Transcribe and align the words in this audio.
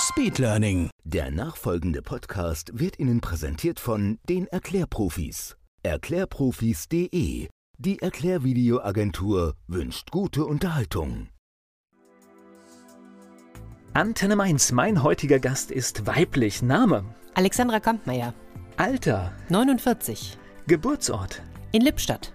Speedlearning. 0.00 0.88
Der 1.04 1.30
nachfolgende 1.30 2.00
Podcast 2.00 2.70
wird 2.72 2.98
Ihnen 2.98 3.20
präsentiert 3.20 3.78
von 3.78 4.18
den 4.28 4.46
Erklärprofis. 4.46 5.56
Erklärprofis.de. 5.82 7.48
Die 7.78 7.98
Erklärvideoagentur 8.00 9.56
wünscht 9.66 10.10
gute 10.10 10.46
Unterhaltung. 10.46 11.28
Antenne 13.92 14.36
Mainz, 14.36 14.72
mein 14.72 15.02
heutiger 15.02 15.38
Gast 15.38 15.70
ist 15.70 16.06
weiblich. 16.06 16.62
Name, 16.62 17.04
Alexandra 17.34 17.78
Kampmeier, 17.78 18.32
Alter, 18.78 19.32
49, 19.50 20.38
Geburtsort, 20.66 21.42
in 21.72 21.82
Lippstadt, 21.82 22.32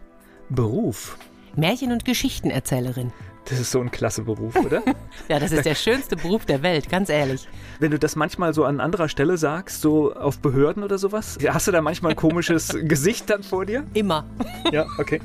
Beruf. 0.50 1.18
Märchen- 1.56 1.92
und 1.92 2.06
Geschichtenerzählerin. 2.06 3.12
Das 3.48 3.60
ist 3.60 3.72
so 3.72 3.80
ein 3.80 3.92
klasse 3.92 4.24
Beruf, 4.24 4.56
oder? 4.56 4.82
Ja, 5.28 5.40
das 5.40 5.52
ist 5.52 5.66
der 5.66 5.76
schönste 5.76 6.16
Beruf 6.16 6.46
der 6.46 6.62
Welt, 6.62 6.88
ganz 6.90 7.10
ehrlich. 7.10 7.48
Wenn 7.80 7.90
du 7.90 7.98
das 7.98 8.16
manchmal 8.16 8.54
so 8.54 8.64
an 8.64 8.80
anderer 8.80 9.10
Stelle 9.10 9.38
sagst, 9.38 9.82
so 9.82 10.14
auf 10.14 10.38
Behörden 10.38 10.84
oder 10.84 11.00
sowas, 11.00 11.38
hast 11.48 11.68
du 11.68 11.72
da 11.72 11.82
manchmal 11.82 12.12
ein 12.12 12.16
komisches 12.16 12.78
Gesicht 12.84 13.30
dann 13.30 13.42
vor 13.42 13.66
dir? 13.66 13.86
Immer. 13.94 14.26
Ja, 14.72 14.86
okay. 15.00 15.22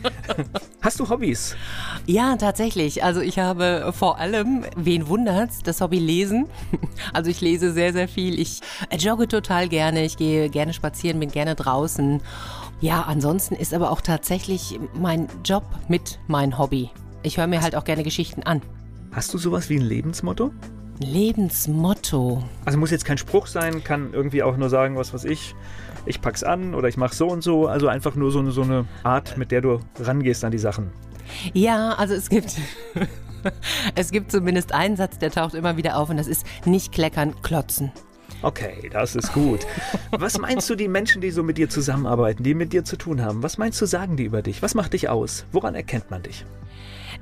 Hast 0.80 1.00
du 1.00 1.08
Hobbys? 1.08 1.54
Ja, 2.06 2.36
tatsächlich. 2.36 3.04
Also 3.04 3.20
ich 3.20 3.38
habe 3.38 3.92
vor 3.94 4.18
allem, 4.18 4.64
wen 4.76 5.08
wundert's, 5.08 5.58
das 5.62 5.80
Hobby 5.82 5.98
Lesen. 5.98 6.46
Also 7.12 7.30
ich 7.30 7.40
lese 7.40 7.72
sehr, 7.72 7.92
sehr 7.92 8.08
viel. 8.08 8.38
Ich 8.38 8.60
jogge 8.98 9.28
total 9.28 9.68
gerne. 9.68 10.04
Ich 10.04 10.16
gehe 10.16 10.48
gerne 10.48 10.72
spazieren, 10.72 11.20
bin 11.20 11.30
gerne 11.30 11.56
draußen. 11.56 12.22
Ja, 12.80 13.02
ansonsten 13.02 13.54
ist 13.54 13.74
aber 13.74 13.90
auch 13.90 14.00
tatsächlich 14.00 14.78
mein 14.94 15.28
Job 15.44 15.64
mit 15.88 16.18
mein 16.28 16.56
Hobby. 16.58 16.90
Ich 17.22 17.36
höre 17.36 17.46
mir 17.46 17.62
halt 17.62 17.76
auch 17.76 17.84
gerne 17.84 18.02
Geschichten 18.02 18.42
an. 18.42 18.62
Hast 19.12 19.34
du 19.34 19.38
sowas 19.38 19.68
wie 19.68 19.76
ein 19.76 19.82
Lebensmotto? 19.82 20.52
Lebensmotto. 21.00 22.42
Also 22.64 22.78
muss 22.78 22.90
jetzt 22.90 23.04
kein 23.04 23.18
Spruch 23.18 23.46
sein, 23.46 23.82
kann 23.82 24.12
irgendwie 24.12 24.42
auch 24.42 24.56
nur 24.56 24.68
sagen, 24.68 24.96
was 24.96 25.12
weiß 25.12 25.24
ich, 25.24 25.54
ich 26.06 26.20
pack's 26.20 26.42
an 26.42 26.74
oder 26.74 26.88
ich 26.88 26.96
mach 26.96 27.12
so 27.12 27.26
und 27.28 27.42
so. 27.42 27.66
Also 27.66 27.88
einfach 27.88 28.14
nur 28.14 28.30
so 28.30 28.38
eine, 28.38 28.52
so 28.52 28.62
eine 28.62 28.86
Art, 29.02 29.36
mit 29.36 29.50
der 29.50 29.60
du 29.60 29.80
rangehst 29.98 30.44
an 30.44 30.50
die 30.50 30.58
Sachen. 30.58 30.90
Ja, 31.52 31.94
also 31.94 32.14
es 32.14 32.28
gibt. 32.28 32.56
Es 33.94 34.10
gibt 34.10 34.30
zumindest 34.30 34.72
einen 34.72 34.96
Satz, 34.96 35.16
der 35.16 35.30
taucht 35.30 35.54
immer 35.54 35.78
wieder 35.78 35.96
auf 35.96 36.10
und 36.10 36.18
das 36.18 36.26
ist 36.26 36.44
nicht 36.66 36.92
kleckern, 36.92 37.34
klotzen. 37.40 37.90
Okay, 38.42 38.90
das 38.92 39.16
ist 39.16 39.32
gut. 39.32 39.60
Was 40.10 40.38
meinst 40.38 40.68
du, 40.68 40.74
die 40.74 40.88
Menschen, 40.88 41.22
die 41.22 41.30
so 41.30 41.42
mit 41.42 41.56
dir 41.56 41.70
zusammenarbeiten, 41.70 42.42
die 42.42 42.52
mit 42.54 42.74
dir 42.74 42.84
zu 42.84 42.96
tun 42.96 43.22
haben, 43.22 43.42
was 43.42 43.56
meinst 43.56 43.80
du, 43.80 43.86
sagen 43.86 44.18
die 44.18 44.24
über 44.24 44.42
dich? 44.42 44.60
Was 44.60 44.74
macht 44.74 44.92
dich 44.92 45.08
aus? 45.08 45.46
Woran 45.52 45.74
erkennt 45.74 46.10
man 46.10 46.22
dich? 46.22 46.44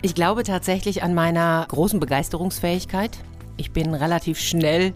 Ich 0.03 0.15
glaube 0.15 0.43
tatsächlich 0.43 1.03
an 1.03 1.15
meiner 1.15 1.67
großen 1.69 2.01
Begeisterungsfähigkeit. 2.01 3.19
Ich 3.57 3.73
bin 3.73 3.95
relativ 3.95 4.39
schnell 4.39 4.93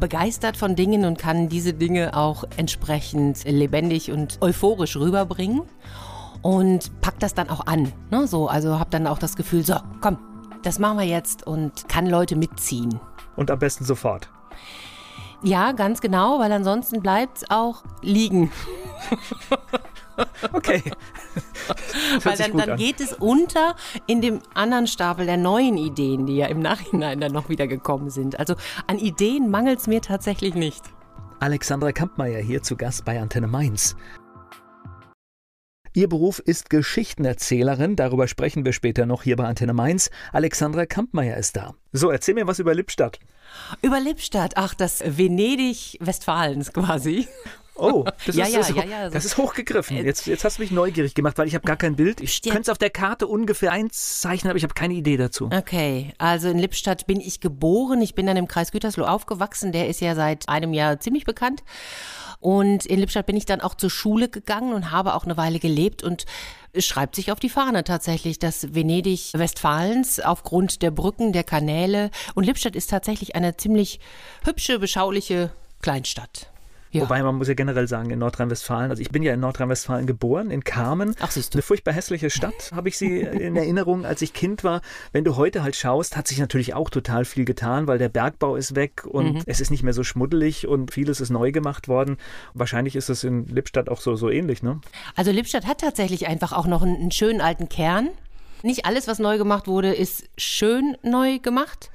begeistert 0.00 0.56
von 0.56 0.74
Dingen 0.74 1.04
und 1.04 1.18
kann 1.18 1.48
diese 1.48 1.74
Dinge 1.74 2.16
auch 2.16 2.44
entsprechend 2.56 3.44
lebendig 3.44 4.10
und 4.10 4.38
euphorisch 4.40 4.96
rüberbringen 4.96 5.62
und 6.42 7.00
pack 7.00 7.18
das 7.20 7.34
dann 7.34 7.48
auch 7.48 7.66
an. 7.66 7.92
Ne? 8.10 8.26
So, 8.26 8.48
also 8.48 8.78
habe 8.78 8.90
dann 8.90 9.06
auch 9.06 9.18
das 9.18 9.36
Gefühl, 9.36 9.64
so, 9.64 9.76
komm, 10.00 10.18
das 10.62 10.78
machen 10.78 10.98
wir 10.98 11.06
jetzt 11.06 11.46
und 11.46 11.88
kann 11.88 12.06
Leute 12.06 12.36
mitziehen. 12.36 12.98
Und 13.36 13.50
am 13.50 13.58
besten 13.58 13.84
sofort. 13.84 14.28
Ja, 15.42 15.72
ganz 15.72 16.00
genau, 16.00 16.38
weil 16.38 16.52
ansonsten 16.52 17.00
bleibt 17.00 17.38
es 17.38 17.50
auch 17.50 17.82
liegen. 18.02 18.50
Okay. 20.52 20.82
Weil 22.24 22.36
dann, 22.36 22.56
dann 22.56 22.70
an. 22.70 22.76
geht 22.76 23.00
es 23.00 23.12
unter 23.12 23.76
in 24.06 24.20
dem 24.20 24.40
anderen 24.54 24.86
Stapel 24.86 25.26
der 25.26 25.36
neuen 25.36 25.76
Ideen, 25.76 26.26
die 26.26 26.36
ja 26.36 26.46
im 26.46 26.60
Nachhinein 26.60 27.20
dann 27.20 27.32
noch 27.32 27.48
wieder 27.48 27.66
gekommen 27.66 28.10
sind. 28.10 28.38
Also 28.38 28.56
an 28.86 28.98
Ideen 28.98 29.50
mangelt 29.50 29.78
es 29.80 29.86
mir 29.86 30.02
tatsächlich 30.02 30.54
nicht. 30.54 30.82
Alexandra 31.40 31.92
Kampmeier 31.92 32.40
hier 32.40 32.62
zu 32.62 32.76
Gast 32.76 33.04
bei 33.04 33.20
Antenne 33.20 33.46
Mainz. 33.46 33.96
Ihr 35.94 36.08
Beruf 36.08 36.38
ist 36.38 36.70
Geschichtenerzählerin, 36.70 37.96
darüber 37.96 38.26
sprechen 38.26 38.64
wir 38.64 38.72
später 38.72 39.04
noch 39.04 39.24
hier 39.24 39.36
bei 39.36 39.44
Antenne 39.44 39.74
Mainz. 39.74 40.10
Alexandra 40.32 40.86
Kampmeier 40.86 41.36
ist 41.36 41.54
da. 41.54 41.74
So, 41.92 42.10
erzähl 42.10 42.34
mir 42.34 42.46
was 42.46 42.60
über 42.60 42.74
Lippstadt. 42.74 43.18
Über 43.82 44.00
Lippstadt, 44.00 44.56
ach, 44.56 44.72
das 44.72 45.02
Venedig 45.04 45.98
Westfalens 46.00 46.72
quasi. 46.72 47.28
Oh, 47.74 48.04
das, 48.26 48.36
Ja, 48.36 48.44
ist, 48.44 48.52
ja, 48.52 48.58
das, 48.58 48.68
ja, 48.70 48.84
ja, 48.84 49.10
das 49.10 49.24
ist 49.24 49.36
hochgegriffen. 49.36 49.96
Äh, 49.96 50.04
Jetzt, 50.04 50.26
jetzt 50.26 50.44
hast 50.44 50.58
du 50.58 50.62
mich 50.62 50.70
neugierig 50.70 51.14
gemacht, 51.14 51.38
weil 51.38 51.48
ich 51.48 51.54
habe 51.54 51.64
gar 51.66 51.76
kein 51.76 51.96
Bild. 51.96 52.20
Ich 52.20 52.42
könnte 52.42 52.62
es 52.62 52.68
auf 52.68 52.78
der 52.78 52.90
Karte 52.90 53.26
ungefähr 53.26 53.72
einzeichnen, 53.72 54.50
aber 54.50 54.58
ich 54.58 54.64
habe 54.64 54.74
keine 54.74 54.94
Idee 54.94 55.16
dazu. 55.16 55.48
Okay, 55.52 56.12
also 56.18 56.48
in 56.48 56.58
Lippstadt 56.58 57.06
bin 57.06 57.20
ich 57.20 57.40
geboren. 57.40 58.02
Ich 58.02 58.14
bin 58.14 58.26
dann 58.26 58.36
im 58.36 58.46
Kreis 58.46 58.72
Gütersloh 58.72 59.04
aufgewachsen. 59.04 59.72
Der 59.72 59.88
ist 59.88 60.00
ja 60.00 60.14
seit 60.14 60.48
einem 60.48 60.72
Jahr 60.74 61.00
ziemlich 61.00 61.24
bekannt. 61.24 61.62
Und 62.40 62.86
in 62.86 62.98
Lippstadt 62.98 63.26
bin 63.26 63.36
ich 63.36 63.46
dann 63.46 63.60
auch 63.60 63.74
zur 63.76 63.88
Schule 63.88 64.28
gegangen 64.28 64.72
und 64.72 64.90
habe 64.90 65.14
auch 65.14 65.24
eine 65.24 65.36
Weile 65.36 65.60
gelebt 65.60 66.02
und 66.02 66.26
es 66.72 66.86
schreibt 66.86 67.14
sich 67.14 67.30
auf 67.30 67.38
die 67.38 67.50
Fahne 67.50 67.84
tatsächlich, 67.84 68.38
dass 68.38 68.74
Venedig 68.74 69.30
Westfalens 69.34 70.18
aufgrund 70.18 70.82
der 70.82 70.90
Brücken, 70.90 71.32
der 71.32 71.44
Kanäle 71.44 72.10
und 72.34 72.44
Lippstadt 72.44 72.74
ist 72.74 72.90
tatsächlich 72.90 73.36
eine 73.36 73.56
ziemlich 73.56 74.00
hübsche, 74.44 74.78
beschauliche 74.78 75.52
Kleinstadt. 75.82 76.51
Ja. 76.92 77.02
Wobei 77.02 77.22
man 77.22 77.34
muss 77.36 77.48
ja 77.48 77.54
generell 77.54 77.88
sagen, 77.88 78.10
in 78.10 78.18
Nordrhein-Westfalen, 78.18 78.90
also 78.90 79.00
ich 79.00 79.10
bin 79.10 79.22
ja 79.22 79.32
in 79.32 79.40
Nordrhein-Westfalen 79.40 80.06
geboren, 80.06 80.50
in 80.50 80.62
Carmen. 80.62 81.14
Ach, 81.20 81.30
siehst 81.30 81.54
du. 81.54 81.56
Eine 81.56 81.62
furchtbar 81.62 81.92
hässliche 81.94 82.28
Stadt, 82.30 82.70
habe 82.74 82.88
ich 82.88 82.98
sie 82.98 83.20
in 83.20 83.56
Erinnerung, 83.56 84.04
als 84.04 84.20
ich 84.22 84.34
Kind 84.34 84.62
war. 84.62 84.82
Wenn 85.10 85.24
du 85.24 85.36
heute 85.36 85.62
halt 85.62 85.74
schaust, 85.74 86.16
hat 86.16 86.28
sich 86.28 86.38
natürlich 86.38 86.74
auch 86.74 86.90
total 86.90 87.24
viel 87.24 87.44
getan, 87.46 87.86
weil 87.86 87.98
der 87.98 88.10
Bergbau 88.10 88.56
ist 88.56 88.74
weg 88.76 89.04
und 89.06 89.34
Mhm. 89.34 89.42
es 89.46 89.60
ist 89.60 89.70
nicht 89.70 89.82
mehr 89.82 89.94
so 89.94 90.04
schmuddelig 90.04 90.68
und 90.68 90.92
vieles 90.92 91.20
ist 91.20 91.30
neu 91.30 91.50
gemacht 91.50 91.88
worden. 91.88 92.18
Wahrscheinlich 92.54 92.94
ist 92.94 93.08
es 93.08 93.24
in 93.24 93.46
Lippstadt 93.46 93.88
auch 93.88 94.00
so, 94.00 94.14
so 94.14 94.28
ähnlich, 94.28 94.62
ne? 94.62 94.80
Also 95.16 95.30
Lippstadt 95.30 95.66
hat 95.66 95.78
tatsächlich 95.80 96.26
einfach 96.26 96.52
auch 96.52 96.66
noch 96.66 96.82
einen, 96.82 96.96
einen 96.96 97.10
schönen 97.10 97.40
alten 97.40 97.68
Kern. 97.68 98.08
Nicht 98.62 98.84
alles, 98.84 99.08
was 99.08 99.18
neu 99.18 99.38
gemacht 99.38 99.66
wurde, 99.66 99.92
ist 99.92 100.24
schön 100.36 100.96
neu 101.02 101.38
gemacht. 101.38 101.90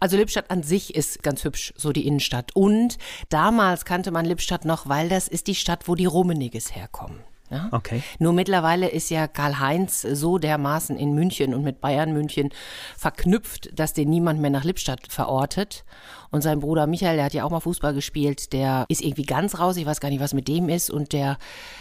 Also 0.00 0.16
Lippstadt 0.16 0.50
an 0.50 0.62
sich 0.62 0.94
ist 0.94 1.22
ganz 1.22 1.44
hübsch, 1.44 1.74
so 1.76 1.92
die 1.92 2.06
Innenstadt. 2.06 2.54
Und 2.54 2.98
damals 3.30 3.84
kannte 3.84 4.10
man 4.10 4.24
Lippstadt 4.24 4.64
noch, 4.64 4.88
weil 4.88 5.08
das 5.08 5.28
ist 5.28 5.46
die 5.46 5.54
Stadt, 5.54 5.88
wo 5.88 5.94
die 5.94 6.06
Rummeniges 6.06 6.74
herkommen. 6.74 7.20
Ja? 7.50 7.68
Okay. 7.72 8.02
Nur 8.18 8.32
mittlerweile 8.32 8.88
ist 8.88 9.10
ja 9.10 9.26
Karl-Heinz 9.26 10.02
so 10.02 10.38
dermaßen 10.38 10.96
in 10.96 11.14
München 11.14 11.54
und 11.54 11.62
mit 11.62 11.80
Bayern 11.80 12.12
München 12.12 12.50
verknüpft, 12.96 13.70
dass 13.78 13.94
den 13.94 14.10
niemand 14.10 14.40
mehr 14.40 14.50
nach 14.50 14.64
Lippstadt 14.64 15.10
verortet. 15.10 15.84
Und 16.30 16.42
sein 16.42 16.60
Bruder 16.60 16.86
Michael, 16.86 17.16
der 17.16 17.24
hat 17.24 17.34
ja 17.34 17.44
auch 17.44 17.50
mal 17.50 17.60
Fußball 17.60 17.94
gespielt, 17.94 18.52
der 18.52 18.84
ist 18.88 19.02
irgendwie 19.02 19.24
ganz 19.24 19.58
raus, 19.58 19.76
ich 19.76 19.86
weiß 19.86 20.00
gar 20.00 20.10
nicht, 20.10 20.20
was 20.20 20.34
mit 20.34 20.46
dem 20.48 20.68
ist. 20.68 20.90
Und 20.90 21.12
der 21.12 21.38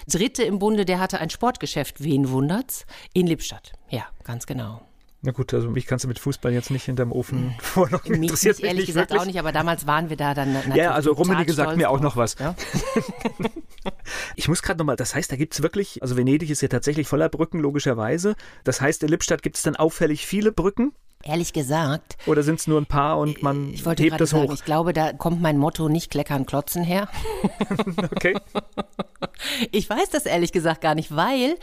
dritte 0.08 0.44
im 0.44 0.60
Bunde, 0.60 0.86
der 0.86 1.00
hatte 1.00 1.20
ein 1.20 1.30
Sportgeschäft, 1.30 2.04
wen 2.04 2.30
wundert's? 2.30 2.86
In 3.14 3.28
Lippstadt. 3.28 3.74
Ja, 3.90 4.06
ganz 4.24 4.46
genau. 4.46 4.87
Na 5.28 5.34
gut, 5.34 5.54
also 5.54 5.70
mich 5.70 5.88
kannst 5.88 6.06
du 6.06 6.08
mit 6.08 6.20
Fußball 6.20 6.54
jetzt 6.54 6.72
nicht 6.72 6.86
hinterm 6.86 7.12
Ofen 7.12 7.54
vorlocken. 7.62 8.12
Mich, 8.12 8.30
Interessiert 8.30 8.60
mich 8.60 8.64
ehrlich 8.64 8.80
nicht 8.80 8.88
gesagt 8.88 9.10
wirklich. 9.10 9.22
auch 9.22 9.26
nicht, 9.26 9.38
aber 9.38 9.52
damals 9.52 9.86
waren 9.86 10.10
wir 10.10 10.16
da 10.16 10.34
dann 10.34 10.54
natürlich 10.54 10.78
Ja, 10.78 10.94
also 10.94 11.12
Rummenigge 11.12 11.52
sagt 11.52 11.76
mir 11.76 11.90
auch 11.90 12.00
noch 12.00 12.16
was. 12.16 12.38
Ja? 12.40 12.56
Ich 14.36 14.48
muss 14.48 14.62
gerade 14.62 14.78
nochmal, 14.78 14.96
das 14.98 15.16
heißt, 15.16 15.32
da 15.32 15.36
gibt 15.38 15.54
es 15.54 15.62
wirklich, 15.62 16.02
also 16.02 16.18
Venedig 16.18 16.50
ist 16.50 16.62
ja 16.62 16.68
tatsächlich 16.68 17.08
voller 17.08 17.30
Brücken, 17.30 17.60
logischerweise. 17.60 18.36
Das 18.64 18.82
heißt, 18.82 19.04
in 19.04 19.10
Lippstadt 19.10 19.42
gibt 19.42 19.56
es 19.58 19.64
dann 19.64 19.76
auffällig 19.76 20.26
viele 20.28 20.52
Brücken 20.52 20.94
Ehrlich 21.24 21.52
gesagt, 21.52 22.18
oder 22.26 22.42
sind 22.44 22.60
es 22.60 22.68
nur 22.68 22.80
ein 22.80 22.86
paar 22.86 23.18
und 23.18 23.42
man 23.44 23.74
ich 23.74 23.86
wollte 23.86 24.04
hebt 24.04 24.22
das 24.22 24.30
sagen, 24.30 24.48
hoch? 24.50 24.54
ich 24.54 24.64
glaube, 24.64 24.94
da 24.94 25.12
kommt 25.14 25.42
mein 25.42 25.58
Motto 25.58 25.90
nicht 25.90 26.10
kleckern, 26.12 26.46
klotzen 26.46 26.84
her. 26.84 27.08
Okay. 28.16 28.36
Ich 29.72 29.90
weiß 29.90 30.10
das 30.12 30.26
ehrlich 30.26 30.52
gesagt 30.52 30.82
gar 30.82 30.96
nicht, 30.96 31.16
weil, 31.16 31.58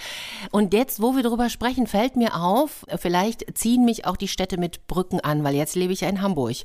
und 0.51 0.73
jetzt, 0.75 1.01
wo 1.01 1.15
wir 1.15 1.23
drüber 1.23 1.49
sprechen, 1.51 1.87
fällt 1.87 2.17
mir 2.17 2.35
auf, 2.37 2.85
vielleicht 2.99 3.57
ziehen 3.57 3.85
mich 3.85 4.07
auch 4.07 4.17
die 4.17 4.29
Städte 4.29 4.59
mit 4.59 4.87
Brücken 4.87 5.21
an, 5.21 5.45
weil 5.45 5.55
jetzt 5.55 5.75
lebe 5.77 5.93
ich 5.93 6.01
ja 6.03 6.09
in 6.09 6.21
Hamburg. 6.21 6.57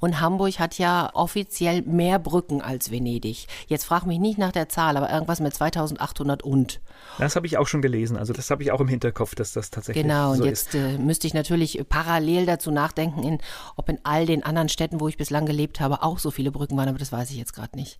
Und 0.00 0.20
Hamburg 0.20 0.58
hat 0.58 0.78
ja 0.78 1.10
offiziell 1.14 1.82
mehr 1.82 2.18
Brücken 2.18 2.62
als 2.62 2.90
Venedig. 2.90 3.46
Jetzt 3.66 3.84
frag 3.84 4.06
mich 4.06 4.18
nicht 4.18 4.38
nach 4.38 4.52
der 4.52 4.68
Zahl, 4.68 4.96
aber 4.96 5.10
irgendwas 5.12 5.40
mit 5.40 5.54
2800 5.54 6.42
und. 6.42 6.80
Das 7.18 7.36
habe 7.36 7.46
ich 7.46 7.58
auch 7.58 7.66
schon 7.66 7.82
gelesen. 7.82 8.16
Also 8.16 8.32
das 8.32 8.50
habe 8.50 8.62
ich 8.62 8.72
auch 8.72 8.80
im 8.80 8.88
Hinterkopf, 8.88 9.34
dass 9.34 9.52
das 9.52 9.70
tatsächlich 9.70 10.02
Genau, 10.04 10.32
und 10.32 10.38
so 10.38 10.44
jetzt 10.44 10.74
ist. 10.74 10.80
äh, 10.80 10.98
müsste 10.98 11.26
ich 11.26 11.34
natürlich 11.34 11.80
parallel 11.88 12.35
parallel 12.36 12.46
dazu 12.46 12.70
nachdenken, 12.70 13.22
in, 13.22 13.38
ob 13.76 13.88
in 13.88 13.98
all 14.04 14.26
den 14.26 14.42
anderen 14.42 14.68
Städten, 14.68 15.00
wo 15.00 15.08
ich 15.08 15.16
bislang 15.16 15.46
gelebt 15.46 15.80
habe, 15.80 16.02
auch 16.02 16.18
so 16.18 16.30
viele 16.30 16.50
Brücken 16.50 16.76
waren, 16.76 16.88
aber 16.88 16.98
das 16.98 17.12
weiß 17.12 17.30
ich 17.30 17.36
jetzt 17.36 17.54
gerade 17.54 17.76
nicht. 17.76 17.98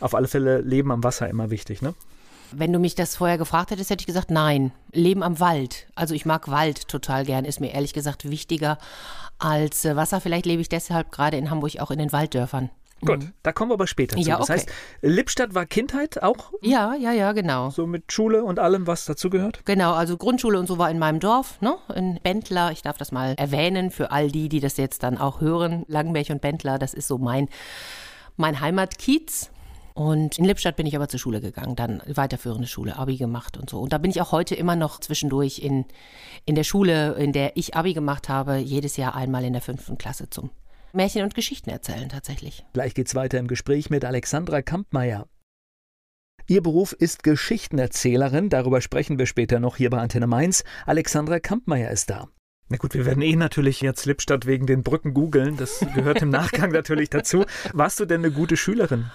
Auf 0.00 0.14
alle 0.14 0.28
Fälle 0.28 0.60
Leben 0.60 0.90
am 0.92 1.02
Wasser 1.02 1.28
immer 1.28 1.50
wichtig, 1.50 1.82
ne? 1.82 1.94
Wenn 2.52 2.72
du 2.72 2.78
mich 2.78 2.94
das 2.94 3.16
vorher 3.16 3.38
gefragt 3.38 3.70
hättest, 3.70 3.90
hätte 3.90 4.02
ich 4.02 4.06
gesagt, 4.06 4.30
nein. 4.30 4.70
Leben 4.92 5.24
am 5.24 5.40
Wald. 5.40 5.86
Also 5.96 6.14
ich 6.14 6.24
mag 6.24 6.48
Wald 6.48 6.86
total 6.88 7.24
gern, 7.24 7.44
ist 7.44 7.58
mir 7.58 7.72
ehrlich 7.72 7.94
gesagt 7.94 8.30
wichtiger 8.30 8.78
als 9.38 9.84
äh, 9.84 9.96
Wasser. 9.96 10.20
Vielleicht 10.20 10.46
lebe 10.46 10.62
ich 10.62 10.68
deshalb 10.68 11.10
gerade 11.10 11.36
in 11.36 11.50
Hamburg 11.50 11.80
auch 11.80 11.90
in 11.90 11.98
den 11.98 12.12
Walddörfern. 12.12 12.70
Gut, 13.00 13.32
da 13.42 13.52
kommen 13.52 13.70
wir 13.70 13.74
aber 13.74 13.86
später 13.86 14.16
zu. 14.16 14.22
Ja, 14.22 14.38
Das 14.38 14.48
okay. 14.48 14.60
heißt, 14.60 14.68
Lippstadt 15.02 15.54
war 15.54 15.66
Kindheit 15.66 16.22
auch 16.22 16.52
Ja, 16.62 16.94
ja, 16.94 17.12
ja, 17.12 17.32
genau. 17.32 17.70
so 17.70 17.86
mit 17.86 18.12
Schule 18.12 18.44
und 18.44 18.58
allem, 18.58 18.86
was 18.86 19.04
dazugehört? 19.04 19.60
Genau, 19.66 19.92
also 19.92 20.16
Grundschule 20.16 20.58
und 20.58 20.66
so 20.66 20.78
war 20.78 20.90
in 20.90 20.98
meinem 20.98 21.20
Dorf, 21.20 21.60
ne? 21.60 21.76
In 21.94 22.18
Bentler. 22.22 22.72
Ich 22.72 22.82
darf 22.82 22.96
das 22.96 23.12
mal 23.12 23.34
erwähnen 23.36 23.90
für 23.90 24.10
all 24.10 24.30
die, 24.30 24.48
die 24.48 24.60
das 24.60 24.76
jetzt 24.76 25.02
dann 25.02 25.18
auch 25.18 25.40
hören. 25.40 25.84
Langenberg 25.88 26.30
und 26.30 26.40
Bentler, 26.40 26.78
das 26.78 26.94
ist 26.94 27.08
so 27.08 27.18
mein, 27.18 27.48
mein 28.36 28.60
Heimatkiez. 28.60 29.50
Und 29.94 30.38
in 30.38 30.44
Lippstadt 30.44 30.74
bin 30.74 30.86
ich 30.86 30.96
aber 30.96 31.06
zur 31.08 31.20
Schule 31.20 31.40
gegangen, 31.40 31.76
dann 31.76 32.02
weiterführende 32.06 32.66
Schule, 32.66 32.96
Abi 32.96 33.16
gemacht 33.16 33.56
und 33.56 33.70
so. 33.70 33.80
Und 33.80 33.92
da 33.92 33.98
bin 33.98 34.10
ich 34.10 34.20
auch 34.20 34.32
heute 34.32 34.56
immer 34.56 34.74
noch 34.74 34.98
zwischendurch 34.98 35.60
in, 35.60 35.84
in 36.46 36.56
der 36.56 36.64
Schule, 36.64 37.12
in 37.14 37.32
der 37.32 37.56
ich 37.56 37.76
Abi 37.76 37.94
gemacht 37.94 38.28
habe, 38.28 38.56
jedes 38.56 38.96
Jahr 38.96 39.14
einmal 39.14 39.44
in 39.44 39.52
der 39.52 39.62
fünften 39.62 39.96
Klasse 39.96 40.28
zum 40.30 40.50
Märchen 40.94 41.22
und 41.22 41.34
Geschichten 41.34 41.70
erzählen 41.70 42.08
tatsächlich. 42.08 42.64
Gleich 42.72 42.94
geht's 42.94 43.14
weiter 43.14 43.38
im 43.38 43.46
Gespräch 43.48 43.90
mit 43.90 44.04
Alexandra 44.04 44.62
Kampmeier. 44.62 45.26
Ihr 46.46 46.62
Beruf 46.62 46.92
ist 46.92 47.22
Geschichtenerzählerin, 47.22 48.50
darüber 48.50 48.80
sprechen 48.80 49.18
wir 49.18 49.26
später 49.26 49.60
noch 49.60 49.76
hier 49.76 49.90
bei 49.90 49.98
Antenne 49.98 50.26
Mainz. 50.26 50.62
Alexandra 50.84 51.40
Kampmeier 51.40 51.90
ist 51.90 52.10
da. 52.10 52.28
Na 52.68 52.76
gut, 52.76 52.94
wir 52.94 53.06
werden 53.06 53.22
eh 53.22 53.36
natürlich 53.36 53.80
jetzt 53.80 54.04
Lippstadt 54.06 54.46
wegen 54.46 54.66
den 54.66 54.82
Brücken 54.82 55.14
googeln, 55.14 55.56
das 55.56 55.80
gehört 55.94 56.22
im 56.22 56.30
Nachgang 56.30 56.70
natürlich 56.72 57.10
dazu. 57.10 57.44
Warst 57.72 58.00
du 58.00 58.04
denn 58.04 58.24
eine 58.24 58.32
gute 58.32 58.56
Schülerin? 58.56 59.10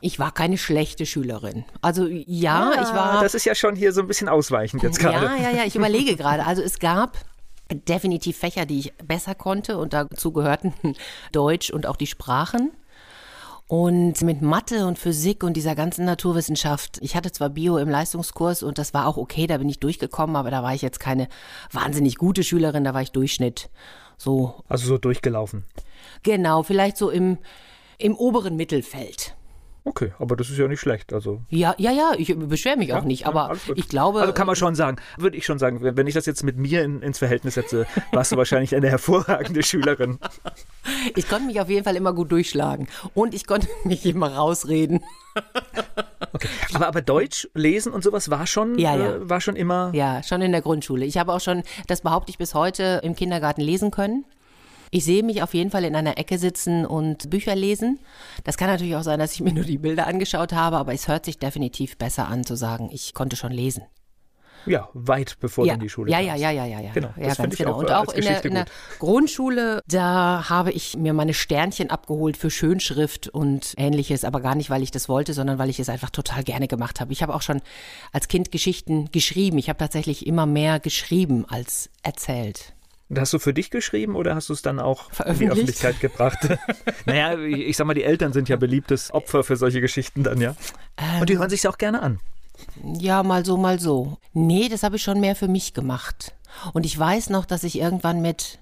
Ich 0.00 0.18
war 0.18 0.32
keine 0.32 0.58
schlechte 0.58 1.06
Schülerin. 1.06 1.64
Also 1.80 2.06
ja, 2.06 2.72
ich 2.74 2.88
war. 2.94 3.18
Ah, 3.18 3.22
Das 3.22 3.34
ist 3.34 3.46
ja 3.46 3.54
schon 3.54 3.74
hier 3.74 3.92
so 3.92 4.02
ein 4.02 4.06
bisschen 4.06 4.28
ausweichend 4.28 4.82
jetzt 4.82 4.98
gerade. 4.98 5.26
Ja, 5.26 5.36
ja, 5.36 5.50
ja, 5.58 5.64
ich 5.64 5.76
überlege 5.76 6.14
gerade. 6.16 6.44
Also 6.44 6.60
es 6.60 6.78
gab 6.78 7.16
definitiv 7.72 8.38
Fächer, 8.38 8.66
die 8.66 8.78
ich 8.78 8.94
besser 8.98 9.34
konnte 9.34 9.78
und 9.78 9.92
dazu 9.92 10.32
gehörten 10.32 10.74
Deutsch 11.32 11.70
und 11.70 11.86
auch 11.86 11.96
die 11.96 12.06
Sprachen. 12.06 12.72
Und 13.66 14.20
mit 14.20 14.42
Mathe 14.42 14.86
und 14.86 14.98
Physik 14.98 15.42
und 15.42 15.54
dieser 15.56 15.74
ganzen 15.74 16.04
Naturwissenschaft, 16.04 16.98
ich 17.00 17.16
hatte 17.16 17.32
zwar 17.32 17.48
Bio 17.48 17.78
im 17.78 17.88
Leistungskurs 17.88 18.62
und 18.62 18.76
das 18.76 18.92
war 18.92 19.06
auch 19.06 19.16
okay, 19.16 19.46
da 19.46 19.56
bin 19.56 19.70
ich 19.70 19.80
durchgekommen, 19.80 20.36
aber 20.36 20.50
da 20.50 20.62
war 20.62 20.74
ich 20.74 20.82
jetzt 20.82 21.00
keine 21.00 21.28
wahnsinnig 21.72 22.16
gute 22.16 22.44
Schülerin, 22.44 22.84
da 22.84 22.92
war 22.92 23.00
ich 23.00 23.12
Durchschnitt. 23.12 23.70
So, 24.18 24.62
Also 24.68 24.86
so 24.86 24.98
durchgelaufen. 24.98 25.64
genau, 26.22 26.62
vielleicht 26.62 26.98
so 26.98 27.08
im, 27.08 27.38
im 27.98 28.14
oberen 28.14 28.56
Mittelfeld. 28.56 29.34
Okay, 29.86 30.12
aber 30.18 30.34
das 30.34 30.48
ist 30.48 30.56
ja 30.58 30.66
nicht 30.66 30.80
schlecht. 30.80 31.12
Also, 31.12 31.42
Ja, 31.50 31.74
ja, 31.76 31.92
ja, 31.92 32.12
ich 32.16 32.34
beschwere 32.36 32.78
mich 32.78 32.94
auch 32.94 33.04
nicht, 33.04 33.22
ja, 33.22 33.26
aber 33.28 33.54
ich 33.74 33.86
glaube. 33.86 34.22
also 34.22 34.32
kann 34.32 34.46
man 34.46 34.56
schon 34.56 34.74
sagen, 34.74 34.96
würde 35.18 35.36
ich 35.36 35.44
schon 35.44 35.58
sagen, 35.58 35.80
wenn 35.82 36.06
ich 36.06 36.14
das 36.14 36.24
jetzt 36.24 36.42
mit 36.42 36.56
mir 36.56 36.82
in, 36.82 37.02
ins 37.02 37.18
Verhältnis 37.18 37.54
setze, 37.54 37.86
warst 38.10 38.32
du 38.32 38.36
wahrscheinlich 38.38 38.74
eine 38.74 38.88
hervorragende 38.88 39.62
Schülerin. 39.62 40.18
Ich 41.16 41.28
konnte 41.28 41.46
mich 41.46 41.60
auf 41.60 41.68
jeden 41.70 41.84
Fall 41.84 41.96
immer 41.96 42.12
gut 42.12 42.30
durchschlagen. 42.30 42.88
Und 43.14 43.34
ich 43.34 43.46
konnte 43.46 43.68
mich 43.84 44.04
immer 44.04 44.34
rausreden. 44.34 45.02
Aber, 46.74 46.86
aber 46.88 47.02
Deutsch, 47.02 47.48
Lesen 47.54 47.92
und 47.92 48.04
sowas 48.04 48.30
war 48.30 48.46
schon, 48.46 48.78
Ja, 48.78 48.96
ja. 48.96 49.14
Äh, 49.16 49.28
war 49.28 49.40
schon 49.40 49.56
immer. 49.56 49.90
Ja, 49.94 50.22
schon 50.22 50.42
in 50.42 50.52
der 50.52 50.60
Grundschule. 50.60 51.04
Ich 51.06 51.16
habe 51.18 51.32
auch 51.32 51.40
schon, 51.40 51.62
das 51.86 52.02
behaupte 52.02 52.30
ich 52.30 52.38
bis 52.38 52.54
heute, 52.54 53.00
im 53.02 53.14
Kindergarten 53.14 53.60
lesen 53.62 53.90
können. 53.90 54.24
Ich 54.94 55.04
sehe 55.04 55.24
mich 55.24 55.42
auf 55.42 55.54
jeden 55.54 55.72
Fall 55.72 55.82
in 55.82 55.96
einer 55.96 56.18
Ecke 56.18 56.38
sitzen 56.38 56.86
und 56.86 57.28
Bücher 57.28 57.56
lesen. 57.56 57.98
Das 58.44 58.56
kann 58.56 58.68
natürlich 58.68 58.94
auch 58.94 59.02
sein, 59.02 59.18
dass 59.18 59.32
ich 59.32 59.40
mir 59.40 59.52
nur 59.52 59.64
die 59.64 59.78
Bilder 59.78 60.06
angeschaut 60.06 60.52
habe, 60.52 60.76
aber 60.76 60.94
es 60.94 61.08
hört 61.08 61.24
sich 61.24 61.40
definitiv 61.40 61.98
besser 61.98 62.28
an 62.28 62.44
zu 62.44 62.54
sagen, 62.54 62.90
ich 62.92 63.12
konnte 63.12 63.34
schon 63.34 63.50
lesen. 63.50 63.82
Ja, 64.66 64.88
weit 64.94 65.38
bevor 65.40 65.66
ja. 65.66 65.72
du 65.72 65.78
in 65.78 65.80
die 65.80 65.88
Schule 65.88 66.12
ja, 66.12 66.20
ja, 66.20 66.36
ja, 66.36 66.52
ja, 66.52 66.64
ja, 66.64 66.80
ja. 66.80 66.92
Genau, 66.92 67.08
ja, 67.16 67.26
das 67.26 67.36
finde 67.36 67.48
ganz 67.48 67.54
ich 67.54 67.58
genau. 67.58 67.72
auch, 67.72 67.78
Und 67.78 67.90
auch 67.90 68.14
in 68.14 68.22
der, 68.22 68.44
in 68.44 68.54
der. 68.54 68.66
Grundschule, 69.00 69.82
da 69.88 70.48
habe 70.48 70.70
ich 70.70 70.96
mir 70.96 71.12
meine 71.12 71.34
Sternchen 71.34 71.90
abgeholt 71.90 72.36
für 72.36 72.48
Schönschrift 72.48 73.26
und 73.26 73.74
ähnliches, 73.76 74.24
aber 74.24 74.40
gar 74.40 74.54
nicht, 74.54 74.70
weil 74.70 74.84
ich 74.84 74.92
das 74.92 75.08
wollte, 75.08 75.34
sondern 75.34 75.58
weil 75.58 75.70
ich 75.70 75.80
es 75.80 75.88
einfach 75.88 76.10
total 76.10 76.44
gerne 76.44 76.68
gemacht 76.68 77.00
habe. 77.00 77.12
Ich 77.12 77.20
habe 77.20 77.34
auch 77.34 77.42
schon 77.42 77.62
als 78.12 78.28
Kind 78.28 78.52
Geschichten 78.52 79.10
geschrieben. 79.10 79.58
Ich 79.58 79.68
habe 79.68 79.78
tatsächlich 79.78 80.24
immer 80.24 80.46
mehr 80.46 80.78
geschrieben 80.78 81.44
als 81.48 81.90
erzählt. 82.04 82.73
Und 83.08 83.20
Hast 83.20 83.32
du 83.32 83.38
für 83.38 83.52
dich 83.52 83.70
geschrieben 83.70 84.16
oder 84.16 84.34
hast 84.34 84.48
du 84.48 84.52
es 84.54 84.62
dann 84.62 84.80
auch 84.80 85.10
in 85.26 85.38
die? 85.38 85.50
Öffentlichkeit 85.50 86.00
gebracht? 86.00 86.38
naja, 87.06 87.38
ich 87.38 87.76
sag 87.76 87.86
mal, 87.86 87.94
die 87.94 88.04
Eltern 88.04 88.32
sind 88.32 88.48
ja 88.48 88.56
beliebtes 88.56 89.12
Opfer 89.12 89.44
für 89.44 89.56
solche 89.56 89.80
Geschichten 89.80 90.22
dann, 90.22 90.40
ja. 90.40 90.56
Ähm. 90.96 91.20
Und 91.20 91.28
die 91.28 91.38
hören 91.38 91.50
sich 91.50 91.66
auch 91.68 91.78
gerne 91.78 92.02
an. 92.02 92.20
Ja, 92.82 93.22
mal 93.22 93.44
so, 93.44 93.56
mal 93.56 93.78
so. 93.78 94.18
Nee, 94.32 94.68
das 94.68 94.82
habe 94.82 94.96
ich 94.96 95.02
schon 95.02 95.20
mehr 95.20 95.36
für 95.36 95.48
mich 95.48 95.74
gemacht. 95.74 96.34
Und 96.72 96.86
ich 96.86 96.98
weiß 96.98 97.30
noch, 97.30 97.44
dass 97.44 97.64
ich 97.64 97.78
irgendwann 97.78 98.22
mit 98.22 98.58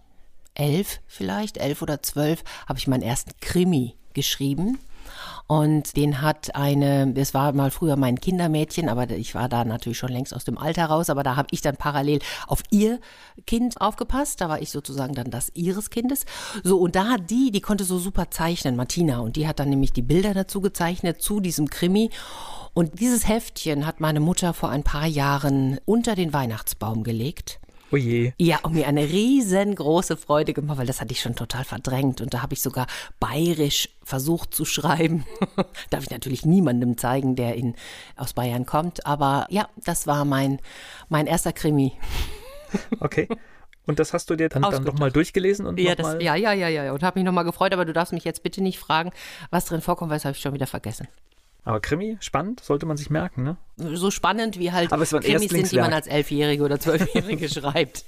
elf 0.54 1.00
vielleicht, 1.06 1.58
elf 1.58 1.82
oder 1.82 2.02
zwölf, 2.02 2.42
habe 2.66 2.78
ich 2.78 2.88
meinen 2.88 3.02
ersten 3.02 3.32
Krimi 3.40 3.94
geschrieben. 4.12 4.78
Und 5.52 5.98
den 5.98 6.22
hat 6.22 6.56
eine, 6.56 7.12
das 7.12 7.34
war 7.34 7.52
mal 7.52 7.70
früher 7.70 7.96
mein 7.96 8.18
Kindermädchen, 8.18 8.88
aber 8.88 9.10
ich 9.10 9.34
war 9.34 9.50
da 9.50 9.66
natürlich 9.66 9.98
schon 9.98 10.08
längst 10.08 10.34
aus 10.34 10.44
dem 10.44 10.56
Alter 10.56 10.86
raus, 10.86 11.10
aber 11.10 11.22
da 11.22 11.36
habe 11.36 11.48
ich 11.50 11.60
dann 11.60 11.76
parallel 11.76 12.20
auf 12.46 12.62
ihr 12.70 13.00
Kind 13.46 13.78
aufgepasst. 13.78 14.40
Da 14.40 14.48
war 14.48 14.62
ich 14.62 14.70
sozusagen 14.70 15.14
dann 15.14 15.30
das 15.30 15.52
ihres 15.52 15.90
Kindes. 15.90 16.24
So, 16.64 16.78
und 16.78 16.96
da 16.96 17.06
hat 17.08 17.28
die, 17.28 17.50
die 17.50 17.60
konnte 17.60 17.84
so 17.84 17.98
super 17.98 18.30
zeichnen, 18.30 18.76
Martina, 18.76 19.18
und 19.18 19.36
die 19.36 19.46
hat 19.46 19.58
dann 19.58 19.68
nämlich 19.68 19.92
die 19.92 20.00
Bilder 20.00 20.32
dazu 20.32 20.62
gezeichnet 20.62 21.20
zu 21.20 21.40
diesem 21.40 21.68
Krimi. 21.68 22.08
Und 22.72 23.00
dieses 23.00 23.28
Heftchen 23.28 23.84
hat 23.84 24.00
meine 24.00 24.20
Mutter 24.20 24.54
vor 24.54 24.70
ein 24.70 24.84
paar 24.84 25.06
Jahren 25.06 25.78
unter 25.84 26.14
den 26.14 26.32
Weihnachtsbaum 26.32 27.04
gelegt. 27.04 27.60
Oh 27.92 27.96
je. 27.96 28.32
Ja, 28.38 28.60
und 28.62 28.72
mir 28.72 28.88
eine 28.88 29.02
riesengroße 29.02 30.16
Freude 30.16 30.54
gemacht, 30.54 30.78
weil 30.78 30.86
das 30.86 31.02
hatte 31.02 31.12
ich 31.12 31.20
schon 31.20 31.36
total 31.36 31.64
verdrängt. 31.64 32.22
Und 32.22 32.32
da 32.32 32.40
habe 32.40 32.54
ich 32.54 32.62
sogar 32.62 32.86
bayerisch 33.20 33.90
versucht 34.02 34.54
zu 34.54 34.64
schreiben. 34.64 35.26
Darf 35.90 36.02
ich 36.02 36.10
natürlich 36.10 36.46
niemandem 36.46 36.96
zeigen, 36.96 37.36
der 37.36 37.54
in, 37.54 37.74
aus 38.16 38.32
Bayern 38.32 38.64
kommt. 38.64 39.04
Aber 39.06 39.46
ja, 39.50 39.68
das 39.84 40.06
war 40.06 40.24
mein, 40.24 40.58
mein 41.08 41.26
erster 41.26 41.52
Krimi. 41.52 41.92
Okay. 43.00 43.28
Und 43.84 43.98
das 43.98 44.14
hast 44.14 44.30
du 44.30 44.36
dir 44.36 44.48
dann, 44.48 44.62
dann 44.62 44.84
nochmal 44.84 45.12
durchgelesen 45.12 45.66
und 45.66 45.78
Ja, 45.78 45.94
das, 45.94 46.16
ja, 46.22 46.34
ja, 46.36 46.54
ja, 46.54 46.68
ja. 46.68 46.90
Und 46.90 47.02
habe 47.02 47.18
mich 47.18 47.26
nochmal 47.26 47.44
gefreut, 47.44 47.74
aber 47.74 47.84
du 47.84 47.92
darfst 47.92 48.14
mich 48.14 48.24
jetzt 48.24 48.42
bitte 48.42 48.62
nicht 48.62 48.78
fragen, 48.78 49.10
was 49.50 49.66
drin 49.66 49.82
vorkommt, 49.82 50.10
weil 50.10 50.16
das 50.16 50.24
habe 50.24 50.34
ich 50.34 50.40
schon 50.40 50.54
wieder 50.54 50.66
vergessen. 50.66 51.06
Aber 51.64 51.80
Krimi, 51.80 52.16
spannend, 52.20 52.60
sollte 52.60 52.86
man 52.86 52.96
sich 52.96 53.08
merken, 53.08 53.44
ne? 53.44 53.56
So 53.76 54.10
spannend 54.10 54.58
wie 54.58 54.72
halt 54.72 54.92
Aber 54.92 55.02
es 55.02 55.10
Krimis 55.10 55.50
sind, 55.50 55.70
die 55.70 55.76
man 55.76 55.92
als 55.92 56.08
Elfjährige 56.08 56.64
oder 56.64 56.80
Zwölfjährige 56.80 57.48
schreibt. 57.48 58.04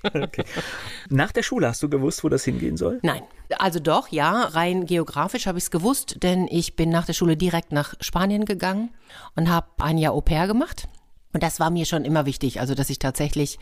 Nach 1.08 1.30
der 1.30 1.44
Schule 1.44 1.68
hast 1.68 1.82
du 1.82 1.88
gewusst, 1.88 2.25
wo 2.25 2.28
das 2.28 2.44
hingehen 2.44 2.76
soll? 2.76 2.99
Nein. 3.02 3.23
Also 3.58 3.78
doch, 3.78 4.08
ja, 4.08 4.42
rein 4.42 4.87
geografisch 4.87 5.46
habe 5.46 5.58
ich 5.58 5.64
es 5.64 5.70
gewusst, 5.70 6.23
denn 6.25 6.49
ich 6.50 6.75
bin 6.75 6.90
nach 6.90 7.06
der 7.06 7.12
Schule 7.12 7.37
direkt 7.37 7.70
nach 7.70 7.94
Spanien 8.00 8.44
gegangen 8.44 8.90
und 9.37 9.49
habe 9.49 9.68
ein 9.78 9.99
Jahr 9.99 10.14
Au 10.14 10.20
pair 10.20 10.49
gemacht. 10.49 10.88
Und 11.32 11.42
das 11.42 11.58
war 11.58 11.70
mir 11.70 11.84
schon 11.84 12.04
immer 12.04 12.26
wichtig, 12.26 12.61
also 12.61 12.75
dass 12.75 12.90
ich 12.90 13.00
tatsächlich 13.00 13.58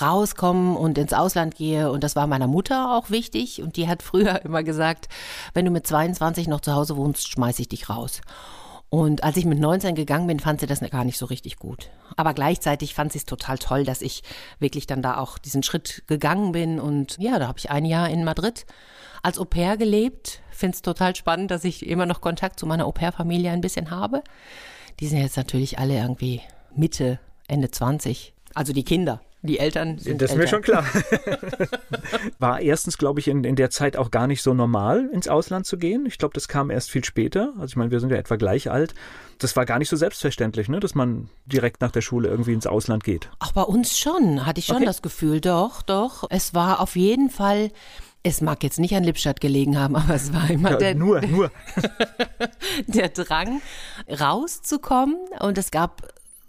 rauskomme 0.00 0.76
und 0.76 0.98
ins 0.98 1.12
Ausland 1.12 1.54
gehe. 1.54 1.90
Und 1.90 2.02
das 2.02 2.16
war 2.16 2.26
meiner 2.26 2.48
Mutter 2.48 2.96
auch 2.96 3.10
wichtig. 3.10 3.62
Und 3.62 3.76
die 3.76 3.88
hat 3.88 4.02
früher 4.02 4.40
immer 4.44 4.62
gesagt, 4.62 5.08
wenn 5.54 5.64
du 5.64 5.70
mit 5.70 5.86
22 5.86 6.48
noch 6.48 6.60
zu 6.60 6.74
Hause 6.74 6.96
wohnst, 6.96 7.28
schmeiß 7.28 7.60
ich 7.60 7.68
dich 7.68 7.88
raus. 7.88 8.20
Und 8.92 9.24
als 9.24 9.38
ich 9.38 9.46
mit 9.46 9.58
19 9.58 9.94
gegangen 9.94 10.26
bin, 10.26 10.38
fand 10.38 10.60
sie 10.60 10.66
das 10.66 10.80
gar 10.80 11.06
nicht 11.06 11.16
so 11.16 11.24
richtig 11.24 11.56
gut. 11.56 11.88
Aber 12.14 12.34
gleichzeitig 12.34 12.92
fand 12.92 13.10
sie 13.10 13.20
es 13.20 13.24
total 13.24 13.56
toll, 13.56 13.84
dass 13.84 14.02
ich 14.02 14.22
wirklich 14.58 14.86
dann 14.86 15.00
da 15.00 15.16
auch 15.16 15.38
diesen 15.38 15.62
Schritt 15.62 16.02
gegangen 16.08 16.52
bin. 16.52 16.78
Und 16.78 17.16
ja, 17.16 17.38
da 17.38 17.48
habe 17.48 17.58
ich 17.58 17.70
ein 17.70 17.86
Jahr 17.86 18.10
in 18.10 18.22
Madrid 18.22 18.66
als 19.22 19.38
Au 19.38 19.46
pair 19.46 19.78
gelebt. 19.78 20.42
Finde 20.50 20.74
es 20.74 20.82
total 20.82 21.16
spannend, 21.16 21.50
dass 21.50 21.64
ich 21.64 21.86
immer 21.86 22.04
noch 22.04 22.20
Kontakt 22.20 22.60
zu 22.60 22.66
meiner 22.66 22.84
Au 22.84 22.92
pair-Familie 22.92 23.50
ein 23.50 23.62
bisschen 23.62 23.90
habe. 23.90 24.22
Die 25.00 25.06
sind 25.06 25.20
jetzt 25.20 25.38
natürlich 25.38 25.78
alle 25.78 25.94
irgendwie 25.94 26.42
Mitte, 26.76 27.18
Ende 27.48 27.70
20. 27.70 28.34
Also 28.52 28.74
die 28.74 28.84
Kinder. 28.84 29.22
Die 29.44 29.58
Eltern 29.58 29.98
sind 29.98 30.22
Das 30.22 30.30
ist 30.30 30.36
mir 30.36 30.46
schon 30.46 30.62
klar. 30.62 30.84
War 32.38 32.60
erstens, 32.60 32.96
glaube 32.96 33.18
ich, 33.18 33.26
in, 33.26 33.42
in 33.42 33.56
der 33.56 33.70
Zeit 33.70 33.96
auch 33.96 34.10
gar 34.12 34.26
nicht 34.28 34.40
so 34.42 34.54
normal, 34.54 35.08
ins 35.12 35.26
Ausland 35.26 35.66
zu 35.66 35.78
gehen. 35.78 36.06
Ich 36.06 36.18
glaube, 36.18 36.34
das 36.34 36.46
kam 36.46 36.70
erst 36.70 36.90
viel 36.90 37.04
später. 37.04 37.52
Also 37.54 37.66
ich 37.72 37.76
meine, 37.76 37.90
wir 37.90 37.98
sind 37.98 38.10
ja 38.10 38.16
etwa 38.18 38.36
gleich 38.36 38.70
alt. 38.70 38.94
Das 39.38 39.56
war 39.56 39.66
gar 39.66 39.80
nicht 39.80 39.88
so 39.88 39.96
selbstverständlich, 39.96 40.68
ne, 40.68 40.78
dass 40.78 40.94
man 40.94 41.28
direkt 41.46 41.80
nach 41.80 41.90
der 41.90 42.02
Schule 42.02 42.28
irgendwie 42.28 42.52
ins 42.52 42.68
Ausland 42.68 43.02
geht. 43.02 43.30
Auch 43.40 43.50
bei 43.52 43.62
uns 43.62 43.98
schon, 43.98 44.46
hatte 44.46 44.60
ich 44.60 44.66
schon 44.66 44.76
Okay. 44.76 44.84
das 44.86 45.02
Gefühl, 45.02 45.40
doch, 45.40 45.82
doch. 45.82 46.24
Es 46.30 46.54
war 46.54 46.78
auf 46.80 46.94
jeden 46.94 47.28
Fall, 47.28 47.72
es 48.22 48.40
mag 48.42 48.62
jetzt 48.62 48.78
nicht 48.78 48.94
an 48.94 49.02
Lippstadt 49.02 49.40
gelegen 49.40 49.76
haben, 49.76 49.96
aber 49.96 50.14
es 50.14 50.32
war 50.32 50.48
immer 50.50 50.70
Ja, 50.72 50.76
der, 50.76 50.94
nur, 50.94 51.20
nur. 51.22 51.50
der 52.86 53.08
Drang, 53.08 53.60
rauszukommen. 54.08 55.16
Und 55.40 55.58
es 55.58 55.72
gab 55.72 56.02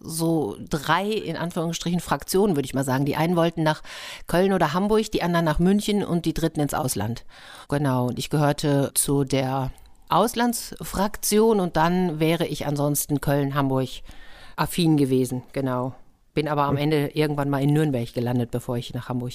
so 0.03 0.57
drei, 0.69 1.05
in 1.09 1.37
Anführungsstrichen, 1.37 1.99
Fraktionen, 1.99 2.55
würde 2.55 2.65
ich 2.65 2.73
mal 2.73 2.83
sagen. 2.83 3.05
Die 3.05 3.15
einen 3.15 3.35
wollten 3.35 3.63
nach 3.63 3.81
Köln 4.27 4.53
oder 4.53 4.73
Hamburg, 4.73 5.11
die 5.11 5.23
anderen 5.23 5.45
nach 5.45 5.59
München 5.59 6.03
und 6.03 6.25
die 6.25 6.33
dritten 6.33 6.59
ins 6.59 6.73
Ausland. 6.73 7.25
Genau, 7.69 8.07
und 8.07 8.19
ich 8.19 8.29
gehörte 8.29 8.91
zu 8.93 9.23
der 9.23 9.71
Auslandsfraktion 10.09 11.59
und 11.59 11.77
dann 11.77 12.19
wäre 12.19 12.45
ich 12.45 12.67
ansonsten 12.67 13.21
Köln, 13.21 13.55
Hamburg 13.55 13.89
affin 14.55 14.97
gewesen, 14.97 15.43
genau. 15.53 15.95
Bin 16.33 16.47
aber 16.47 16.63
am 16.63 16.77
Ende 16.77 17.07
irgendwann 17.13 17.49
mal 17.49 17.61
in 17.61 17.73
Nürnberg 17.73 18.11
gelandet, 18.13 18.51
bevor 18.51 18.77
ich 18.77 18.93
nach 18.93 19.09
Hamburg 19.09 19.33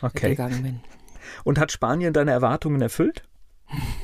okay. 0.00 0.30
gegangen 0.30 0.62
bin. 0.62 0.80
Und 1.44 1.58
hat 1.58 1.72
Spanien 1.72 2.12
deine 2.12 2.32
Erwartungen 2.32 2.80
erfüllt? 2.80 3.22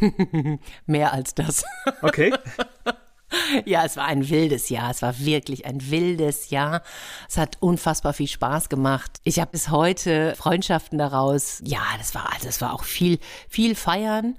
Mehr 0.87 1.13
als 1.13 1.35
das. 1.35 1.65
Okay. 2.03 2.33
Ja, 3.65 3.85
es 3.85 3.97
war 3.97 4.05
ein 4.05 4.29
wildes 4.29 4.69
Jahr. 4.69 4.91
Es 4.91 5.03
war 5.03 5.19
wirklich 5.19 5.67
ein 5.67 5.91
wildes 5.91 6.51
Jahr. 6.51 6.83
Es 7.29 7.37
hat 7.37 7.57
unfassbar 7.61 8.13
viel 8.13 8.29
Spaß 8.29 8.69
gemacht. 8.69 9.21
Ich 9.25 9.39
habe 9.39 9.51
bis 9.51 9.71
heute 9.71 10.35
Freundschaften 10.37 10.99
daraus. 10.99 11.61
Ja, 11.65 11.83
das 11.99 12.15
war 12.15 12.33
also, 12.33 12.49
es 12.49 12.61
war 12.61 12.73
auch 12.75 12.85
viel, 12.85 13.19
viel 13.49 13.75
feiern 13.75 14.37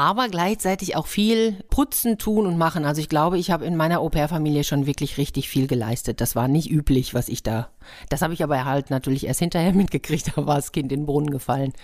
aber 0.00 0.28
gleichzeitig 0.28 0.96
auch 0.96 1.06
viel 1.06 1.62
putzen, 1.68 2.16
tun 2.16 2.46
und 2.46 2.56
machen. 2.56 2.86
Also 2.86 3.02
ich 3.02 3.10
glaube, 3.10 3.38
ich 3.38 3.50
habe 3.50 3.66
in 3.66 3.76
meiner 3.76 4.00
Au-pair-Familie 4.00 4.64
schon 4.64 4.86
wirklich 4.86 5.18
richtig 5.18 5.50
viel 5.50 5.66
geleistet. 5.66 6.22
Das 6.22 6.34
war 6.34 6.48
nicht 6.48 6.70
üblich, 6.70 7.12
was 7.12 7.28
ich 7.28 7.42
da. 7.42 7.68
Das 8.08 8.22
habe 8.22 8.32
ich 8.32 8.42
aber 8.42 8.64
halt 8.64 8.88
natürlich 8.88 9.26
erst 9.26 9.40
hinterher 9.40 9.72
mitgekriegt, 9.74 10.32
da 10.34 10.46
war 10.46 10.56
das 10.56 10.72
Kind 10.72 10.90
in 10.90 11.00
den 11.00 11.06
Brunnen 11.06 11.30
gefallen. 11.30 11.74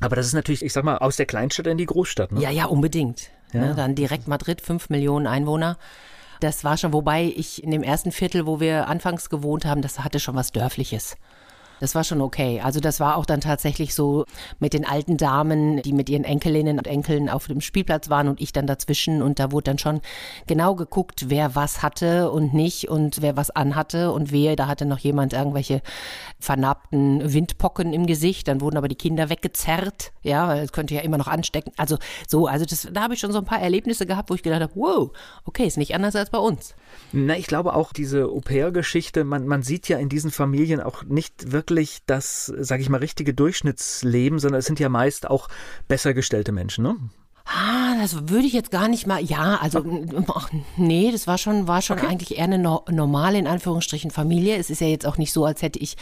Aber 0.00 0.16
das 0.16 0.26
ist 0.26 0.34
natürlich, 0.34 0.62
ich 0.62 0.72
sag 0.72 0.84
mal, 0.84 0.98
aus 0.98 1.16
der 1.16 1.26
Kleinstadt 1.26 1.66
in 1.66 1.78
die 1.78 1.86
Großstadt, 1.86 2.32
ne? 2.32 2.40
Ja, 2.42 2.50
ja, 2.50 2.66
unbedingt. 2.66 3.30
Ja. 3.52 3.60
Ne, 3.60 3.74
dann 3.74 3.94
direkt 3.94 4.28
Madrid, 4.28 4.60
fünf 4.60 4.90
Millionen 4.90 5.26
Einwohner. 5.26 5.76
Das 6.40 6.64
war 6.64 6.76
schon, 6.76 6.92
wobei 6.92 7.32
ich 7.36 7.62
in 7.62 7.70
dem 7.70 7.82
ersten 7.82 8.10
Viertel, 8.10 8.46
wo 8.46 8.58
wir 8.58 8.88
anfangs 8.88 9.30
gewohnt 9.30 9.64
haben, 9.64 9.82
das 9.82 10.00
hatte 10.00 10.18
schon 10.18 10.34
was 10.34 10.50
Dörfliches. 10.50 11.16
Das 11.82 11.96
war 11.96 12.04
schon 12.04 12.20
okay. 12.20 12.60
Also 12.62 12.78
das 12.78 13.00
war 13.00 13.16
auch 13.16 13.26
dann 13.26 13.40
tatsächlich 13.40 13.92
so 13.92 14.24
mit 14.60 14.72
den 14.72 14.86
alten 14.86 15.16
Damen, 15.16 15.82
die 15.82 15.92
mit 15.92 16.08
ihren 16.08 16.22
Enkelinnen 16.22 16.78
und 16.78 16.86
Enkeln 16.86 17.28
auf 17.28 17.48
dem 17.48 17.60
Spielplatz 17.60 18.08
waren 18.08 18.28
und 18.28 18.40
ich 18.40 18.52
dann 18.52 18.68
dazwischen 18.68 19.20
und 19.20 19.40
da 19.40 19.50
wurde 19.50 19.64
dann 19.64 19.78
schon 19.78 20.00
genau 20.46 20.76
geguckt, 20.76 21.24
wer 21.26 21.56
was 21.56 21.82
hatte 21.82 22.30
und 22.30 22.54
nicht 22.54 22.88
und 22.88 23.20
wer 23.20 23.36
was 23.36 23.50
anhatte 23.50 24.12
und 24.12 24.30
wer, 24.30 24.54
da 24.54 24.68
hatte 24.68 24.86
noch 24.86 25.00
jemand 25.00 25.32
irgendwelche 25.32 25.82
vernarbten 26.38 27.32
Windpocken 27.34 27.92
im 27.92 28.06
Gesicht, 28.06 28.46
dann 28.46 28.60
wurden 28.60 28.76
aber 28.76 28.86
die 28.86 28.94
Kinder 28.94 29.28
weggezerrt, 29.28 30.12
ja, 30.22 30.46
weil 30.46 30.62
es 30.62 30.70
könnte 30.70 30.94
ja 30.94 31.00
immer 31.00 31.18
noch 31.18 31.26
anstecken. 31.26 31.72
Also 31.78 31.98
so, 32.28 32.46
also 32.46 32.64
das, 32.64 32.86
da 32.92 33.02
habe 33.02 33.14
ich 33.14 33.20
schon 33.20 33.32
so 33.32 33.38
ein 33.38 33.44
paar 33.44 33.60
Erlebnisse 33.60 34.06
gehabt, 34.06 34.30
wo 34.30 34.34
ich 34.36 34.44
gedacht 34.44 34.62
habe, 34.62 34.72
wow, 34.76 35.10
okay, 35.46 35.66
ist 35.66 35.78
nicht 35.78 35.96
anders 35.96 36.14
als 36.14 36.30
bei 36.30 36.38
uns. 36.38 36.76
Na, 37.12 37.36
ich 37.36 37.46
glaube 37.46 37.74
auch 37.74 37.92
diese 37.92 38.24
Au-pair-Geschichte, 38.26 39.24
man, 39.24 39.46
man 39.46 39.62
sieht 39.62 39.88
ja 39.88 39.98
in 39.98 40.08
diesen 40.08 40.30
Familien 40.30 40.80
auch 40.80 41.04
nicht 41.04 41.52
wirklich 41.52 41.98
das, 42.06 42.46
sage 42.46 42.82
ich 42.82 42.88
mal, 42.88 42.98
richtige 42.98 43.34
Durchschnittsleben, 43.34 44.38
sondern 44.38 44.60
es 44.60 44.66
sind 44.66 44.80
ja 44.80 44.88
meist 44.88 45.28
auch 45.28 45.48
besser 45.88 46.14
gestellte 46.14 46.52
Menschen, 46.52 46.84
ne? 46.84 46.96
Ah, 47.44 47.96
das 48.00 48.28
würde 48.28 48.46
ich 48.46 48.52
jetzt 48.52 48.70
gar 48.70 48.88
nicht 48.88 49.06
mal. 49.06 49.22
Ja, 49.22 49.58
also 49.60 49.84
ach, 50.28 50.50
nee, 50.76 51.10
das 51.10 51.26
war 51.26 51.38
schon, 51.38 51.66
war 51.66 51.82
schon 51.82 51.98
okay. 51.98 52.06
eigentlich 52.06 52.38
eher 52.38 52.44
eine 52.44 52.58
no 52.58 52.84
normale 52.88 53.38
in 53.38 53.46
Anführungsstrichen 53.46 54.10
Familie. 54.10 54.56
Es 54.56 54.70
ist 54.70 54.80
ja 54.80 54.86
jetzt 54.86 55.06
auch 55.06 55.18
nicht 55.18 55.32
so, 55.32 55.44
als 55.44 55.60
hätte 55.60 55.80
ich 55.80 55.96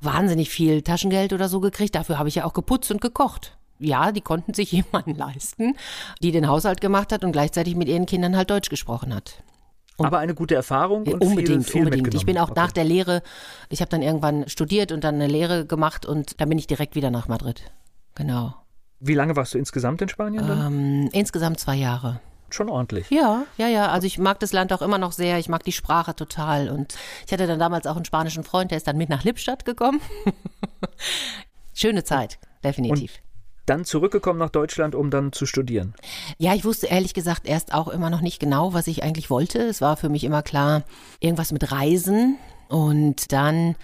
wahnsinnig 0.00 0.50
viel 0.50 0.82
Taschengeld 0.82 1.32
oder 1.32 1.48
so 1.48 1.60
gekriegt. 1.60 1.94
Dafür 1.94 2.18
habe 2.18 2.28
ich 2.28 2.36
ja 2.36 2.44
auch 2.44 2.52
geputzt 2.52 2.90
und 2.90 3.00
gekocht. 3.00 3.56
Ja, 3.78 4.12
die 4.12 4.20
konnten 4.20 4.54
sich 4.54 4.72
jemanden 4.72 5.14
leisten, 5.14 5.74
die 6.22 6.32
den 6.32 6.48
Haushalt 6.48 6.80
gemacht 6.80 7.12
hat 7.12 7.24
und 7.24 7.32
gleichzeitig 7.32 7.74
mit 7.74 7.88
ihren 7.88 8.06
Kindern 8.06 8.36
halt 8.36 8.50
Deutsch 8.50 8.68
gesprochen 8.68 9.14
hat. 9.14 9.42
Und 9.98 10.06
aber 10.06 10.18
eine 10.18 10.34
gute 10.34 10.54
Erfahrung 10.54 11.02
und 11.02 11.20
unbedingt, 11.20 11.64
viel, 11.64 11.72
viel 11.72 11.84
unbedingt. 11.84 12.14
Ich 12.14 12.24
bin 12.24 12.38
auch 12.38 12.50
okay. 12.50 12.60
nach 12.60 12.72
der 12.72 12.84
Lehre, 12.84 13.22
ich 13.68 13.80
habe 13.80 13.90
dann 13.90 14.00
irgendwann 14.00 14.48
studiert 14.48 14.92
und 14.92 15.02
dann 15.02 15.16
eine 15.16 15.26
Lehre 15.26 15.66
gemacht 15.66 16.06
und 16.06 16.40
dann 16.40 16.48
bin 16.48 16.56
ich 16.56 16.68
direkt 16.68 16.94
wieder 16.94 17.10
nach 17.10 17.26
Madrid. 17.26 17.72
Genau. 18.14 18.54
Wie 19.00 19.14
lange 19.14 19.34
warst 19.34 19.54
du 19.54 19.58
insgesamt 19.58 20.00
in 20.00 20.08
Spanien? 20.08 20.48
Ähm, 20.48 21.08
insgesamt 21.12 21.58
zwei 21.58 21.74
Jahre. 21.74 22.20
Schon 22.50 22.70
ordentlich. 22.70 23.10
Ja, 23.10 23.44
ja, 23.58 23.68
ja. 23.68 23.88
Also 23.88 24.06
ich 24.06 24.18
mag 24.18 24.40
das 24.40 24.52
Land 24.52 24.72
auch 24.72 24.82
immer 24.82 24.98
noch 24.98 25.12
sehr. 25.12 25.38
Ich 25.38 25.48
mag 25.48 25.64
die 25.64 25.72
Sprache 25.72 26.14
total. 26.14 26.70
Und 26.70 26.94
ich 27.26 27.32
hatte 27.32 27.46
dann 27.46 27.58
damals 27.58 27.86
auch 27.86 27.96
einen 27.96 28.06
spanischen 28.06 28.42
Freund, 28.42 28.70
der 28.70 28.78
ist 28.78 28.86
dann 28.86 28.96
mit 28.96 29.08
nach 29.08 29.24
Lippstadt 29.24 29.64
gekommen. 29.64 30.00
Schöne 31.74 32.04
Zeit, 32.04 32.38
definitiv. 32.64 33.12
Und 33.16 33.27
dann 33.68 33.84
zurückgekommen 33.84 34.38
nach 34.38 34.50
Deutschland, 34.50 34.94
um 34.94 35.10
dann 35.10 35.32
zu 35.32 35.46
studieren? 35.46 35.94
Ja, 36.38 36.54
ich 36.54 36.64
wusste 36.64 36.86
ehrlich 36.86 37.14
gesagt 37.14 37.46
erst 37.46 37.74
auch 37.74 37.88
immer 37.88 38.10
noch 38.10 38.20
nicht 38.20 38.38
genau, 38.38 38.72
was 38.72 38.86
ich 38.86 39.02
eigentlich 39.02 39.30
wollte. 39.30 39.60
Es 39.60 39.80
war 39.80 39.96
für 39.96 40.08
mich 40.08 40.24
immer 40.24 40.42
klar, 40.42 40.84
irgendwas 41.20 41.52
mit 41.52 41.70
Reisen. 41.70 42.38
Und 42.68 43.32
dann 43.32 43.76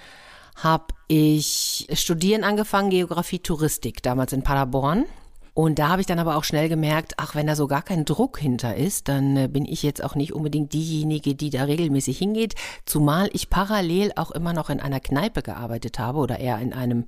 habe 0.56 0.86
ich 1.08 1.88
studieren 1.92 2.44
angefangen, 2.44 2.90
Geografie, 2.90 3.38
Touristik, 3.40 4.02
damals 4.02 4.32
in 4.32 4.42
Paderborn. 4.42 5.06
Und 5.54 5.78
da 5.78 5.88
habe 5.88 6.00
ich 6.00 6.06
dann 6.08 6.18
aber 6.18 6.36
auch 6.36 6.42
schnell 6.42 6.68
gemerkt, 6.68 7.14
ach, 7.16 7.36
wenn 7.36 7.46
da 7.46 7.54
so 7.54 7.68
gar 7.68 7.82
kein 7.82 8.04
Druck 8.04 8.38
hinter 8.38 8.74
ist, 8.74 9.08
dann 9.08 9.36
äh, 9.36 9.48
bin 9.48 9.64
ich 9.64 9.84
jetzt 9.84 10.02
auch 10.02 10.16
nicht 10.16 10.32
unbedingt 10.32 10.72
diejenige, 10.72 11.36
die 11.36 11.50
da 11.50 11.62
regelmäßig 11.62 12.18
hingeht. 12.18 12.56
Zumal 12.86 13.30
ich 13.32 13.50
parallel 13.50 14.10
auch 14.16 14.32
immer 14.32 14.52
noch 14.52 14.68
in 14.68 14.80
einer 14.80 14.98
Kneipe 14.98 15.42
gearbeitet 15.42 16.00
habe 16.00 16.18
oder 16.18 16.40
eher 16.40 16.58
in 16.58 16.72
einem 16.72 17.04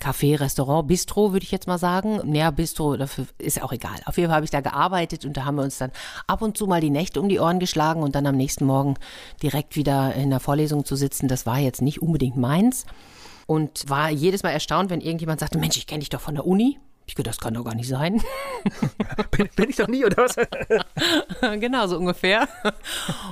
Café, 0.00 0.38
Restaurant, 0.38 0.86
Bistro, 0.86 1.32
würde 1.32 1.44
ich 1.44 1.50
jetzt 1.50 1.66
mal 1.66 1.78
sagen. 1.78 2.20
Naja, 2.24 2.50
Bistro, 2.50 2.96
dafür 2.96 3.26
ist 3.38 3.62
auch 3.62 3.72
egal. 3.72 3.96
Auf 4.04 4.16
jeden 4.16 4.28
Fall 4.28 4.36
habe 4.36 4.44
ich 4.44 4.50
da 4.50 4.60
gearbeitet 4.60 5.24
und 5.24 5.36
da 5.36 5.44
haben 5.44 5.56
wir 5.56 5.62
uns 5.62 5.78
dann 5.78 5.90
ab 6.26 6.42
und 6.42 6.56
zu 6.56 6.66
mal 6.66 6.80
die 6.80 6.90
Nächte 6.90 7.20
um 7.20 7.28
die 7.28 7.40
Ohren 7.40 7.58
geschlagen 7.58 8.02
und 8.02 8.14
dann 8.14 8.26
am 8.26 8.36
nächsten 8.36 8.64
Morgen 8.64 8.94
direkt 9.42 9.76
wieder 9.76 10.14
in 10.14 10.30
der 10.30 10.40
Vorlesung 10.40 10.84
zu 10.84 10.96
sitzen. 10.96 11.28
Das 11.28 11.46
war 11.46 11.58
jetzt 11.58 11.82
nicht 11.82 12.02
unbedingt 12.02 12.36
meins 12.36 12.86
und 13.46 13.88
war 13.88 14.10
jedes 14.10 14.42
Mal 14.42 14.50
erstaunt, 14.50 14.90
wenn 14.90 15.00
irgendjemand 15.00 15.40
sagte, 15.40 15.58
Mensch, 15.58 15.76
ich 15.76 15.86
kenne 15.86 16.00
dich 16.00 16.10
doch 16.10 16.20
von 16.20 16.34
der 16.34 16.46
Uni. 16.46 16.78
Ich 17.06 17.14
gedacht, 17.14 17.36
das 17.36 17.40
kann 17.40 17.54
doch 17.54 17.64
gar 17.64 17.74
nicht 17.74 17.88
sein. 17.88 18.20
bin, 19.30 19.48
bin, 19.54 19.70
ich 19.70 19.76
doch 19.76 19.86
nie, 19.86 20.04
oder 20.04 20.24
was? 20.24 20.34
genau, 21.60 21.86
so 21.86 21.98
ungefähr. 21.98 22.48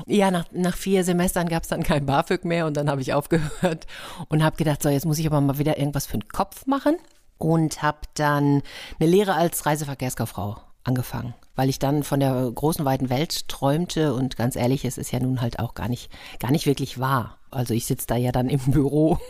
Ja, 0.07 0.31
nach, 0.31 0.47
nach 0.53 0.77
vier 0.77 1.03
Semestern 1.03 1.49
gab 1.49 1.65
es 1.65 1.71
dann 1.71 1.83
kein 1.83 2.07
BAföG 2.07 2.45
mehr 2.45 2.67
und 2.67 2.77
dann 2.77 2.89
habe 2.89 3.01
ich 3.01 3.13
aufgehört 3.13 3.87
und 4.29 4.45
habe 4.45 4.57
gedacht, 4.57 4.83
so, 4.83 4.89
jetzt 4.89 5.07
muss 5.07 5.19
ich 5.19 5.27
aber 5.27 5.41
mal 5.41 5.59
wieder 5.59 5.79
irgendwas 5.79 6.07
für 6.07 6.19
den 6.19 6.29
Kopf 6.29 6.67
machen 6.67 6.97
und 7.39 7.83
habe 7.83 7.99
dann 8.15 8.63
eine 9.01 9.11
Lehre 9.11 9.35
als 9.35 9.67
Reiseverkehrskauffrau 9.67 10.57
angefangen, 10.85 11.35
weil 11.57 11.69
ich 11.69 11.79
dann 11.79 12.03
von 12.03 12.21
der 12.21 12.51
großen 12.55 12.85
weiten 12.85 13.11
Welt 13.11 13.49
träumte 13.49 14.15
und 14.15 14.37
ganz 14.37 14.57
ehrlich, 14.57 14.85
es 14.85 14.99
ist 14.99 15.13
ja 15.13 15.21
nun 15.21 15.41
halt 15.41 15.59
auch 15.59 15.75
gar 15.75 15.89
nicht, 15.89 16.11
gar 16.39 16.51
nicht 16.51 16.67
wirklich 16.67 17.01
wahr. 17.01 17.39
Also 17.51 17.73
ich 17.73 17.87
sitze 17.87 18.07
da 18.09 18.17
ja 18.17 18.33
dann 18.33 18.49
im 18.49 18.61
Büro. 18.61 19.19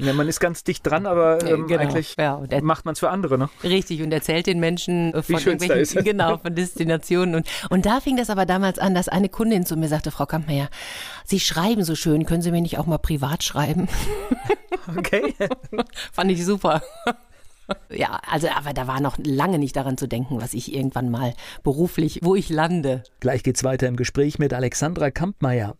Ja, 0.00 0.12
man 0.12 0.28
ist 0.28 0.38
ganz 0.38 0.62
dicht 0.62 0.86
dran, 0.86 1.06
aber 1.06 1.44
ähm, 1.44 1.66
genau, 1.66 1.82
eigentlich 1.82 2.14
ja, 2.16 2.40
macht 2.62 2.84
man 2.84 2.92
es 2.92 3.00
für 3.00 3.10
andere, 3.10 3.36
ne? 3.36 3.48
Richtig, 3.64 4.00
und 4.00 4.12
erzählt 4.12 4.46
den 4.46 4.60
Menschen 4.60 5.12
von 5.12 5.24
Wie 5.26 5.42
irgendwelchen, 5.42 6.04
genau, 6.04 6.38
von 6.38 6.54
Destinationen. 6.54 7.34
Und, 7.34 7.48
und 7.68 7.84
da 7.84 8.00
fing 8.00 8.16
das 8.16 8.30
aber 8.30 8.46
damals 8.46 8.78
an, 8.78 8.94
dass 8.94 9.08
eine 9.08 9.28
Kundin 9.28 9.66
zu 9.66 9.76
mir 9.76 9.88
sagte, 9.88 10.12
Frau 10.12 10.26
Kampmeier, 10.26 10.68
Sie 11.24 11.40
schreiben 11.40 11.82
so 11.82 11.96
schön, 11.96 12.26
können 12.26 12.42
Sie 12.42 12.52
mir 12.52 12.60
nicht 12.60 12.78
auch 12.78 12.86
mal 12.86 12.98
privat 12.98 13.42
schreiben? 13.42 13.88
Okay. 14.96 15.34
Fand 16.12 16.30
ich 16.30 16.46
super. 16.46 16.80
Ja, 17.90 18.20
also 18.30 18.48
aber 18.48 18.72
da 18.72 18.86
war 18.86 19.00
noch 19.00 19.18
lange 19.22 19.58
nicht 19.58 19.76
daran 19.76 19.96
zu 19.96 20.06
denken, 20.06 20.40
was 20.40 20.54
ich 20.54 20.74
irgendwann 20.74 21.10
mal 21.10 21.34
beruflich, 21.62 22.20
wo 22.22 22.34
ich 22.34 22.48
lande. 22.48 23.02
Gleich 23.20 23.42
geht's 23.42 23.64
weiter 23.64 23.88
im 23.88 23.96
Gespräch 23.96 24.38
mit 24.38 24.54
Alexandra 24.54 25.10
Kampmeier. 25.10 25.76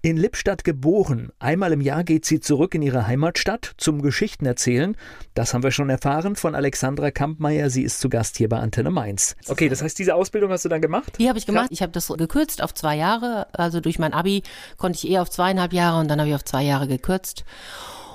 In 0.00 0.16
Lippstadt 0.16 0.62
geboren. 0.62 1.32
Einmal 1.40 1.72
im 1.72 1.80
Jahr 1.80 2.04
geht 2.04 2.24
sie 2.24 2.38
zurück 2.38 2.72
in 2.76 2.82
ihre 2.82 3.08
Heimatstadt 3.08 3.72
zum 3.78 4.00
Geschichten 4.00 4.46
erzählen. 4.46 4.96
Das 5.34 5.54
haben 5.54 5.64
wir 5.64 5.72
schon 5.72 5.90
erfahren 5.90 6.36
von 6.36 6.54
Alexandra 6.54 7.10
Kampmeier. 7.10 7.68
Sie 7.68 7.82
ist 7.82 7.98
zu 7.98 8.08
Gast 8.08 8.36
hier 8.36 8.48
bei 8.48 8.60
Antenne 8.60 8.92
Mainz. 8.92 9.34
Okay, 9.48 9.68
das 9.68 9.82
heißt, 9.82 9.98
diese 9.98 10.14
Ausbildung 10.14 10.52
hast 10.52 10.64
du 10.64 10.68
dann 10.68 10.80
gemacht? 10.80 11.14
Die 11.18 11.28
habe 11.28 11.36
ich 11.36 11.46
gemacht. 11.46 11.66
Ich 11.70 11.82
habe 11.82 11.90
das 11.90 12.06
gekürzt 12.08 12.62
auf 12.62 12.74
zwei 12.74 12.96
Jahre. 12.96 13.48
Also 13.52 13.80
durch 13.80 13.98
mein 13.98 14.12
Abi 14.12 14.44
konnte 14.76 14.98
ich 14.98 15.10
eher 15.10 15.20
auf 15.20 15.30
zweieinhalb 15.30 15.72
Jahre 15.72 15.98
und 15.98 16.08
dann 16.08 16.20
habe 16.20 16.28
ich 16.28 16.36
auf 16.36 16.44
zwei 16.44 16.62
Jahre 16.62 16.86
gekürzt. 16.86 17.44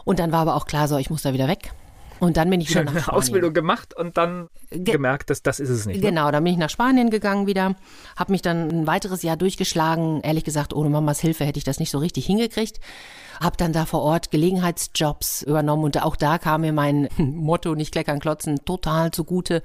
Und 0.06 0.20
dann 0.20 0.32
war 0.32 0.40
aber 0.40 0.56
auch 0.56 0.66
klar, 0.66 0.88
so, 0.88 0.98
ich 0.98 1.10
muss 1.10 1.24
da 1.24 1.34
wieder 1.34 1.50
weg. 1.50 1.74
Und 2.24 2.38
dann 2.38 2.50
bin 2.50 2.62
ich 2.62 2.70
wieder 2.70 2.86
nach 2.86 2.92
Spanien. 2.92 3.10
Ausbildung 3.10 3.54
gemacht 3.54 3.94
und 3.94 4.16
dann 4.16 4.48
Ge 4.72 4.94
gemerkt, 4.94 5.30
dass 5.30 5.44
das 5.44 5.60
ist 5.60 5.70
es 5.70 5.86
nicht. 5.86 5.98
Ne? 5.98 6.08
Genau, 6.08 6.32
dann 6.32 6.42
bin 6.46 6.54
ich 6.54 6.60
nach 6.60 6.70
Spanien 6.70 7.10
gegangen 7.10 7.48
wieder, 7.48 7.76
habe 8.16 8.32
mich 8.32 8.42
dann 8.42 8.70
ein 8.70 8.88
weiteres 8.88 9.24
Jahr 9.24 9.36
durchgeschlagen. 9.36 10.22
Ehrlich 10.22 10.46
gesagt, 10.46 10.74
ohne 10.74 10.90
Mamas 10.90 11.20
Hilfe 11.20 11.44
hätte 11.44 11.58
ich 11.58 11.66
das 11.66 11.80
nicht 11.80 11.92
so 11.92 11.98
richtig 11.98 12.26
hingekriegt. 12.26 12.80
Habe 13.42 13.58
dann 13.58 13.74
da 13.74 13.86
vor 13.86 14.04
Ort 14.04 14.32
Gelegenheitsjobs 14.32 15.42
übernommen 15.42 15.84
und 15.84 16.02
auch 16.02 16.16
da 16.16 16.38
kam 16.38 16.62
mir 16.62 16.72
mein 16.72 17.10
Motto 17.18 17.76
nicht 17.76 17.92
kleckern 17.92 18.22
klotzen 18.22 18.64
total 18.64 19.12
zugute, 19.12 19.62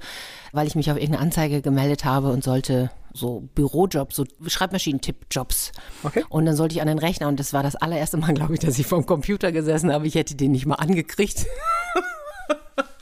weil 0.51 0.67
ich 0.67 0.75
mich 0.75 0.91
auf 0.91 0.97
irgendeine 0.97 1.23
Anzeige 1.23 1.61
gemeldet 1.61 2.03
habe 2.03 2.29
und 2.29 2.43
sollte 2.43 2.91
so 3.13 3.47
Bürojobs, 3.55 4.17
so 4.17 4.25
Schreibmaschinentipp-Jobs. 4.45 5.71
Okay. 6.03 6.25
Und 6.27 6.45
dann 6.45 6.57
sollte 6.57 6.75
ich 6.75 6.81
an 6.81 6.89
den 6.89 6.99
Rechner 6.99 7.29
und 7.29 7.39
das 7.39 7.53
war 7.53 7.63
das 7.63 7.77
allererste 7.77 8.17
Mal, 8.17 8.33
glaube 8.33 8.55
ich, 8.55 8.59
dass 8.59 8.77
ich 8.77 8.85
vom 8.85 9.05
Computer 9.05 9.53
gesessen 9.53 9.93
habe. 9.93 10.07
Ich 10.07 10.15
hätte 10.15 10.35
den 10.35 10.51
nicht 10.51 10.65
mal 10.65 10.75
angekriegt. 10.75 11.45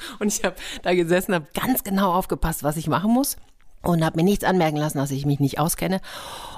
Und 0.20 0.28
ich 0.28 0.44
habe 0.44 0.56
da 0.84 0.94
gesessen, 0.94 1.34
habe 1.34 1.48
ganz 1.54 1.84
genau 1.84 2.14
aufgepasst, 2.14 2.64
was 2.64 2.78
ich 2.78 2.88
machen 2.88 3.12
muss 3.12 3.38
und 3.84 4.04
habe 4.04 4.18
mir 4.18 4.24
nichts 4.24 4.44
anmerken 4.44 4.78
lassen, 4.78 4.98
dass 4.98 5.12
ich 5.12 5.26
mich 5.26 5.40
nicht 5.40 5.60
auskenne. 5.60 6.02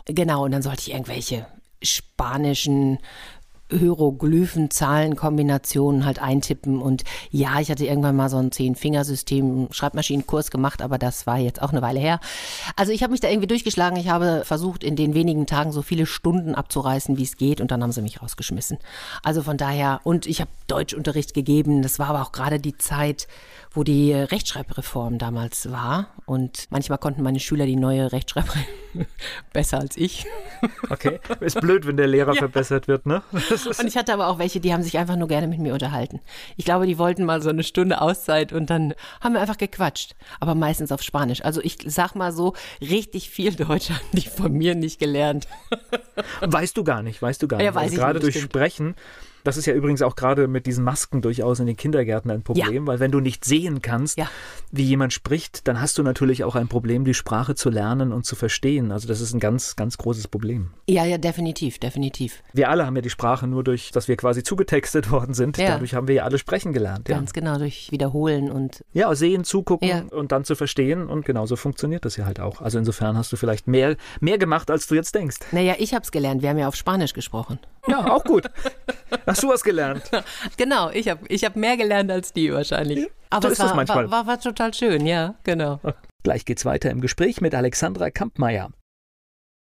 Genau, 0.06 0.46
und 0.46 0.52
dann 0.52 0.62
sollte 0.62 0.82
ich 0.82 0.92
irgendwelche 0.92 1.46
spanischen 1.82 3.00
Hieroglyphen, 3.72 4.72
Zahlenkombinationen 4.72 6.06
halt 6.06 6.20
eintippen. 6.22 6.82
Und 6.82 7.04
ja, 7.32 7.60
ich 7.60 7.70
hatte 7.70 7.86
irgendwann 7.86 8.16
mal 8.16 8.30
so 8.30 8.38
ein 8.38 8.52
Zehn-Fingersystem, 8.52 9.68
Schreibmaschinenkurs 9.72 10.52
gemacht, 10.52 10.82
aber 10.82 10.98
das 10.98 11.28
war 11.28 11.38
jetzt 11.38 11.62
auch 11.62 11.72
eine 11.72 11.82
Weile 11.82 12.00
her. 12.00 12.20
Also 12.76 12.92
ich 12.92 13.04
habe 13.04 13.12
mich 13.12 13.22
da 13.22 13.30
irgendwie 13.30 13.48
durchgeschlagen. 13.48 13.98
Ich 13.98 14.10
habe 14.10 14.44
versucht, 14.46 14.84
in 14.84 14.96
den 14.96 15.14
wenigen 15.14 15.46
Tagen 15.46 15.72
so 15.72 15.82
viele 15.82 16.06
Stunden 16.06 16.56
abzureißen, 16.56 17.18
wie 17.18 17.24
es 17.24 17.38
geht. 17.38 17.62
Und 17.62 17.72
dann 17.72 17.84
haben 17.84 17.92
sie 17.92 18.02
mich 18.02 18.22
rausgeschmissen. 18.22 18.78
Also 19.24 19.44
von 19.44 19.58
daher, 19.58 20.02
und 20.04 20.26
ich 20.26 20.42
habe 20.42 20.50
Deutschunterricht 20.68 21.34
gegeben. 21.34 21.82
Das 21.82 22.00
war 22.00 22.08
aber 22.08 22.22
auch 22.22 22.32
gerade 22.32 22.60
die 22.60 22.78
Zeit, 22.78 23.28
wo 23.72 23.84
die 23.84 24.14
Rechtschreibreform 24.14 25.18
damals 25.18 25.72
war. 25.72 26.08
Und 26.26 26.68
manchmal 26.70 26.98
konnten 26.98 27.22
meine 27.22 27.40
Schüler 27.40 27.66
die 27.66 27.76
neue 27.76 28.12
Rechtschreibreform 28.12 28.66
besser 29.54 29.80
als 29.80 29.98
ich. 29.98 30.26
Okay. 30.90 31.20
Ist 31.40 31.60
blöd, 31.62 31.86
wenn 31.86 31.98
der 31.98 32.08
Lehrer 32.08 32.34
ja. 32.36 32.40
verbessert 32.40 32.88
wird, 32.88 33.06
ne? 33.06 33.22
Und 33.80 33.88
ich 33.88 33.98
hatte 33.98 34.14
aber 34.14 34.28
auch 34.28 34.40
welche, 34.40 34.60
die 34.60 34.74
haben 34.74 34.84
sich 34.84 34.98
einfach 34.98 35.16
nur 35.16 35.28
gerne 35.28 35.48
mit 35.48 35.60
mir 35.60 35.74
unterhalten. 35.74 36.20
Ich 36.58 36.66
glaube, 36.66 36.86
die 36.86 36.98
wollten 36.98 37.26
mal 37.26 37.42
so 37.42 37.50
eine 37.50 37.64
Stunde 37.64 38.02
Auszeit 38.02 38.54
und 38.54 38.70
dann 38.70 38.94
haben 39.22 39.34
wir 39.34 39.42
einfach 39.42 39.58
gequatscht. 39.58 40.16
Aber 40.40 40.56
meistens 40.56 40.92
auf 40.92 41.02
Spanisch. 41.02 41.44
Also 41.44 41.62
ich 41.62 41.78
sag 41.86 42.16
mal 42.16 42.32
so, 42.32 42.54
richtig 42.82 43.30
viel 43.30 43.54
Deutsch 43.54 43.90
haben 43.90 44.00
die 44.14 44.28
von 44.28 44.52
mir 44.52 44.76
nicht 44.76 45.00
gelernt. 45.00 45.48
Weißt 46.42 46.78
du 46.78 46.84
gar 46.84 47.04
nicht, 47.04 47.22
weißt 47.22 47.42
du 47.42 47.48
gar 47.48 47.58
nicht. 47.58 47.66
Ja, 47.66 47.76
weiß 47.76 47.84
also 47.84 47.94
ich 47.96 48.00
gerade 48.00 48.20
durch 48.20 48.36
stimmt. 48.36 48.52
Sprechen 48.52 48.96
das 49.50 49.58
ist 49.58 49.66
ja 49.66 49.74
übrigens 49.74 50.04
auch 50.04 50.16
gerade 50.16 50.48
mit 50.48 50.68
diesen 50.68 50.84
Masken 50.84 51.24
durchaus 51.24 51.60
in 51.60 51.66
den 51.66 51.76
Kindergärten 51.76 52.30
ein 52.30 52.44
Problem, 52.44 52.84
ja. 52.84 52.86
weil 52.86 53.00
wenn 53.00 53.10
du 53.10 53.20
nicht 53.20 53.44
sehen 53.44 53.82
kannst, 53.82 54.20
ja. 54.20 54.30
wie 54.72 54.84
jemand 54.84 55.12
spricht, 55.12 55.68
dann 55.68 55.82
hast 55.82 55.98
du 55.98 56.04
natürlich 56.04 56.44
auch 56.44 56.54
ein 56.54 56.68
Problem, 56.68 57.04
die 57.04 57.16
Sprache 57.16 57.56
zu 57.56 57.72
lernen 57.72 58.14
und 58.14 58.28
zu 58.28 58.36
verstehen. 58.36 58.92
Also 58.92 59.08
das 59.08 59.22
ist 59.22 59.34
ein 59.34 59.40
ganz, 59.40 59.76
ganz 59.76 59.98
großes 59.98 60.28
Problem. 60.28 60.70
Ja, 60.88 61.04
ja, 61.04 61.18
definitiv, 61.18 61.80
definitiv. 61.80 62.44
Wir 62.54 62.70
alle 62.70 62.86
haben 62.86 62.96
ja 62.96 63.02
die 63.02 63.10
Sprache 63.10 63.48
nur 63.48 63.64
durch, 63.64 63.90
dass 63.90 64.08
wir 64.08 64.18
quasi 64.18 64.44
zugetextet 64.44 65.10
worden 65.12 65.34
sind. 65.34 65.58
Ja. 65.58 65.70
Dadurch 65.70 65.96
haben 65.96 66.08
wir 66.08 66.14
ja 66.14 66.24
alle 66.26 66.38
sprechen 66.38 66.72
gelernt. 66.72 67.06
Ganz 67.06 67.34
genau, 67.34 67.58
durch 67.58 67.92
Wiederholen 67.92 68.52
und. 68.52 68.86
Ja, 68.94 69.16
sehen, 69.16 69.46
zugucken 69.46 70.10
und 70.10 70.32
dann 70.32 70.44
zu 70.44 70.54
verstehen. 70.54 71.08
Und 71.08 71.26
genauso 71.26 71.56
funktioniert 71.56 72.06
das 72.06 72.18
ja 72.18 72.26
halt 72.26 72.40
auch. 72.40 72.62
Also 72.62 72.78
insofern 72.78 73.18
hast 73.18 73.32
du 73.32 73.36
vielleicht 73.36 73.68
mehr, 73.68 73.96
mehr 74.20 74.38
gemacht, 74.38 74.70
als 74.70 74.86
du 74.86 74.94
jetzt 74.94 75.16
denkst. 75.16 75.38
Naja, 75.52 75.74
ich 75.80 75.96
habe 75.96 76.04
es 76.04 76.12
gelernt. 76.12 76.44
Wir 76.44 76.50
haben 76.50 76.60
ja 76.60 76.68
auf 76.68 76.76
Spanisch 76.76 77.14
gesprochen. 77.14 77.58
Ja, 77.88 78.12
auch 78.12 78.24
gut. 78.24 78.46
Hast 79.40 79.44
du 79.44 79.50
was 79.50 79.64
gelernt? 79.64 80.04
Genau, 80.58 80.90
ich 80.90 81.08
habe 81.08 81.26
ich 81.30 81.46
hab 81.46 81.56
mehr 81.56 81.78
gelernt 81.78 82.12
als 82.12 82.34
die 82.34 82.52
wahrscheinlich. 82.54 83.10
Aber 83.30 83.48
so 83.48 83.54
es 83.54 83.60
war, 83.60 83.88
war, 83.88 84.12
war, 84.12 84.28
war 84.28 84.40
total 84.40 84.74
schön, 84.74 85.06
ja, 85.06 85.36
genau. 85.44 85.80
Gleich 86.24 86.44
geht's 86.44 86.66
weiter 86.66 86.90
im 86.90 87.00
Gespräch 87.00 87.40
mit 87.40 87.56
Alexandra 87.56 88.10
Kampmeier. 88.10 88.70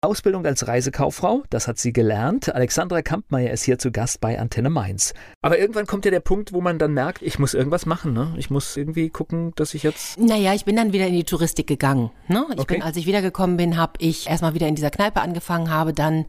Ausbildung 0.01 0.45
als 0.45 0.67
Reisekauffrau, 0.67 1.43
das 1.49 1.67
hat 1.67 1.79
sie 1.79 1.91
gelernt. 1.91 2.53
Alexandra 2.53 3.01
Kampmeier 3.01 3.51
ist 3.51 3.63
hier 3.63 3.79
zu 3.79 3.91
Gast 3.91 4.21
bei 4.21 4.39
Antenne 4.39 4.69
Mainz. 4.69 5.13
Aber 5.41 5.57
irgendwann 5.57 5.87
kommt 5.87 6.05
ja 6.05 6.11
der 6.11 6.19
Punkt, 6.19 6.53
wo 6.53 6.61
man 6.61 6.79
dann 6.79 6.93
merkt, 6.93 7.21
ich 7.21 7.39
muss 7.39 7.53
irgendwas 7.53 7.85
machen. 7.85 8.13
Ne? 8.13 8.33
Ich 8.37 8.49
muss 8.49 8.77
irgendwie 8.77 9.09
gucken, 9.09 9.51
dass 9.55 9.73
ich 9.73 9.83
jetzt. 9.83 10.19
Naja, 10.19 10.53
ich 10.53 10.63
bin 10.63 10.75
dann 10.75 10.93
wieder 10.93 11.07
in 11.07 11.13
die 11.13 11.23
Touristik 11.23 11.67
gegangen. 11.67 12.11
Ne? 12.27 12.45
Ich 12.53 12.59
okay. 12.59 12.75
bin, 12.75 12.83
als 12.83 12.97
ich 12.97 13.07
wiedergekommen 13.07 13.57
bin, 13.57 13.77
habe 13.77 13.93
ich 13.97 14.29
erstmal 14.29 14.53
wieder 14.53 14.67
in 14.67 14.75
dieser 14.75 14.91
Kneipe 14.91 15.21
angefangen, 15.21 15.71
habe 15.71 15.93
dann 15.93 16.25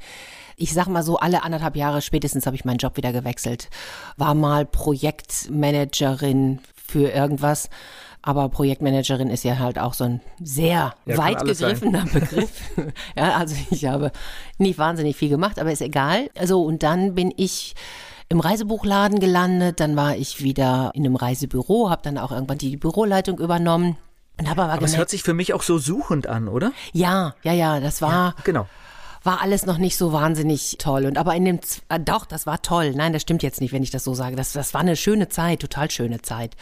ich 0.57 0.73
sag 0.73 0.87
mal 0.89 1.03
so, 1.03 1.19
alle 1.19 1.43
anderthalb 1.43 1.77
Jahre 1.77 2.01
spätestens 2.01 2.47
habe 2.47 2.57
ich 2.57 2.65
meinen 2.65 2.79
Job 2.79 2.97
wieder 2.97 3.13
gewechselt. 3.13 3.69
War 4.17 4.35
mal 4.35 4.65
Projektmanagerin 4.65 6.61
für 6.75 7.11
irgendwas. 7.11 7.69
Aber 8.23 8.49
Projektmanagerin 8.49 9.31
ist 9.31 9.45
ja 9.45 9.59
halt 9.59 9.79
auch 9.79 9.95
so 9.95 10.05
ein 10.05 10.21
sehr 10.43 10.95
ja, 11.05 11.17
weit 11.17 11.45
gegriffener 11.45 12.07
Begriff. 12.13 12.51
ja, 13.17 13.37
also 13.37 13.55
ich 13.71 13.85
habe 13.85 14.11
nicht 14.59 14.79
wahnsinnig 14.79 15.17
viel 15.17 15.29
gemacht, 15.29 15.61
aber 15.61 15.71
ist 15.71 15.83
egal. 15.83 16.29
Also 16.37 16.65
und 16.65 16.83
dann 16.83 17.15
bin 17.15 17.33
ich 17.37 17.77
im 18.29 18.41
Reisebuchladen 18.41 19.21
gelandet, 19.21 19.79
dann 19.79 19.95
war 19.95 20.17
ich 20.17 20.43
wieder 20.43 20.91
in 20.95 21.05
einem 21.05 21.15
Reisebüro, 21.15 21.89
habe 21.91 22.03
dann 22.03 22.19
auch 22.19 22.33
irgendwann 22.33 22.59
die 22.59 22.77
Büroleitung 22.77 23.39
übernommen. 23.39 23.97
Und 24.39 24.51
habe 24.51 24.65
aber, 24.65 24.73
aber 24.73 24.85
es 24.85 24.97
hört 24.97 25.09
sich 25.09 25.23
für 25.23 25.33
mich 25.33 25.55
auch 25.55 25.63
so 25.63 25.79
suchend 25.79 26.27
an, 26.27 26.49
oder? 26.49 26.73
Ja, 26.93 27.35
ja, 27.43 27.53
ja, 27.53 27.79
das 27.79 28.03
war. 28.03 28.35
Ja, 28.37 28.43
genau 28.43 28.67
war 29.27 29.43
alles 29.43 29.67
noch 29.67 29.79
nicht 29.79 29.97
so 29.97 30.13
wahnsinnig 30.13 30.77
toll. 30.79 31.05
Und 31.07 31.19
aber 31.19 31.35
in 31.35 31.45
dem, 31.45 31.61
äh, 31.89 32.01
doch, 32.01 32.25
das 32.25 32.47
war 32.47 32.63
toll. 32.63 32.93
Nein, 32.95 33.13
das 33.13 33.23
stimmt 33.23 33.43
jetzt 33.43 33.61
nicht, 33.61 33.73
wenn 33.73 33.83
ich 33.83 33.91
das 33.91 34.05
so 34.05 34.15
sage. 34.15 34.37
Das, 34.37 34.53
das 34.53 34.73
war 34.73 34.81
eine 34.81 34.97
schöne 34.97 35.29
Zeit, 35.29 35.61
total 35.61 35.91
schöne 35.91 36.23
Zeit. 36.23 36.57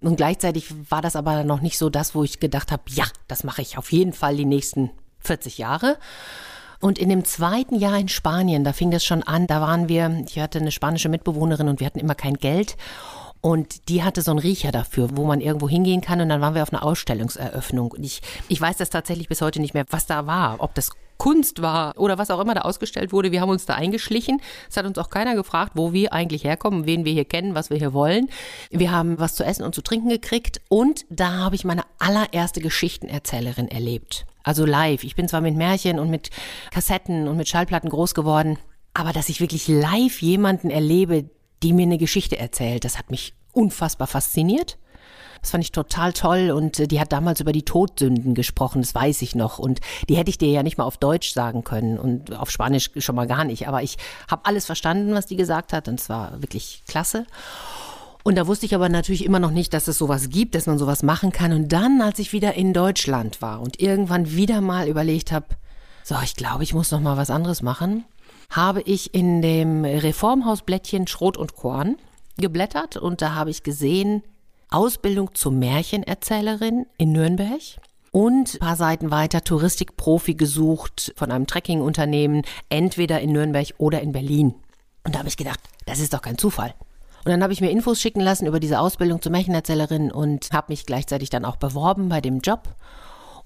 Und 0.00 0.16
gleichzeitig 0.16 0.74
war 0.90 1.00
das 1.00 1.16
aber 1.16 1.44
noch 1.44 1.60
nicht 1.60 1.78
so 1.78 1.88
das, 1.88 2.14
wo 2.14 2.24
ich 2.24 2.40
gedacht 2.40 2.70
habe, 2.72 2.82
ja, 2.88 3.04
das 3.28 3.44
mache 3.44 3.62
ich 3.62 3.78
auf 3.78 3.90
jeden 3.92 4.12
Fall 4.12 4.36
die 4.36 4.44
nächsten 4.44 4.90
40 5.20 5.56
Jahre. 5.56 5.96
Und 6.80 6.98
in 6.98 7.08
dem 7.08 7.24
zweiten 7.24 7.76
Jahr 7.76 7.96
in 7.98 8.08
Spanien, 8.08 8.64
da 8.64 8.74
fing 8.74 8.90
das 8.90 9.04
schon 9.04 9.22
an, 9.22 9.46
da 9.46 9.62
waren 9.62 9.88
wir, 9.88 10.24
ich 10.28 10.38
hatte 10.38 10.58
eine 10.58 10.72
spanische 10.72 11.08
Mitbewohnerin 11.08 11.68
und 11.68 11.80
wir 11.80 11.86
hatten 11.86 12.00
immer 12.00 12.14
kein 12.14 12.34
Geld. 12.34 12.76
Und 13.40 13.88
die 13.88 14.02
hatte 14.02 14.22
so 14.22 14.30
einen 14.30 14.40
Riecher 14.40 14.72
dafür, 14.72 15.16
wo 15.16 15.24
man 15.24 15.40
irgendwo 15.42 15.68
hingehen 15.68 16.00
kann. 16.00 16.20
Und 16.20 16.30
dann 16.30 16.40
waren 16.40 16.54
wir 16.54 16.62
auf 16.62 16.72
einer 16.72 16.82
Ausstellungseröffnung. 16.82 17.92
Und 17.92 18.02
ich, 18.02 18.22
ich 18.48 18.58
weiß 18.58 18.78
das 18.78 18.88
tatsächlich 18.88 19.28
bis 19.28 19.42
heute 19.42 19.60
nicht 19.60 19.74
mehr, 19.74 19.84
was 19.90 20.06
da 20.06 20.26
war. 20.26 20.60
Ob 20.60 20.74
das 20.74 20.92
Kunst 21.18 21.62
war 21.62 21.98
oder 21.98 22.18
was 22.18 22.30
auch 22.30 22.40
immer 22.40 22.54
da 22.54 22.62
ausgestellt 22.62 23.12
wurde. 23.12 23.32
Wir 23.32 23.40
haben 23.40 23.50
uns 23.50 23.66
da 23.66 23.74
eingeschlichen. 23.74 24.40
Es 24.68 24.76
hat 24.76 24.86
uns 24.86 24.98
auch 24.98 25.10
keiner 25.10 25.34
gefragt, 25.34 25.72
wo 25.74 25.92
wir 25.92 26.12
eigentlich 26.12 26.44
herkommen, 26.44 26.86
wen 26.86 27.04
wir 27.04 27.12
hier 27.12 27.24
kennen, 27.24 27.54
was 27.54 27.70
wir 27.70 27.76
hier 27.76 27.92
wollen. 27.92 28.28
Wir 28.70 28.90
haben 28.90 29.18
was 29.18 29.34
zu 29.34 29.44
essen 29.44 29.64
und 29.64 29.74
zu 29.74 29.82
trinken 29.82 30.08
gekriegt 30.08 30.60
und 30.68 31.04
da 31.10 31.32
habe 31.32 31.54
ich 31.54 31.64
meine 31.64 31.82
allererste 31.98 32.60
Geschichtenerzählerin 32.60 33.68
erlebt. 33.68 34.26
Also 34.42 34.66
live. 34.66 35.04
Ich 35.04 35.16
bin 35.16 35.28
zwar 35.28 35.40
mit 35.40 35.56
Märchen 35.56 35.98
und 35.98 36.10
mit 36.10 36.30
Kassetten 36.70 37.28
und 37.28 37.36
mit 37.36 37.48
Schallplatten 37.48 37.88
groß 37.88 38.14
geworden, 38.14 38.58
aber 38.92 39.12
dass 39.12 39.28
ich 39.28 39.40
wirklich 39.40 39.68
live 39.68 40.20
jemanden 40.20 40.70
erlebe, 40.70 41.30
die 41.62 41.72
mir 41.72 41.82
eine 41.82 41.98
Geschichte 41.98 42.38
erzählt, 42.38 42.84
das 42.84 42.98
hat 42.98 43.10
mich 43.10 43.34
unfassbar 43.52 44.06
fasziniert. 44.06 44.76
Das 45.44 45.50
fand 45.50 45.62
ich 45.62 45.72
total 45.72 46.14
toll 46.14 46.50
und 46.52 46.80
äh, 46.80 46.88
die 46.88 46.98
hat 46.98 47.12
damals 47.12 47.38
über 47.38 47.52
die 47.52 47.66
Todsünden 47.66 48.32
gesprochen, 48.32 48.80
das 48.80 48.94
weiß 48.94 49.20
ich 49.20 49.34
noch. 49.34 49.58
Und 49.58 49.80
die 50.08 50.16
hätte 50.16 50.30
ich 50.30 50.38
dir 50.38 50.48
ja 50.48 50.62
nicht 50.62 50.78
mal 50.78 50.84
auf 50.84 50.96
Deutsch 50.96 51.34
sagen 51.34 51.64
können 51.64 51.98
und 51.98 52.34
auf 52.34 52.50
Spanisch 52.50 52.90
schon 52.96 53.14
mal 53.14 53.26
gar 53.26 53.44
nicht. 53.44 53.68
Aber 53.68 53.82
ich 53.82 53.98
habe 54.30 54.46
alles 54.46 54.64
verstanden, 54.64 55.12
was 55.12 55.26
die 55.26 55.36
gesagt 55.36 55.74
hat 55.74 55.86
und 55.86 56.00
es 56.00 56.08
war 56.08 56.40
wirklich 56.40 56.82
klasse. 56.88 57.26
Und 58.22 58.36
da 58.36 58.46
wusste 58.46 58.64
ich 58.64 58.74
aber 58.74 58.88
natürlich 58.88 59.22
immer 59.22 59.38
noch 59.38 59.50
nicht, 59.50 59.74
dass 59.74 59.86
es 59.86 59.98
sowas 59.98 60.30
gibt, 60.30 60.54
dass 60.54 60.64
man 60.64 60.78
sowas 60.78 61.02
machen 61.02 61.30
kann. 61.30 61.52
Und 61.52 61.70
dann, 61.74 62.00
als 62.00 62.18
ich 62.20 62.32
wieder 62.32 62.54
in 62.54 62.72
Deutschland 62.72 63.42
war 63.42 63.60
und 63.60 63.82
irgendwann 63.82 64.32
wieder 64.32 64.62
mal 64.62 64.88
überlegt 64.88 65.30
habe, 65.30 65.48
so, 66.04 66.14
ich 66.24 66.36
glaube, 66.36 66.62
ich 66.62 66.72
muss 66.72 66.90
noch 66.90 67.00
mal 67.00 67.18
was 67.18 67.28
anderes 67.28 67.60
machen, 67.60 68.04
habe 68.48 68.80
ich 68.80 69.12
in 69.12 69.42
dem 69.42 69.84
Reformhausblättchen 69.84 71.06
Schrot 71.06 71.36
und 71.36 71.54
Korn 71.54 71.96
geblättert 72.38 72.96
und 72.96 73.20
da 73.20 73.34
habe 73.34 73.50
ich 73.50 73.62
gesehen, 73.62 74.22
Ausbildung 74.70 75.34
zur 75.34 75.52
Märchenerzählerin 75.52 76.86
in 76.98 77.12
Nürnberg 77.12 77.60
und 78.10 78.54
ein 78.54 78.58
paar 78.60 78.76
Seiten 78.76 79.10
weiter 79.10 79.42
Touristikprofi 79.42 80.34
gesucht 80.34 81.12
von 81.16 81.32
einem 81.32 81.46
Trekkingunternehmen, 81.46 82.42
entweder 82.68 83.20
in 83.20 83.32
Nürnberg 83.32 83.68
oder 83.78 84.00
in 84.00 84.12
Berlin. 84.12 84.54
Und 85.04 85.14
da 85.14 85.18
habe 85.18 85.28
ich 85.28 85.36
gedacht, 85.36 85.60
das 85.86 86.00
ist 86.00 86.14
doch 86.14 86.22
kein 86.22 86.38
Zufall. 86.38 86.74
Und 87.24 87.30
dann 87.30 87.42
habe 87.42 87.52
ich 87.52 87.60
mir 87.60 87.70
Infos 87.70 88.00
schicken 88.00 88.20
lassen 88.20 88.46
über 88.46 88.60
diese 88.60 88.78
Ausbildung 88.78 89.22
zur 89.22 89.32
Märchenerzählerin 89.32 90.12
und 90.12 90.52
habe 90.52 90.72
mich 90.72 90.86
gleichzeitig 90.86 91.30
dann 91.30 91.44
auch 91.44 91.56
beworben 91.56 92.08
bei 92.08 92.20
dem 92.20 92.40
Job 92.40 92.68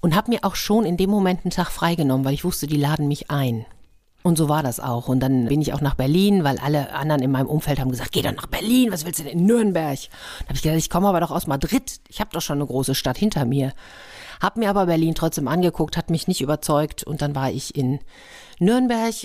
und 0.01 0.15
habe 0.15 0.31
mir 0.31 0.39
auch 0.43 0.55
schon 0.55 0.85
in 0.85 0.97
dem 0.97 1.09
Moment 1.09 1.45
einen 1.45 1.51
Tag 1.51 1.71
freigenommen, 1.71 2.25
weil 2.25 2.33
ich 2.33 2.43
wusste, 2.43 2.67
die 2.67 2.77
laden 2.77 3.07
mich 3.07 3.31
ein. 3.31 3.65
Und 4.21 4.37
so 4.37 4.49
war 4.49 4.63
das 4.63 4.79
auch. 4.79 5.07
Und 5.07 5.21
dann 5.21 5.45
bin 5.45 5.61
ich 5.61 5.73
auch 5.73 5.81
nach 5.81 5.95
Berlin, 5.95 6.43
weil 6.43 6.59
alle 6.59 6.93
anderen 6.93 7.21
in 7.21 7.31
meinem 7.31 7.47
Umfeld 7.47 7.79
haben 7.79 7.89
gesagt, 7.89 8.11
geh 8.11 8.21
doch 8.21 8.33
nach 8.33 8.47
Berlin, 8.47 8.91
was 8.91 9.05
willst 9.05 9.19
du 9.19 9.23
denn 9.23 9.39
in 9.39 9.45
Nürnberg? 9.45 9.97
Da 9.99 10.45
habe 10.45 10.55
ich 10.55 10.61
gesagt, 10.61 10.77
ich 10.77 10.89
komme 10.89 11.07
aber 11.07 11.21
doch 11.21 11.31
aus 11.31 11.47
Madrid. 11.47 12.01
Ich 12.09 12.19
habe 12.19 12.31
doch 12.33 12.41
schon 12.41 12.57
eine 12.57 12.67
große 12.67 12.95
Stadt 12.95 13.17
hinter 13.17 13.45
mir. 13.45 13.73
Hab 14.41 14.57
mir 14.57 14.69
aber 14.69 14.85
Berlin 14.85 15.15
trotzdem 15.15 15.47
angeguckt, 15.47 15.97
hat 15.97 16.09
mich 16.09 16.27
nicht 16.27 16.41
überzeugt 16.41 17.03
und 17.03 17.21
dann 17.21 17.35
war 17.35 17.49
ich 17.49 17.75
in 17.75 17.99
Nürnberg 18.59 19.15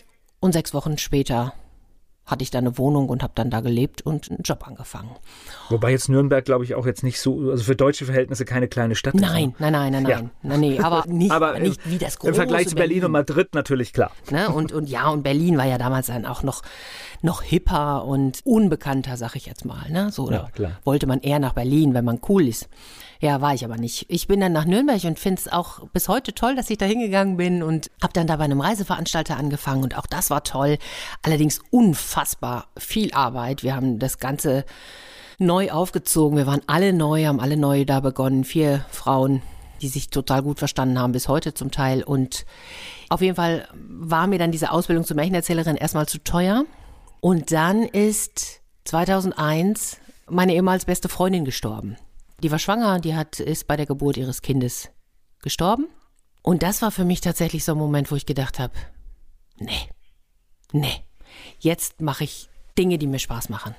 und 0.41 0.53
sechs 0.53 0.75
Wochen 0.75 0.99
später 0.99 1.55
hatte 2.27 2.43
ich 2.43 2.51
da 2.51 2.59
eine 2.59 2.79
Wohnung 2.79 3.09
und 3.09 3.23
habe 3.23 3.33
dann 3.35 3.51
da 3.51 3.61
gelebt 3.61 4.03
und 4.03 4.31
einen 4.31 4.41
Job 4.43 4.67
angefangen. 4.67 5.11
Wobei 5.69 5.91
jetzt 5.91 6.09
Nürnberg, 6.09 6.45
glaube 6.45 6.65
ich, 6.65 6.75
auch 6.75 6.87
jetzt 6.87 7.03
nicht 7.03 7.21
so, 7.21 7.51
also 7.51 7.65
für 7.65 7.77
deutsche 7.77 8.07
Verhältnisse 8.07 8.45
keine 8.45 8.67
kleine 8.67 8.95
Stadt 8.95 9.15
nein, 9.15 9.51
ist. 9.51 9.61
Nein, 9.61 9.73
nein, 9.73 9.93
nein, 9.93 10.03
nein, 10.05 10.11
ja. 10.11 10.31
nein, 10.43 10.61
nee, 10.61 10.79
aber 10.81 11.05
nicht, 11.07 11.31
aber 11.33 11.59
nicht 11.59 11.81
wie 11.89 11.99
das 11.99 12.19
große 12.19 12.31
Im 12.31 12.35
Vergleich 12.35 12.69
zu 12.69 12.75
Berlin, 12.75 13.01
Berlin, 13.01 13.05
und 13.05 13.13
Madrid 13.13 13.55
natürlich 13.55 13.93
klar. 13.93 14.11
Ne? 14.31 14.49
Und, 14.51 14.73
und 14.73 14.89
ja, 14.89 15.09
und 15.09 15.23
Berlin 15.23 15.59
war 15.59 15.67
ja 15.67 15.77
damals 15.77 16.07
dann 16.07 16.25
auch 16.25 16.43
noch, 16.43 16.63
noch 17.21 17.43
hipper 17.43 18.05
und 18.05 18.41
unbekannter, 18.45 19.17
sag 19.17 19.37
ich 19.37 19.47
jetzt 19.47 19.65
mal. 19.65 19.91
Ne? 19.91 20.11
So, 20.11 20.31
ja, 20.31 20.49
klar. 20.55 20.73
wollte 20.85 21.07
man 21.07 21.21
eher 21.21 21.39
nach 21.39 21.53
Berlin, 21.53 21.93
wenn 21.95 22.05
man 22.05 22.21
cool 22.29 22.49
ist. 22.49 22.69
Ja, 23.25 23.41
war 23.41 23.55
ich 23.55 23.65
aber 23.65 23.79
nicht. 23.79 24.05
Ich 24.11 24.29
bin 24.29 24.39
dann 24.39 24.53
nach 24.53 24.67
Nürnberg 24.67 25.03
und 25.05 25.19
finde 25.19 25.41
es 25.41 25.51
auch 25.51 25.89
bis 25.95 26.09
heute 26.09 26.35
toll, 26.35 26.57
dass 26.57 26.69
ich 26.69 26.77
da 26.77 26.85
hingegangen 26.85 27.39
bin 27.39 27.63
und 27.63 27.91
habe 28.03 28.13
dann 28.13 28.27
da 28.27 28.37
bei 28.37 28.45
einem 28.45 28.61
Reiseveranstalter 28.61 29.39
angefangen 29.39 29.83
und 29.83 29.97
auch 29.97 30.05
das 30.05 30.29
war 30.29 30.45
toll. 30.45 30.77
Allerdings 31.23 31.59
unfassbar 31.71 32.67
viel 32.77 33.15
Arbeit. 33.15 33.63
Wir 33.63 33.77
haben 33.77 33.99
das 33.99 34.19
Ganze 34.19 34.67
neu 35.39 35.71
aufgezogen. 35.71 36.37
Wir 36.37 36.47
waren 36.47 36.61
alle 36.67 36.93
neu, 36.93 37.25
haben 37.25 37.41
alle 37.41 37.57
neu 37.57 37.87
da 37.87 38.01
begonnen. 38.01 38.45
Vier 38.45 38.85
Frauen, 38.91 39.41
die 39.81 39.89
sich 39.89 40.11
total 40.11 40.43
gut 40.43 40.59
verstanden 40.59 40.99
haben, 40.99 41.13
bis 41.13 41.27
heute 41.27 41.55
zum 41.55 41.71
Teil. 41.71 42.03
Und 42.03 42.45
auf 43.09 43.23
jeden 43.23 43.37
Fall 43.37 43.67
war 43.73 44.27
mir 44.27 44.39
dann 44.39 44.53
diese 44.53 44.71
Ausbildung 44.71 45.07
zur 45.07 45.17
Märchenerzählerin 45.17 45.77
erstmal 45.77 46.07
zu 46.07 46.23
teuer. 46.23 46.67
Und 47.23 47.53
dann 47.53 47.85
ist 47.85 48.61
2001 48.85 49.97
meine 50.29 50.53
ehemals 50.53 50.85
beste 50.85 51.09
Freundin 51.09 51.47
gestorben. 51.47 51.97
Die 52.45 52.51
war 52.51 52.59
schwanger, 52.59 53.01
die 53.01 53.15
hat, 53.15 53.41
ist 53.41 53.67
bei 53.67 53.75
der 53.75 53.87
Geburt 53.87 54.19
ihres 54.19 54.43
Kindes 54.43 54.91
gestorben. 55.41 55.89
Und 56.43 56.63
das 56.63 56.83
war 56.83 56.91
für 56.91 57.07
mich 57.07 57.23
tatsächlich 57.23 57.65
so 57.65 57.73
ein 57.73 57.79
Moment, 57.79 58.11
wo 58.11 58.17
ich 58.17 58.27
gedacht 58.27 58.59
habe, 58.59 58.75
nee, 59.57 59.89
nee, 60.71 61.03
jetzt 61.59 62.03
mache 62.03 62.25
ich 62.25 62.51
Dinge, 62.77 62.99
die 62.99 63.07
mir 63.07 63.19
Spaß 63.19 63.49
machen 63.49 63.75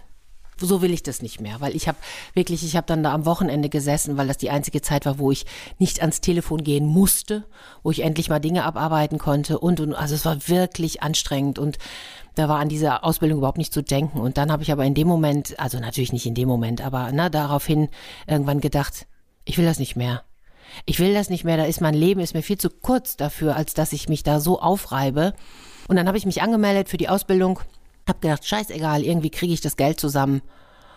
so 0.57 0.81
will 0.81 0.93
ich 0.93 1.03
das 1.03 1.21
nicht 1.21 1.41
mehr, 1.41 1.59
weil 1.59 1.75
ich 1.75 1.87
habe 1.87 1.97
wirklich, 2.33 2.63
ich 2.63 2.75
habe 2.75 2.87
dann 2.87 3.03
da 3.03 3.13
am 3.13 3.25
Wochenende 3.25 3.69
gesessen, 3.69 4.17
weil 4.17 4.27
das 4.27 4.37
die 4.37 4.49
einzige 4.49 4.81
Zeit 4.81 5.05
war, 5.05 5.19
wo 5.19 5.31
ich 5.31 5.45
nicht 5.79 6.01
ans 6.01 6.21
Telefon 6.21 6.63
gehen 6.63 6.85
musste, 6.85 7.43
wo 7.83 7.91
ich 7.91 8.01
endlich 8.01 8.29
mal 8.29 8.39
Dinge 8.39 8.63
abarbeiten 8.63 9.17
konnte 9.17 9.59
und 9.59 9.79
und 9.79 9.93
also 9.93 10.15
es 10.15 10.25
war 10.25 10.47
wirklich 10.47 11.03
anstrengend 11.03 11.59
und 11.59 11.77
da 12.35 12.49
war 12.49 12.59
an 12.59 12.69
diese 12.69 13.03
Ausbildung 13.03 13.39
überhaupt 13.39 13.57
nicht 13.57 13.73
zu 13.73 13.81
denken 13.81 14.19
und 14.19 14.37
dann 14.37 14.51
habe 14.51 14.63
ich 14.63 14.71
aber 14.71 14.85
in 14.85 14.93
dem 14.93 15.07
Moment, 15.07 15.59
also 15.59 15.79
natürlich 15.79 16.13
nicht 16.13 16.25
in 16.25 16.35
dem 16.35 16.47
Moment, 16.47 16.81
aber 16.81 17.09
na 17.13 17.29
daraufhin 17.29 17.89
irgendwann 18.27 18.61
gedacht, 18.61 19.07
ich 19.45 19.57
will 19.57 19.65
das 19.65 19.79
nicht 19.79 19.95
mehr. 19.95 20.23
Ich 20.85 20.99
will 20.99 21.13
das 21.13 21.29
nicht 21.29 21.43
mehr, 21.43 21.57
da 21.57 21.65
ist 21.65 21.79
mein 21.79 21.93
Leben 21.93 22.19
ist 22.19 22.33
mir 22.33 22.41
viel 22.41 22.57
zu 22.57 22.69
kurz 22.69 23.15
dafür, 23.15 23.55
als 23.55 23.73
dass 23.73 23.93
ich 23.93 24.09
mich 24.09 24.23
da 24.23 24.39
so 24.39 24.59
aufreibe. 24.59 25.33
Und 25.87 25.95
dann 25.95 26.07
habe 26.07 26.17
ich 26.17 26.25
mich 26.25 26.41
angemeldet 26.41 26.89
für 26.89 26.97
die 26.97 27.07
Ausbildung 27.07 27.59
hab 28.07 28.21
gedacht, 28.21 28.45
scheißegal, 28.45 29.03
irgendwie 29.03 29.31
kriege 29.31 29.53
ich 29.53 29.61
das 29.61 29.77
Geld 29.77 29.99
zusammen. 29.99 30.41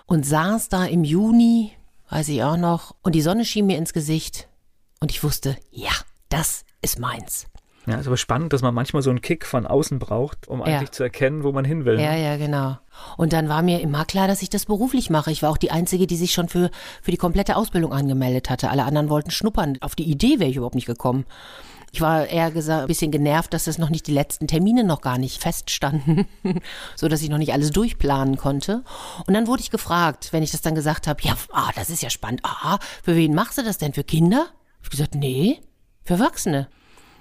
Und 0.07 0.25
saß 0.25 0.69
da 0.69 0.85
im 0.85 1.05
Juni, 1.05 1.73
weiß 2.11 2.29
ich 2.29 2.43
auch 2.43 2.57
noch, 2.57 2.95
und 3.03 3.15
die 3.15 3.23
Sonne 3.23 3.45
schien 3.45 3.67
mir 3.67 3.77
ins 3.79 3.93
Gesicht. 3.93 4.49
Und 5.01 5.11
ich 5.11 5.23
wusste, 5.23 5.57
ja, 5.71 5.93
das 6.29 6.65
ist 6.83 6.99
meins. 6.99 7.47
Ja, 7.89 7.97
ist 7.97 8.07
aber 8.07 8.19
spannend, 8.19 8.53
dass 8.53 8.61
man 8.61 8.75
manchmal 8.75 9.03
so 9.03 9.09
einen 9.09 9.23
Kick 9.23 9.47
von 9.47 9.67
außen 9.67 9.99
braucht, 9.99 10.47
um 10.47 10.61
eigentlich 10.61 10.89
ja. 10.89 10.93
zu 10.93 11.03
erkennen, 11.03 11.43
wo 11.43 11.53
man 11.53 11.65
hin 11.65 11.87
will. 11.87 11.99
Ja, 11.99 12.15
ja, 12.15 12.37
genau. 12.37 12.77
Und 13.17 13.33
dann 13.33 13.49
war 13.49 13.63
mir 13.63 13.81
immer 13.81 14.05
klar, 14.05 14.29
dass 14.29 14.43
ich 14.43 14.51
das 14.51 14.67
beruflich 14.67 15.09
mache. 15.09 15.31
Ich 15.31 15.43
war 15.43 15.51
auch 15.51 15.57
die 15.57 15.71
Einzige, 15.71 16.07
die 16.07 16.17
sich 16.17 16.33
schon 16.33 16.49
für, 16.49 16.71
für 17.01 17.11
die 17.11 17.17
komplette 17.17 17.57
Ausbildung 17.57 17.93
angemeldet 17.93 18.51
hatte. 18.51 18.69
Alle 18.69 18.85
anderen 18.85 19.09
wollten 19.09 19.31
schnuppern. 19.31 19.79
Auf 19.81 19.95
die 19.95 20.11
Idee 20.11 20.39
wäre 20.39 20.51
ich 20.51 20.57
überhaupt 20.57 20.75
nicht 20.75 20.87
gekommen. 20.87 21.25
Ich 21.93 22.01
war 22.01 22.27
eher 22.27 22.51
gesagt 22.51 22.83
ein 22.83 22.87
bisschen 22.87 23.11
genervt, 23.11 23.55
dass 23.55 23.67
es 23.67 23.79
noch 23.79 23.89
nicht 23.89 24.07
die 24.07 24.13
letzten 24.13 24.47
Termine 24.47 24.85
noch 24.85 25.01
gar 25.01 25.19
nicht 25.19 25.41
feststanden, 25.41 26.27
so 26.97 27.09
dass 27.09 27.23
ich 27.23 27.31
noch 27.31 27.39
nicht 27.39 27.53
alles 27.53 27.71
durchplanen 27.71 28.37
konnte. 28.37 28.85
Und 29.27 29.35
dann 29.35 29.47
wurde 29.47 29.63
ich 29.63 29.71
gefragt, 29.71 30.33
wenn 30.33 30.43
ich 30.43 30.51
das 30.51 30.61
dann 30.61 30.75
gesagt 30.75 31.07
habe, 31.07 31.23
ja, 31.23 31.37
ah, 31.53 31.71
das 31.75 31.91
ist 31.91 32.03
ja 32.03 32.11
spannend. 32.11 32.41
Ah, 32.45 32.79
für 33.03 33.17
wen 33.17 33.35
machst 33.35 33.59
du 33.59 33.63
das 33.63 33.79
denn? 33.79 33.95
Für 33.95 34.05
Kinder? 34.05 34.49
Ich 34.81 34.87
habe 34.87 34.91
gesagt, 34.91 35.15
nee, 35.15 35.61
für 36.05 36.15
Erwachsene. 36.15 36.69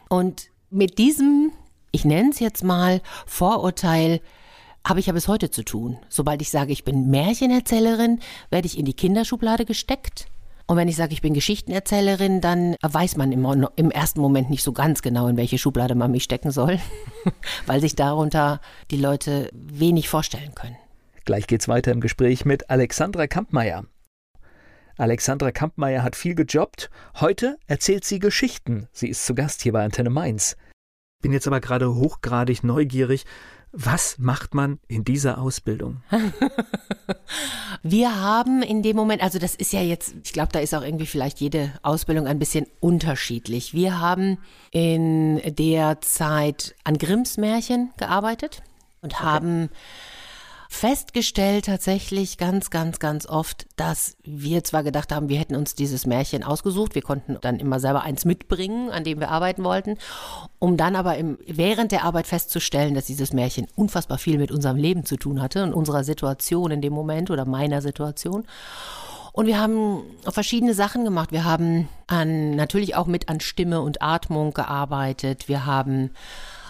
Und 0.10 0.50
mit 0.70 0.98
diesem, 0.98 1.52
ich 1.92 2.06
nenne 2.06 2.30
es 2.30 2.40
jetzt 2.40 2.64
mal 2.64 3.02
Vorurteil, 3.26 4.22
habe 4.88 5.00
ich 5.00 5.08
ja 5.08 5.14
bis 5.14 5.28
heute 5.28 5.52
zu 5.52 5.64
tun. 5.64 5.98
Sobald 6.10 6.42
ich 6.42 6.50
sage, 6.50 6.72
ich 6.72 6.84
bin 6.84 7.10
Märchenerzählerin, 7.10 8.20
werde 8.50 8.68
ich 8.68 8.78
in 8.78 8.86
die 8.86 8.94
Kinderschublade 8.94 9.66
gesteckt. 9.66 10.28
Und 10.68 10.76
wenn 10.76 10.90
ich 10.90 10.98
sage, 10.98 11.14
ich 11.14 11.22
bin 11.22 11.34
Geschichtenerzählerin, 11.34 12.42
dann 12.42 12.76
weiß 12.82 13.16
man 13.16 13.32
im, 13.32 13.68
im 13.78 13.90
ersten 13.90 14.20
Moment 14.20 14.50
nicht 14.50 14.64
so 14.64 14.74
ganz 14.74 15.02
genau, 15.02 15.28
in 15.28 15.38
welche 15.38 15.58
Schublade 15.58 15.96
man 15.96 16.12
mich 16.12 16.24
stecken 16.24 16.52
soll, 16.52 16.78
weil 17.66 17.80
sich 17.80 17.96
darunter 17.96 18.60
die 18.92 18.98
Leute 18.98 19.50
wenig 19.54 20.10
vorstellen 20.10 20.54
können. 20.56 20.76
Gleich 21.24 21.48
geht's 21.48 21.70
weiter 21.70 21.94
im 21.94 22.02
Gespräch 22.02 22.44
mit 22.44 22.70
Alexandra 22.70 23.28
Kampmeier. 23.28 23.86
Alexandra 24.98 25.52
Kampmeier 25.52 26.04
hat 26.04 26.16
viel 26.16 26.36
gejobbt. 26.36 26.90
Heute 27.20 27.58
erzählt 27.68 28.04
sie 28.04 28.20
Geschichten. 28.20 28.88
Sie 28.92 29.08
ist 29.08 29.26
zu 29.26 29.36
Gast 29.36 29.62
hier 29.62 29.72
bei 29.72 29.86
Antenne 29.86 30.10
Mainz. 30.10 30.58
Bin 31.22 31.34
jetzt 31.34 31.48
aber 31.48 31.60
gerade 31.60 31.96
hochgradig 31.96 32.64
neugierig. 32.64 33.26
Was 33.72 34.18
macht 34.18 34.54
man 34.54 34.80
in 34.88 35.04
dieser 35.04 35.40
Ausbildung? 35.40 36.02
Wir 37.84 38.22
haben 38.22 38.62
in 38.62 38.82
dem 38.82 38.96
Moment, 38.96 39.22
also 39.22 39.40
das 39.40 39.56
ist 39.56 39.74
ja 39.74 39.82
jetzt, 39.82 40.16
ich 40.24 40.34
glaube, 40.34 40.52
da 40.52 40.60
ist 40.60 40.74
auch 40.74 40.82
irgendwie 40.82 41.06
vielleicht 41.06 41.40
jede 41.40 41.74
Ausbildung 41.82 42.28
ein 42.28 42.40
bisschen 42.40 42.66
unterschiedlich. 42.80 43.74
Wir 43.74 44.00
haben 44.00 44.38
in 44.72 45.42
der 45.56 46.02
Zeit 46.02 46.76
an 46.84 46.98
Grimms 46.98 47.38
Märchen 47.38 47.92
gearbeitet 47.98 48.64
und 49.02 49.14
okay. 49.16 49.24
haben 49.24 49.70
festgestellt 50.70 51.66
tatsächlich 51.66 52.38
ganz, 52.38 52.70
ganz, 52.70 53.00
ganz 53.00 53.26
oft, 53.26 53.68
dass 53.76 54.18
wir 54.24 54.64
zwar 54.64 54.84
gedacht 54.84 55.12
haben, 55.12 55.30
wir 55.30 55.40
hätten 55.40 55.56
uns 55.56 55.76
dieses 55.76 56.06
Märchen 56.06 56.44
ausgesucht, 56.44 56.96
wir 56.96 57.02
konnten 57.02 57.38
dann 57.42 57.60
immer 57.60 57.80
selber 57.80 58.04
eins 58.04 58.26
mitbringen, 58.26 58.90
an 58.90 59.04
dem 59.04 59.20
wir 59.20 59.30
arbeiten 59.30 59.64
wollten, 59.64 59.98
um 60.60 60.78
dann 60.78 60.96
aber 60.96 61.18
im, 61.18 61.38
während 61.48 61.92
der 61.92 62.04
Arbeit 62.04 62.28
festzustellen, 62.28 62.94
dass 62.94 63.06
dieses 63.06 63.34
Märchen 63.34 63.68
unfassbar 63.76 64.18
viel 64.18 64.38
mit 64.38 64.52
unserem 64.52 64.78
Leben 64.78 65.06
zu 65.06 65.18
tun 65.18 65.42
hatte 65.42 65.64
und 65.64 65.74
unserer 65.74 66.04
Situation 66.04 66.72
in 66.72 66.82
dem 66.82 66.94
Moment 66.94 67.32
oder 67.32 67.46
meiner 67.46 67.82
Situation. 67.82 68.46
Und 69.38 69.46
wir 69.46 69.60
haben 69.60 70.02
verschiedene 70.28 70.74
Sachen 70.74 71.06
gemacht. 71.06 71.32
Wir 71.32 71.46
haben 71.46 71.88
an, 72.08 72.56
natürlich 72.56 72.96
auch 72.96 73.06
mit 73.06 73.30
an 73.30 73.40
Stimme 73.40 73.82
und 73.82 74.02
Atmung 74.02 74.52
gearbeitet. 74.52 75.48
Wir 75.48 75.68
haben 75.68 76.10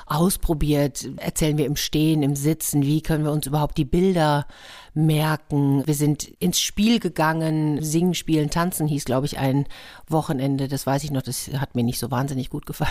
ausprobiert. 0.08 1.08
Erzählen 1.18 1.58
wir 1.58 1.66
im 1.66 1.76
Stehen, 1.76 2.24
im 2.24 2.36
Sitzen, 2.36 2.84
wie 2.84 3.02
können 3.02 3.24
wir 3.24 3.32
uns 3.32 3.46
überhaupt 3.46 3.78
die 3.78 3.86
Bilder 3.86 4.48
merken. 4.94 5.86
Wir 5.86 5.94
sind 5.94 6.24
ins 6.40 6.60
Spiel 6.60 7.00
gegangen, 7.00 7.84
singen, 7.84 8.14
spielen, 8.14 8.50
tanzen 8.50 8.88
hieß, 8.88 9.06
glaube 9.06 9.26
ich, 9.26 9.38
ein 9.38 9.68
Wochenende. 10.08 10.68
Das 10.68 10.88
weiß 10.88 11.04
ich 11.04 11.12
noch, 11.12 11.22
das 11.22 11.50
hat 11.58 11.76
mir 11.76 11.84
nicht 11.84 12.00
so 12.00 12.10
wahnsinnig 12.10 12.50
gut 12.50 12.66
gefallen. 12.66 12.90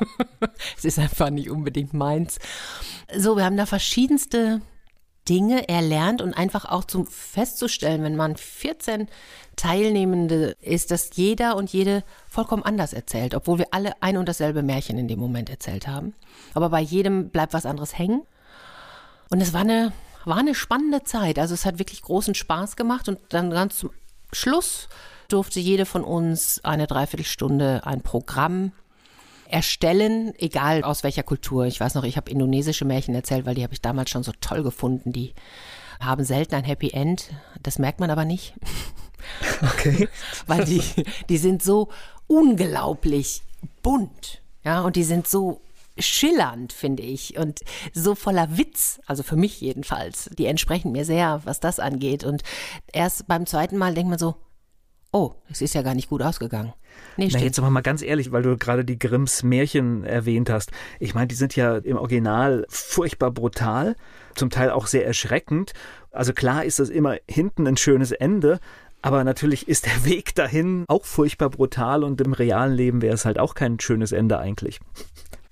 es 0.76 0.84
ist 0.84 0.98
einfach 0.98 1.30
nicht 1.30 1.50
unbedingt 1.50 1.94
meins. 1.94 2.38
So, 3.16 3.36
wir 3.36 3.44
haben 3.44 3.56
da 3.56 3.66
verschiedenste 3.66 4.60
Dinge 5.28 5.68
erlernt 5.68 6.22
und 6.22 6.34
einfach 6.34 6.64
auch 6.66 6.84
zum 6.84 7.06
festzustellen, 7.06 8.02
wenn 8.02 8.16
man 8.16 8.36
14 8.36 9.08
Teilnehmende 9.56 10.56
ist, 10.60 10.90
dass 10.90 11.10
jeder 11.14 11.56
und 11.56 11.72
jede 11.72 12.04
vollkommen 12.28 12.62
anders 12.62 12.92
erzählt, 12.92 13.34
obwohl 13.34 13.58
wir 13.58 13.68
alle 13.72 14.00
ein 14.02 14.16
und 14.16 14.28
dasselbe 14.28 14.62
Märchen 14.62 14.98
in 14.98 15.08
dem 15.08 15.18
Moment 15.18 15.50
erzählt 15.50 15.88
haben. 15.88 16.14
Aber 16.54 16.68
bei 16.68 16.80
jedem 16.80 17.30
bleibt 17.30 17.54
was 17.54 17.66
anderes 17.66 17.98
hängen. 17.98 18.22
Und 19.30 19.40
es 19.40 19.52
war 19.52 19.62
eine, 19.62 19.92
war 20.24 20.36
eine 20.36 20.54
spannende 20.54 21.02
Zeit. 21.02 21.38
Also 21.38 21.54
es 21.54 21.64
hat 21.64 21.78
wirklich 21.78 22.02
großen 22.02 22.34
Spaß 22.34 22.76
gemacht 22.76 23.08
und 23.08 23.18
dann 23.30 23.50
ganz 23.50 23.78
zum 23.78 23.90
Schluss 24.32 24.88
durfte 25.28 25.58
jede 25.58 25.86
von 25.86 26.04
uns 26.04 26.60
eine 26.62 26.86
Dreiviertelstunde 26.86 27.82
ein 27.84 28.02
Programm 28.02 28.72
erstellen, 29.48 30.34
egal 30.38 30.82
aus 30.82 31.02
welcher 31.02 31.22
Kultur. 31.22 31.66
Ich 31.66 31.80
weiß 31.80 31.94
noch, 31.94 32.04
ich 32.04 32.16
habe 32.16 32.30
indonesische 32.30 32.84
Märchen 32.84 33.14
erzählt, 33.14 33.46
weil 33.46 33.54
die 33.54 33.62
habe 33.62 33.74
ich 33.74 33.80
damals 33.80 34.10
schon 34.10 34.22
so 34.22 34.32
toll 34.40 34.62
gefunden. 34.62 35.12
Die 35.12 35.34
haben 36.00 36.24
selten 36.24 36.54
ein 36.54 36.64
Happy 36.64 36.90
End. 36.90 37.30
Das 37.62 37.78
merkt 37.78 38.00
man 38.00 38.10
aber 38.10 38.24
nicht. 38.24 38.54
Okay. 39.62 40.08
weil 40.46 40.64
die, 40.64 40.82
die 41.28 41.38
sind 41.38 41.62
so 41.62 41.88
unglaublich 42.26 43.42
bunt. 43.82 44.42
Ja, 44.64 44.80
und 44.82 44.96
die 44.96 45.04
sind 45.04 45.28
so 45.28 45.60
schillernd, 45.98 46.72
finde 46.72 47.02
ich, 47.02 47.38
und 47.38 47.60
so 47.92 48.14
voller 48.14 48.58
Witz, 48.58 49.00
also 49.06 49.22
für 49.22 49.36
mich 49.36 49.60
jedenfalls. 49.60 50.28
Die 50.36 50.46
entsprechen 50.46 50.92
mir 50.92 51.04
sehr, 51.04 51.40
was 51.44 51.60
das 51.60 51.80
angeht. 51.80 52.24
Und 52.24 52.42
erst 52.92 53.26
beim 53.26 53.46
zweiten 53.46 53.78
Mal 53.78 53.94
denkt 53.94 54.10
man 54.10 54.18
so, 54.18 54.36
oh, 55.12 55.32
es 55.48 55.62
ist 55.62 55.74
ja 55.74 55.82
gar 55.82 55.94
nicht 55.94 56.08
gut 56.08 56.22
ausgegangen. 56.22 56.74
Nee, 57.16 57.28
Na, 57.32 57.38
jetzt 57.38 57.58
aber 57.58 57.70
mal 57.70 57.80
ganz 57.80 58.02
ehrlich, 58.02 58.32
weil 58.32 58.42
du 58.42 58.56
gerade 58.56 58.84
die 58.84 58.98
Grimms 58.98 59.42
Märchen 59.42 60.04
erwähnt 60.04 60.50
hast. 60.50 60.70
Ich 61.00 61.14
meine, 61.14 61.28
die 61.28 61.34
sind 61.34 61.56
ja 61.56 61.76
im 61.78 61.96
Original 61.96 62.66
furchtbar 62.68 63.30
brutal, 63.30 63.96
zum 64.34 64.50
Teil 64.50 64.70
auch 64.70 64.86
sehr 64.86 65.06
erschreckend. 65.06 65.72
Also 66.10 66.32
klar 66.32 66.64
ist 66.64 66.78
das 66.78 66.88
immer 66.88 67.16
hinten 67.28 67.66
ein 67.66 67.76
schönes 67.76 68.12
Ende, 68.12 68.60
aber 69.06 69.24
natürlich 69.24 69.68
ist 69.68 69.86
der 69.86 70.04
Weg 70.04 70.34
dahin 70.34 70.84
auch 70.88 71.04
furchtbar 71.04 71.50
brutal 71.50 72.04
und 72.04 72.20
im 72.20 72.32
realen 72.32 72.74
Leben 72.74 73.02
wäre 73.02 73.14
es 73.14 73.24
halt 73.24 73.38
auch 73.38 73.54
kein 73.54 73.78
schönes 73.80 74.12
Ende 74.12 74.38
eigentlich. 74.38 74.80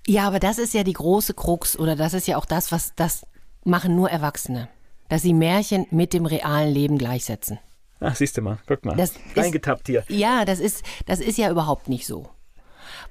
Ja, 0.06 0.26
aber 0.26 0.40
das 0.40 0.58
ist 0.58 0.74
ja 0.74 0.84
die 0.84 0.92
große 0.92 1.34
Krux 1.34 1.78
oder 1.78 1.96
das 1.96 2.14
ist 2.14 2.26
ja 2.26 2.36
auch 2.36 2.44
das, 2.44 2.72
was 2.72 2.94
das 2.96 3.26
machen 3.64 3.96
nur 3.96 4.10
Erwachsene, 4.10 4.68
dass 5.08 5.22
sie 5.22 5.32
Märchen 5.32 5.86
mit 5.90 6.12
dem 6.12 6.26
realen 6.26 6.72
Leben 6.72 6.98
gleichsetzen. 6.98 7.58
Ach, 8.00 8.14
siehst 8.14 8.36
du 8.36 8.42
mal, 8.42 8.58
guck 8.66 8.84
mal. 8.84 8.96
Das 8.96 9.14
Reingetappt 9.34 9.86
hier. 9.86 10.04
Ja, 10.08 10.44
das 10.44 10.60
ist, 10.60 10.82
das 11.06 11.20
ist 11.20 11.38
ja 11.38 11.50
überhaupt 11.50 11.88
nicht 11.88 12.06
so. 12.06 12.28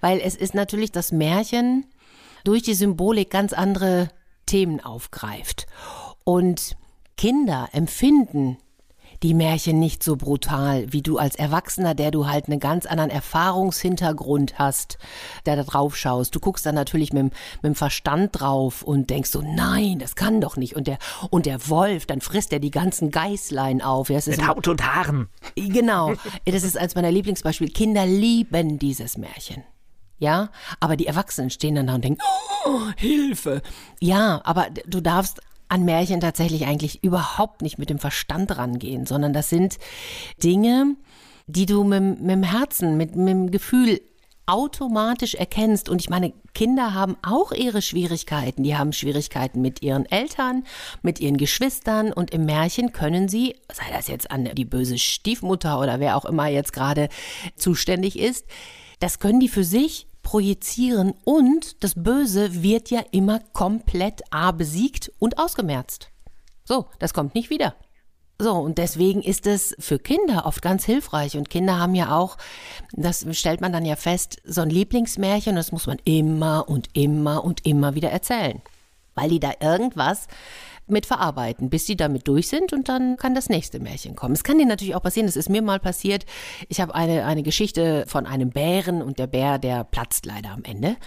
Weil 0.02 0.20
es 0.20 0.36
ist 0.36 0.54
natürlich 0.54 0.92
das 0.92 1.12
Märchen 1.12 1.86
durch 2.44 2.62
die 2.62 2.76
Symbolik 2.76 3.32
ganz 3.32 3.54
andere 3.54 4.10
Themen 4.46 4.80
aufgreift. 4.82 5.66
Und 6.24 6.76
Kinder 7.18 7.70
empfinden 7.72 8.58
die 9.24 9.34
Märchen 9.34 9.80
nicht 9.80 10.04
so 10.04 10.18
brutal, 10.18 10.92
wie 10.92 11.02
du 11.02 11.18
als 11.18 11.36
Erwachsener, 11.36 11.96
der 11.96 12.12
du 12.12 12.28
halt 12.28 12.48
einen 12.48 12.60
ganz 12.60 12.86
anderen 12.86 13.10
Erfahrungshintergrund 13.10 14.60
hast, 14.60 14.98
der 15.46 15.56
da 15.56 15.64
drauf 15.64 15.96
schaust. 15.96 16.36
Du 16.36 16.42
guckst 16.42 16.66
dann 16.66 16.76
natürlich 16.76 17.14
mit, 17.14 17.24
mit 17.24 17.34
dem 17.64 17.76
Verstand 17.76 18.40
drauf 18.40 18.84
und 18.84 19.10
denkst 19.10 19.32
so, 19.32 19.42
nein, 19.42 20.00
das 20.00 20.16
kann 20.16 20.42
doch 20.42 20.58
nicht. 20.58 20.76
Und 20.76 20.88
der, 20.88 20.98
und 21.30 21.46
der 21.46 21.70
Wolf, 21.70 22.06
dann 22.06 22.20
frisst 22.20 22.52
er 22.52 22.60
die 22.60 22.72
ganzen 22.72 23.12
Geißlein 23.12 23.82
auf. 23.82 24.10
Ja, 24.10 24.20
mit 24.26 24.46
Haut 24.46 24.68
und 24.68 24.86
Haaren. 24.86 25.30
Genau. 25.56 26.14
Das 26.46 26.64
ist 26.64 26.78
als 26.78 26.96
meiner 26.96 27.12
Lieblingsbeispiel. 27.12 27.70
Kinder 27.70 28.06
lieben 28.06 28.78
dieses 28.78 29.18
Märchen. 29.18 29.64
Ja, 30.20 30.50
aber 30.80 30.96
die 30.96 31.08
Erwachsenen 31.08 31.50
stehen 31.50 31.76
dann 31.76 31.88
da 31.88 31.96
und 31.96 32.04
denken, 32.04 32.22
oh, 32.66 32.80
Hilfe. 32.98 33.62
Ja, 34.00 34.42
aber 34.44 34.68
du 34.86 35.02
darfst 35.02 35.42
an 35.74 35.86
Märchen 35.86 36.22
tatsächlich 36.22 36.68
eigentlich 36.68 37.04
überhaupt 37.04 37.64
nicht 37.64 37.80
mit 37.80 37.90
dem 37.90 37.98
Verstand 37.98 38.56
rangehen, 38.58 39.08
sondern 39.08 39.34
das 39.34 39.50
sind 39.50 39.78
Dinge, 40.44 40.96
die 41.48 41.66
du 41.66 41.84
mit, 41.84 42.22
mit 42.22 42.30
dem 42.30 42.44
Herzen, 42.44 42.96
mit, 42.96 43.16
mit 43.16 43.30
dem 43.30 43.50
Gefühl 43.50 44.00
automatisch 44.46 45.34
erkennst. 45.34 45.90
Und 45.90 46.00
ich 46.00 46.12
meine, 46.12 46.32
Kinder 46.54 46.94
haben 46.94 47.18
auch 47.24 47.52
ihre 47.52 47.82
Schwierigkeiten. 47.82 48.62
Die 48.62 48.78
haben 48.78 48.94
Schwierigkeiten 48.94 49.62
mit 49.62 49.82
ihren 49.82 50.06
Eltern, 50.06 50.64
mit 51.02 51.20
ihren 51.20 51.38
Geschwistern 51.38 52.14
und 52.14 52.30
im 52.30 52.46
Märchen 52.46 52.92
können 52.92 53.28
sie, 53.28 53.56
sei 53.74 53.86
das 53.92 54.08
jetzt 54.08 54.30
an 54.30 54.46
die 54.54 54.66
böse 54.66 55.00
Stiefmutter 55.00 55.80
oder 55.80 56.00
wer 56.00 56.18
auch 56.18 56.26
immer 56.26 56.48
jetzt 56.50 56.72
gerade 56.72 57.10
zuständig 57.56 58.20
ist, 58.20 58.46
das 59.00 59.18
können 59.18 59.40
die 59.40 59.50
für 59.50 59.64
sich 59.64 60.06
projizieren 60.34 61.14
und 61.26 61.84
das 61.84 61.94
Böse 61.94 62.64
wird 62.64 62.90
ja 62.90 63.02
immer 63.12 63.40
komplett 63.54 64.24
A 64.32 64.52
besiegt 64.52 65.12
und 65.20 65.38
ausgemerzt. 65.38 66.10
So, 66.66 66.88
das 66.98 67.14
kommt 67.14 67.36
nicht 67.36 67.52
wieder. 67.52 67.76
So, 68.40 68.54
und 68.54 68.80
deswegen 68.80 69.22
ist 69.22 69.46
es 69.46 69.76
für 69.78 70.00
Kinder 70.00 70.48
oft 70.48 70.64
ganz 70.64 70.86
hilfreich. 70.86 71.38
Und 71.38 71.52
Kinder 71.52 71.78
haben 71.78 71.94
ja 71.94 72.18
auch, 72.18 72.40
das 72.94 73.28
stellt 73.38 73.62
man 73.62 73.72
dann 73.72 73.86
ja 73.86 73.96
fest, 73.96 74.42
so 74.44 74.62
ein 74.62 74.72
Lieblingsmärchen, 74.72 75.56
das 75.56 75.72
muss 75.72 75.86
man 75.86 76.00
immer 76.04 76.68
und 76.68 76.90
immer 76.94 77.44
und 77.44 77.64
immer 77.68 77.94
wieder 77.94 78.10
erzählen. 78.10 78.64
Weil 79.14 79.30
die 79.30 79.40
da 79.40 79.52
irgendwas 79.60 80.26
mit 80.88 81.06
verarbeiten, 81.06 81.70
bis 81.70 81.86
sie 81.86 81.96
damit 81.96 82.28
durch 82.28 82.48
sind 82.48 82.74
und 82.74 82.90
dann 82.90 83.18
kann 83.18 83.36
das 83.36 83.50
nächste 83.50 83.80
Märchen 83.80 84.16
kommen. 84.16 84.34
Es 84.34 84.44
kann 84.44 84.58
dir 84.58 84.66
natürlich 84.66 84.96
auch 84.96 85.02
passieren, 85.02 85.28
das 85.28 85.36
ist 85.36 85.50
mir 85.50 85.62
mal 85.62 85.80
passiert. 85.80 86.26
Ich 86.68 86.82
habe 86.82 86.94
eine, 86.94 87.26
eine 87.26 87.44
Geschichte 87.44 88.06
von 88.08 88.26
einem 88.26 88.50
Bären 88.50 89.02
und 89.02 89.20
der 89.20 89.28
Bär, 89.28 89.60
der 89.60 89.84
platzt 89.84 90.26
leider 90.26 90.52
am 90.52 90.64
Ende. 90.64 90.98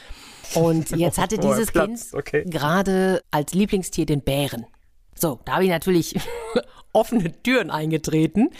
Und 0.54 0.90
jetzt 0.96 1.18
hatte 1.18 1.36
oh, 1.38 1.40
dieses 1.40 1.72
Kind 1.72 2.00
okay. 2.12 2.44
gerade 2.46 3.22
als 3.30 3.52
Lieblingstier 3.52 4.06
den 4.06 4.22
Bären. 4.22 4.66
So, 5.14 5.40
da 5.44 5.54
habe 5.54 5.64
ich 5.64 5.70
natürlich 5.70 6.18
offene 6.92 7.42
Türen 7.42 7.70
eingetreten. 7.70 8.50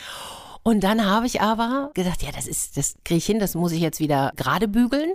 Und 0.63 0.83
dann 0.83 1.05
habe 1.05 1.27
ich 1.27 1.41
aber 1.41 1.93
gedacht, 1.95 2.25
ja, 2.25 2.33
das 2.33 2.49
ist, 2.49 2.77
das 2.77 2.97
kriege 3.05 3.19
ich 3.19 3.27
hin, 3.27 3.39
das 3.39 3.55
muss 3.55 3.71
ich 3.71 3.81
jetzt 3.81 4.01
wieder 4.01 4.33
gerade 4.35 4.67
bügeln. 4.67 5.13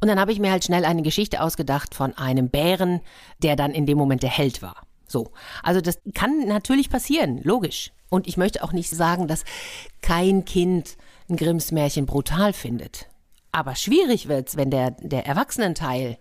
Und 0.00 0.08
dann 0.08 0.18
habe 0.18 0.32
ich 0.32 0.38
mir 0.38 0.50
halt 0.50 0.64
schnell 0.64 0.86
eine 0.86 1.02
Geschichte 1.02 1.42
ausgedacht 1.42 1.94
von 1.94 2.16
einem 2.16 2.48
Bären, 2.48 3.00
der 3.42 3.54
dann 3.54 3.72
in 3.72 3.84
dem 3.84 3.98
Moment 3.98 4.22
der 4.22 4.30
Held 4.30 4.62
war. 4.62 4.86
So. 5.14 5.30
Also 5.62 5.80
das 5.80 6.00
kann 6.12 6.40
natürlich 6.48 6.90
passieren, 6.90 7.40
logisch. 7.44 7.92
Und 8.10 8.26
ich 8.26 8.36
möchte 8.36 8.64
auch 8.64 8.72
nicht 8.72 8.90
sagen, 8.90 9.28
dass 9.28 9.44
kein 10.02 10.44
Kind 10.44 10.96
ein 11.30 11.36
Grimms 11.36 11.70
Märchen 11.70 12.04
brutal 12.04 12.52
findet. 12.52 13.06
Aber 13.52 13.76
schwierig 13.76 14.26
wird's, 14.26 14.56
wenn 14.56 14.72
der, 14.72 14.90
der 14.90 15.24
Erwachsenenteil 15.24 16.18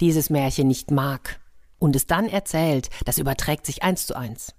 dieses 0.00 0.30
Märchen 0.30 0.66
nicht 0.66 0.90
mag 0.90 1.40
und 1.78 1.94
es 1.94 2.06
dann 2.06 2.26
erzählt, 2.26 2.88
das 3.04 3.18
überträgt 3.18 3.66
sich 3.66 3.82
eins 3.82 4.06
zu 4.06 4.16
eins. 4.16 4.54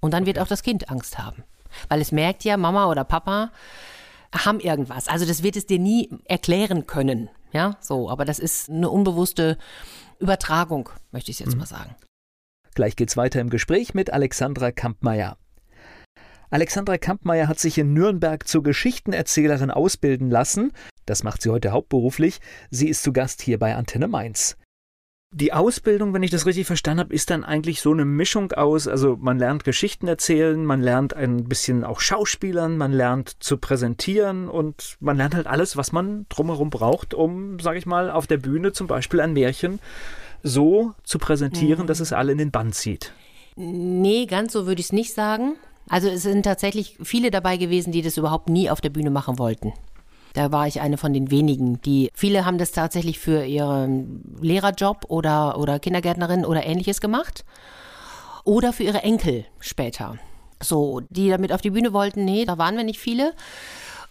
Und 0.00 0.12
dann 0.12 0.26
wird 0.26 0.38
auch 0.38 0.46
das 0.46 0.62
Kind 0.62 0.90
Angst 0.90 1.18
haben. 1.18 1.44
Weil 1.88 2.02
es 2.02 2.12
merkt 2.12 2.44
ja, 2.44 2.58
Mama 2.58 2.90
oder 2.90 3.04
Papa 3.04 3.52
haben 4.34 4.60
irgendwas. 4.60 5.08
Also 5.08 5.24
das 5.24 5.42
wird 5.42 5.56
es 5.56 5.64
dir 5.64 5.78
nie 5.78 6.10
erklären 6.26 6.86
können. 6.86 7.30
Ja, 7.52 7.78
so. 7.80 8.10
Aber 8.10 8.26
das 8.26 8.38
ist 8.38 8.68
eine 8.68 8.90
unbewusste 8.90 9.56
Übertragung, 10.18 10.90
möchte 11.10 11.30
ich 11.30 11.38
jetzt 11.38 11.52
mhm. 11.52 11.60
mal 11.60 11.66
sagen. 11.66 11.96
Gleich 12.74 12.96
geht's 12.96 13.16
weiter 13.16 13.40
im 13.40 13.50
Gespräch 13.50 13.94
mit 13.94 14.12
Alexandra 14.12 14.72
Kampmeier. 14.72 15.36
Alexandra 16.50 16.98
Kampmeier 16.98 17.46
hat 17.46 17.58
sich 17.58 17.78
in 17.78 17.92
Nürnberg 17.92 18.46
zur 18.46 18.62
Geschichtenerzählerin 18.62 19.70
ausbilden 19.70 20.28
lassen. 20.28 20.72
Das 21.06 21.22
macht 21.22 21.42
sie 21.42 21.50
heute 21.50 21.70
hauptberuflich. 21.70 22.40
Sie 22.70 22.88
ist 22.88 23.02
zu 23.02 23.12
Gast 23.12 23.42
hier 23.42 23.58
bei 23.58 23.76
Antenne 23.76 24.08
Mainz. 24.08 24.56
Die 25.32 25.52
Ausbildung, 25.52 26.14
wenn 26.14 26.22
ich 26.22 26.30
das 26.30 26.46
richtig 26.46 26.66
verstanden 26.66 27.00
habe, 27.00 27.14
ist 27.14 27.30
dann 27.30 27.44
eigentlich 27.44 27.80
so 27.80 27.92
eine 27.92 28.04
Mischung 28.04 28.52
aus, 28.52 28.86
also 28.86 29.16
man 29.20 29.36
lernt 29.36 29.64
Geschichten 29.64 30.06
erzählen, 30.06 30.64
man 30.64 30.80
lernt 30.80 31.14
ein 31.14 31.48
bisschen 31.48 31.82
auch 31.82 31.98
Schauspielern, 31.98 32.76
man 32.76 32.92
lernt 32.92 33.42
zu 33.42 33.56
präsentieren 33.56 34.48
und 34.48 34.96
man 35.00 35.16
lernt 35.16 35.34
halt 35.34 35.48
alles, 35.48 35.76
was 35.76 35.90
man 35.90 36.26
drumherum 36.28 36.70
braucht, 36.70 37.14
um, 37.14 37.58
sag 37.58 37.76
ich 37.76 37.84
mal, 37.84 38.12
auf 38.12 38.28
der 38.28 38.36
Bühne 38.36 38.72
zum 38.72 38.86
Beispiel 38.86 39.20
ein 39.20 39.32
Märchen 39.32 39.80
so 40.44 40.92
zu 41.02 41.18
präsentieren, 41.18 41.82
mhm. 41.82 41.86
dass 41.88 41.98
es 41.98 42.12
alle 42.12 42.30
in 42.30 42.38
den 42.38 42.52
Band 42.52 42.76
zieht. 42.76 43.12
Nee, 43.56 44.26
ganz 44.26 44.52
so 44.52 44.66
würde 44.66 44.80
ich 44.80 44.86
es 44.86 44.92
nicht 44.92 45.12
sagen. 45.12 45.56
Also 45.88 46.08
es 46.08 46.22
sind 46.22 46.44
tatsächlich 46.44 46.96
viele 47.02 47.30
dabei 47.30 47.56
gewesen, 47.56 47.92
die 47.92 48.02
das 48.02 48.16
überhaupt 48.16 48.48
nie 48.48 48.70
auf 48.70 48.80
der 48.80 48.90
Bühne 48.90 49.10
machen 49.10 49.38
wollten. 49.38 49.72
Da 50.34 50.50
war 50.50 50.66
ich 50.66 50.80
eine 50.80 50.98
von 50.98 51.12
den 51.12 51.30
wenigen, 51.30 51.80
die 51.82 52.10
viele 52.14 52.44
haben 52.44 52.58
das 52.58 52.72
tatsächlich 52.72 53.18
für 53.18 53.44
ihren 53.44 54.36
Lehrerjob 54.40 55.04
oder 55.08 55.58
oder 55.58 55.78
Kindergärtnerin 55.78 56.44
oder 56.44 56.66
ähnliches 56.66 57.00
gemacht 57.00 57.44
oder 58.44 58.72
für 58.72 58.82
ihre 58.82 59.02
Enkel 59.02 59.44
später. 59.60 60.18
So, 60.60 61.00
die 61.08 61.28
damit 61.28 61.52
auf 61.52 61.60
die 61.60 61.70
Bühne 61.70 61.92
wollten, 61.92 62.24
nee, 62.24 62.44
da 62.44 62.58
waren 62.58 62.76
wir 62.76 62.84
nicht 62.84 62.98
viele. 62.98 63.32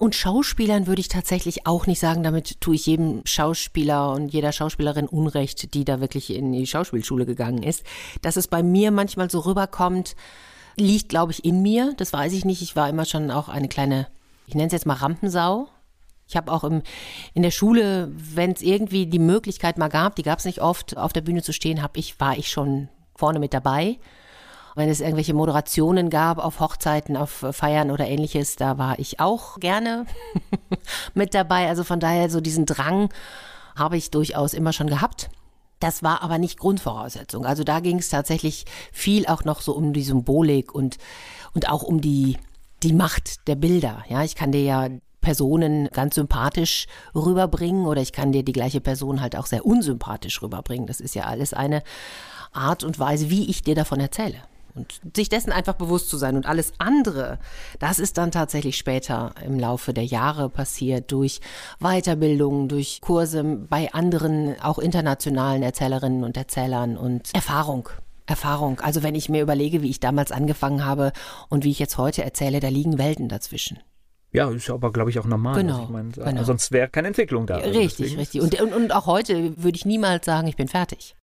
Und 0.04 0.16
Schauspielern 0.16 0.86
würde 0.86 1.00
ich 1.00 1.08
tatsächlich 1.08 1.66
auch 1.66 1.88
nicht 1.88 2.02
sagen, 2.02 2.24
damit 2.24 2.60
tue 2.60 2.76
ich 2.76 2.88
jedem 2.88 3.22
Schauspieler 3.24 4.12
und 4.12 4.34
jeder 4.34 4.52
Schauspielerin 4.52 5.08
Unrecht, 5.08 5.74
die 5.74 5.86
da 5.86 6.02
wirklich 6.02 6.32
in 6.32 6.52
die 6.52 6.68
Schauspielschule 6.68 7.26
gegangen 7.26 7.64
ist. 7.64 7.86
Dass 8.22 8.36
es 8.36 8.50
bei 8.50 8.64
mir 8.64 8.92
manchmal 8.92 9.30
so 9.30 9.40
rüberkommt, 9.40 10.18
liegt, 10.76 11.08
glaube 11.08 11.32
ich, 11.32 11.46
in 11.46 11.62
mir. 11.62 11.94
Das 11.96 12.12
weiß 12.12 12.34
ich 12.34 12.44
nicht. 12.44 12.62
Ich 12.62 12.76
war 12.76 12.90
immer 12.90 13.06
schon 13.06 13.32
auch 13.32 13.48
eine 13.48 13.70
kleine, 13.70 14.10
ich 14.46 14.56
nenne 14.56 14.68
es 14.68 14.74
jetzt 14.74 14.86
mal 14.86 14.96
Rampensau. 14.96 15.70
Ich 16.28 16.36
habe 16.36 16.52
auch 16.52 16.66
im, 16.66 16.82
in 17.34 17.42
der 17.42 17.52
Schule, 17.52 18.12
wenn 18.14 18.52
es 18.52 18.62
irgendwie 18.62 19.06
die 19.06 19.20
Möglichkeit 19.20 19.78
mal 19.78 19.88
gab, 19.88 20.18
die 20.18 20.24
gab 20.24 20.40
es 20.40 20.44
nicht 20.44 20.62
oft, 20.62 20.98
auf 20.98 21.14
der 21.14 21.22
Bühne 21.22 21.44
zu 21.44 21.54
stehen, 21.54 21.82
hab 21.82 21.96
ich, 21.96 22.20
war 22.20 22.38
ich 22.38 22.52
schon 22.52 22.90
vorne 23.16 23.40
mit 23.40 23.54
dabei. 23.54 24.00
Wenn 24.76 24.90
es 24.90 25.02
irgendwelche 25.02 25.34
Moderationen 25.34 26.10
gab 26.10 26.40
auf 26.40 26.60
Hochzeiten, 26.60 27.16
auf 27.16 27.46
Feiern 27.52 27.92
oder 27.92 28.08
ähnliches, 28.08 28.56
da 28.56 28.78
war 28.78 28.98
ich 29.00 29.20
auch 29.20 29.60
gerne 29.60 30.06
mit 31.14 31.34
dabei. 31.34 31.68
Also 31.68 31.84
von 31.84 32.00
daher 32.00 32.30
so 32.30 32.42
diesen 32.42 32.66
Drang 32.66 33.10
habe 33.76 33.98
ich 33.98 34.12
durchaus 34.12 34.54
immer 34.54 34.74
schon 34.74 34.88
gehabt. 34.88 35.30
Das 35.80 36.02
war 36.02 36.24
aber 36.24 36.38
nicht 36.38 36.60
Grundvoraussetzung. 36.60 37.46
Also 37.46 37.64
da 37.64 37.82
ging 37.82 38.00
es 38.00 38.10
tatsächlich 38.10 38.66
viel 38.92 39.26
auch 39.28 39.44
noch 39.44 39.62
so 39.62 39.74
um 39.74 39.94
die 39.94 40.04
Symbolik 40.04 40.74
und, 40.74 40.98
und 41.54 41.70
auch 41.70 41.84
um 41.84 42.00
die, 42.02 42.38
die 42.84 42.94
Macht 42.94 43.48
der 43.48 43.56
Bilder. 43.56 44.04
Ja, 44.08 44.24
ich 44.24 44.36
kann 44.36 44.52
dir 44.52 44.64
ja 44.64 44.88
Personen 45.20 45.90
ganz 45.92 46.16
sympathisch 46.16 46.88
rüberbringen 47.16 47.86
oder 47.86 48.02
ich 48.02 48.14
kann 48.14 48.32
dir 48.32 48.44
die 48.44 48.52
gleiche 48.54 48.82
Person 48.82 49.22
halt 49.22 49.36
auch 49.36 49.46
sehr 49.46 49.66
unsympathisch 49.66 50.42
rüberbringen. 50.42 50.88
Das 50.88 51.00
ist 51.00 51.16
ja 51.16 51.24
alles 51.24 51.54
eine 51.54 51.84
Art 52.52 52.84
und 52.84 53.00
Weise, 53.00 53.30
wie 53.30 53.50
ich 53.50 53.64
dir 53.64 53.76
davon 53.76 54.00
erzähle. 54.00 54.36
Und 54.76 55.02
sich 55.16 55.30
dessen 55.30 55.52
einfach 55.52 55.76
bewusst 55.76 56.10
zu 56.10 56.18
sein. 56.18 56.36
Und 56.36 56.48
alles 56.48 56.74
andere, 56.80 57.40
das 57.80 58.00
ist 58.00 58.18
dann 58.18 58.32
tatsächlich 58.32 58.78
später 58.78 59.34
im 59.46 59.60
Laufe 59.60 59.94
der 59.94 60.06
Jahre 60.06 60.50
passiert 60.50 61.12
durch 61.12 61.42
Weiterbildung, 61.80 62.68
durch 62.68 63.00
Kurse 63.02 63.44
bei 63.44 63.94
anderen, 63.94 64.60
auch 64.62 64.80
internationalen 64.80 65.62
Erzählerinnen 65.62 66.24
und 66.24 66.38
Erzählern 66.38 66.98
und 66.98 67.34
Erfahrung. 67.34 67.90
Erfahrung. 68.26 68.80
Also 68.80 69.04
wenn 69.04 69.16
ich 69.16 69.30
mir 69.30 69.42
überlege, 69.42 69.82
wie 69.82 69.90
ich 69.90 70.00
damals 70.00 70.32
angefangen 70.32 70.86
habe 70.86 71.12
und 71.50 71.64
wie 71.64 71.72
ich 71.72 71.80
jetzt 71.80 71.98
heute 71.98 72.24
erzähle, 72.24 72.60
da 72.60 72.70
liegen 72.70 72.98
Welten 72.98 73.28
dazwischen. 73.28 73.80
Ja, 74.32 74.50
ist 74.50 74.70
aber, 74.70 74.92
glaube 74.92 75.12
ich, 75.12 75.20
auch 75.20 75.26
normal. 75.26 75.56
Genau, 75.56 75.74
also 75.74 75.84
ich 75.84 75.90
mein, 75.90 76.12
genau. 76.12 76.44
Sonst 76.44 76.72
wäre 76.72 76.90
keine 76.90 77.10
Entwicklung 77.10 77.46
da. 77.46 77.58
Also 77.58 77.80
richtig, 77.80 78.18
richtig. 78.18 78.42
Und, 78.42 78.60
und, 78.60 78.74
und 78.74 78.92
auch 78.92 79.06
heute 79.06 79.56
würde 79.62 79.76
ich 79.76 79.86
niemals 79.86 80.26
sagen, 80.26 80.48
ich 80.48 80.56
bin 80.56 80.68
fertig. 80.68 81.16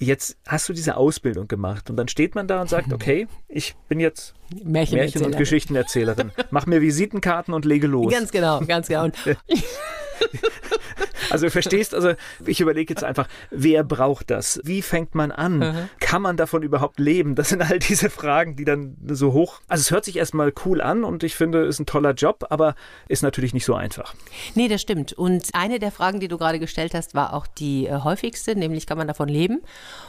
Jetzt 0.00 0.36
hast 0.46 0.68
du 0.68 0.72
diese 0.72 0.96
Ausbildung 0.96 1.46
gemacht 1.46 1.88
und 1.88 1.96
dann 1.96 2.08
steht 2.08 2.34
man 2.34 2.48
da 2.48 2.60
und 2.60 2.68
sagt, 2.68 2.92
okay, 2.92 3.28
ich 3.48 3.76
bin 3.88 4.00
jetzt 4.00 4.34
Märchen, 4.64 4.98
Märchen 4.98 5.24
und 5.24 5.36
Geschichtenerzählerin. 5.36 6.32
Mach 6.50 6.66
mir 6.66 6.80
Visitenkarten 6.80 7.54
und 7.54 7.64
lege 7.64 7.86
los. 7.86 8.12
Ganz 8.12 8.32
genau, 8.32 8.60
ganz 8.60 8.88
genau. 8.88 9.08
Also 11.30 11.48
verstehst, 11.50 11.94
also 11.94 12.12
ich 12.44 12.60
überlege 12.60 12.92
jetzt 12.92 13.04
einfach, 13.04 13.28
wer 13.50 13.84
braucht 13.84 14.30
das? 14.30 14.60
Wie 14.64 14.82
fängt 14.82 15.14
man 15.14 15.32
an? 15.32 15.58
Mhm. 15.58 15.88
Kann 16.00 16.22
man 16.22 16.36
davon 16.36 16.62
überhaupt 16.62 16.98
leben? 16.98 17.34
Das 17.34 17.48
sind 17.48 17.62
all 17.62 17.78
diese 17.78 18.10
Fragen, 18.10 18.56
die 18.56 18.64
dann 18.64 18.96
so 19.08 19.32
hoch. 19.32 19.60
Also 19.68 19.82
es 19.82 19.90
hört 19.90 20.04
sich 20.04 20.16
erstmal 20.16 20.52
cool 20.64 20.80
an 20.80 21.04
und 21.04 21.22
ich 21.22 21.34
finde, 21.34 21.62
es 21.62 21.76
ist 21.76 21.80
ein 21.80 21.86
toller 21.86 22.12
Job, 22.12 22.46
aber 22.50 22.74
ist 23.08 23.22
natürlich 23.22 23.54
nicht 23.54 23.64
so 23.64 23.74
einfach. 23.74 24.14
Nee, 24.54 24.68
das 24.68 24.82
stimmt. 24.82 25.12
Und 25.12 25.48
eine 25.54 25.78
der 25.78 25.90
Fragen, 25.90 26.20
die 26.20 26.28
du 26.28 26.38
gerade 26.38 26.58
gestellt 26.58 26.94
hast, 26.94 27.14
war 27.14 27.34
auch 27.34 27.46
die 27.46 27.86
äh, 27.86 28.00
häufigste, 28.00 28.56
nämlich 28.56 28.86
kann 28.86 28.98
man 28.98 29.08
davon 29.08 29.28
leben? 29.28 29.62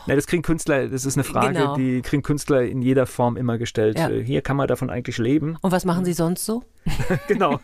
Ja, 0.07 0.15
das 0.15 0.27
kriegen 0.27 0.43
Künstler, 0.43 0.87
das 0.87 1.05
ist 1.05 1.17
eine 1.17 1.23
Frage, 1.23 1.53
genau. 1.53 1.75
die 1.75 2.01
kriegen 2.01 2.23
Künstler 2.23 2.63
in 2.63 2.81
jeder 2.81 3.05
Form 3.05 3.37
immer 3.37 3.57
gestellt. 3.57 3.97
Ja. 3.97 4.09
Äh, 4.09 4.23
hier 4.23 4.41
kann 4.41 4.57
man 4.57 4.67
davon 4.67 4.89
eigentlich 4.89 5.17
leben. 5.17 5.57
Und 5.61 5.71
was 5.71 5.85
machen 5.85 6.05
Sie 6.05 6.13
sonst 6.13 6.45
so? 6.45 6.63
genau. 7.27 7.59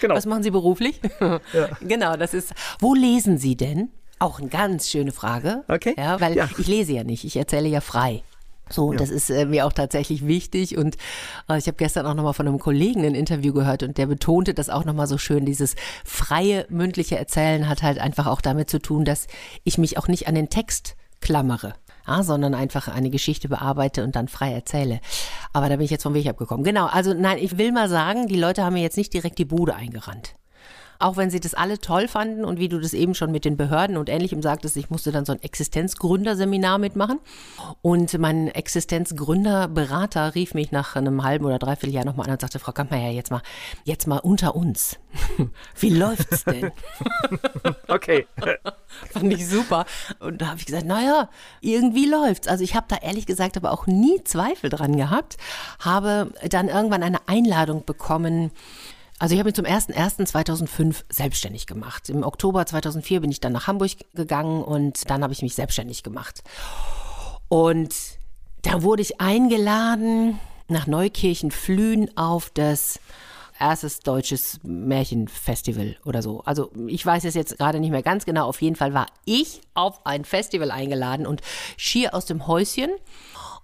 genau. 0.00 0.14
Was 0.14 0.26
machen 0.26 0.42
Sie 0.42 0.50
beruflich? 0.50 1.00
ja. 1.20 1.40
Genau, 1.80 2.16
das 2.16 2.34
ist. 2.34 2.52
Wo 2.78 2.94
lesen 2.94 3.38
Sie 3.38 3.56
denn? 3.56 3.90
Auch 4.18 4.38
eine 4.38 4.48
ganz 4.48 4.90
schöne 4.90 5.12
Frage. 5.12 5.64
Okay. 5.68 5.94
Ja, 5.96 6.20
weil 6.20 6.36
ja. 6.36 6.48
ich 6.58 6.66
lese 6.66 6.92
ja 6.92 7.04
nicht, 7.04 7.24
ich 7.24 7.36
erzähle 7.36 7.68
ja 7.68 7.80
frei. 7.80 8.22
So, 8.68 8.86
und 8.86 8.94
ja. 8.94 8.98
das 9.00 9.10
ist 9.10 9.30
äh, 9.30 9.46
mir 9.46 9.66
auch 9.66 9.72
tatsächlich 9.72 10.26
wichtig. 10.26 10.76
Und 10.76 10.96
äh, 11.48 11.58
ich 11.58 11.66
habe 11.66 11.76
gestern 11.76 12.06
auch 12.06 12.14
nochmal 12.14 12.34
von 12.34 12.46
einem 12.46 12.58
Kollegen 12.58 13.04
ein 13.04 13.14
Interview 13.14 13.52
gehört 13.52 13.82
und 13.82 13.98
der 13.98 14.06
betonte 14.06 14.54
das 14.54 14.70
auch 14.70 14.84
nochmal 14.84 15.06
so 15.06 15.18
schön. 15.18 15.44
Dieses 15.44 15.74
freie 16.04 16.66
mündliche 16.68 17.18
Erzählen 17.18 17.68
hat 17.68 17.82
halt 17.82 17.98
einfach 17.98 18.26
auch 18.26 18.40
damit 18.40 18.70
zu 18.70 18.78
tun, 18.78 19.04
dass 19.04 19.26
ich 19.64 19.76
mich 19.78 19.98
auch 19.98 20.06
nicht 20.06 20.28
an 20.28 20.34
den 20.36 20.50
Text 20.50 20.96
klammere 21.20 21.74
ja, 22.10 22.22
sondern 22.22 22.54
einfach 22.54 22.88
eine 22.88 23.10
Geschichte 23.10 23.48
bearbeite 23.48 24.02
und 24.04 24.16
dann 24.16 24.28
frei 24.28 24.52
erzähle. 24.52 25.00
Aber 25.52 25.68
da 25.68 25.76
bin 25.76 25.84
ich 25.84 25.90
jetzt 25.90 26.02
vom 26.02 26.14
Weg 26.14 26.26
abgekommen. 26.26 26.64
Genau, 26.64 26.86
also 26.86 27.14
nein, 27.14 27.38
ich 27.38 27.58
will 27.58 27.72
mal 27.72 27.88
sagen, 27.88 28.26
die 28.26 28.38
Leute 28.38 28.64
haben 28.64 28.74
mir 28.74 28.82
jetzt 28.82 28.96
nicht 28.96 29.12
direkt 29.12 29.38
die 29.38 29.44
Bude 29.44 29.74
eingerannt 29.74 30.34
auch 31.00 31.16
wenn 31.16 31.30
sie 31.30 31.40
das 31.40 31.54
alle 31.54 31.78
toll 31.78 32.08
fanden 32.08 32.44
und 32.44 32.58
wie 32.58 32.68
du 32.68 32.78
das 32.78 32.92
eben 32.92 33.14
schon 33.14 33.32
mit 33.32 33.44
den 33.44 33.56
Behörden 33.56 33.96
und 33.96 34.08
Ähnlichem 34.08 34.42
sagtest, 34.42 34.76
ich 34.76 34.90
musste 34.90 35.12
dann 35.12 35.24
so 35.24 35.32
ein 35.32 35.42
Existenzgründerseminar 35.42 36.78
mitmachen. 36.78 37.18
Und 37.80 38.18
mein 38.18 38.48
Existenzgründerberater 38.48 40.34
rief 40.34 40.52
mich 40.54 40.72
nach 40.72 40.96
einem 40.96 41.24
halben 41.24 41.46
oder 41.46 41.58
dreiviertel 41.58 41.94
Jahr 41.94 42.04
nochmal 42.04 42.26
an 42.26 42.32
und 42.32 42.40
sagte, 42.42 42.58
Frau 42.58 42.72
Kampmeier, 42.72 43.10
jetzt 43.10 43.30
mal, 43.30 43.42
jetzt 43.84 44.06
mal 44.06 44.18
unter 44.18 44.54
uns. 44.54 44.98
Wie 45.78 45.90
läuft's 45.90 46.44
denn? 46.44 46.70
okay. 47.88 48.26
Fand 49.10 49.32
ich 49.32 49.48
super. 49.48 49.86
Und 50.18 50.42
da 50.42 50.48
habe 50.48 50.58
ich 50.58 50.66
gesagt, 50.66 50.84
naja, 50.84 51.30
irgendwie 51.62 52.06
läuft's. 52.06 52.46
Also 52.46 52.62
ich 52.62 52.74
habe 52.74 52.86
da 52.88 52.96
ehrlich 52.96 53.24
gesagt 53.24 53.56
aber 53.56 53.72
auch 53.72 53.86
nie 53.86 54.22
Zweifel 54.24 54.68
dran 54.68 54.96
gehabt, 54.96 55.38
habe 55.78 56.32
dann 56.48 56.68
irgendwann 56.68 57.02
eine 57.02 57.26
Einladung 57.26 57.84
bekommen, 57.86 58.50
also 59.20 59.34
ich 59.34 59.38
habe 59.38 59.48
mich 59.48 59.54
zum 59.54 59.66
01.01.2005 59.66 61.04
selbstständig 61.10 61.66
gemacht. 61.66 62.08
Im 62.08 62.22
Oktober 62.22 62.64
2004 62.64 63.20
bin 63.20 63.30
ich 63.30 63.38
dann 63.38 63.52
nach 63.52 63.66
Hamburg 63.66 63.90
gegangen 64.14 64.64
und 64.64 65.10
dann 65.10 65.22
habe 65.22 65.34
ich 65.34 65.42
mich 65.42 65.54
selbstständig 65.54 66.02
gemacht. 66.02 66.42
Und 67.50 67.94
da 68.62 68.82
wurde 68.82 69.02
ich 69.02 69.20
eingeladen 69.20 70.40
nach 70.68 70.86
Neukirchen 70.86 71.50
Flühen 71.50 72.16
auf 72.16 72.48
das 72.48 72.98
erstes 73.58 74.00
deutsches 74.00 74.58
Märchenfestival 74.62 75.98
oder 76.06 76.22
so. 76.22 76.40
Also 76.46 76.70
ich 76.86 77.04
weiß 77.04 77.24
es 77.24 77.34
jetzt 77.34 77.58
gerade 77.58 77.78
nicht 77.78 77.90
mehr 77.90 78.02
ganz 78.02 78.24
genau. 78.24 78.46
Auf 78.46 78.62
jeden 78.62 78.76
Fall 78.76 78.94
war 78.94 79.06
ich 79.26 79.60
auf 79.74 80.06
ein 80.06 80.24
Festival 80.24 80.70
eingeladen 80.70 81.26
und 81.26 81.42
schier 81.76 82.14
aus 82.14 82.24
dem 82.24 82.46
Häuschen 82.46 82.88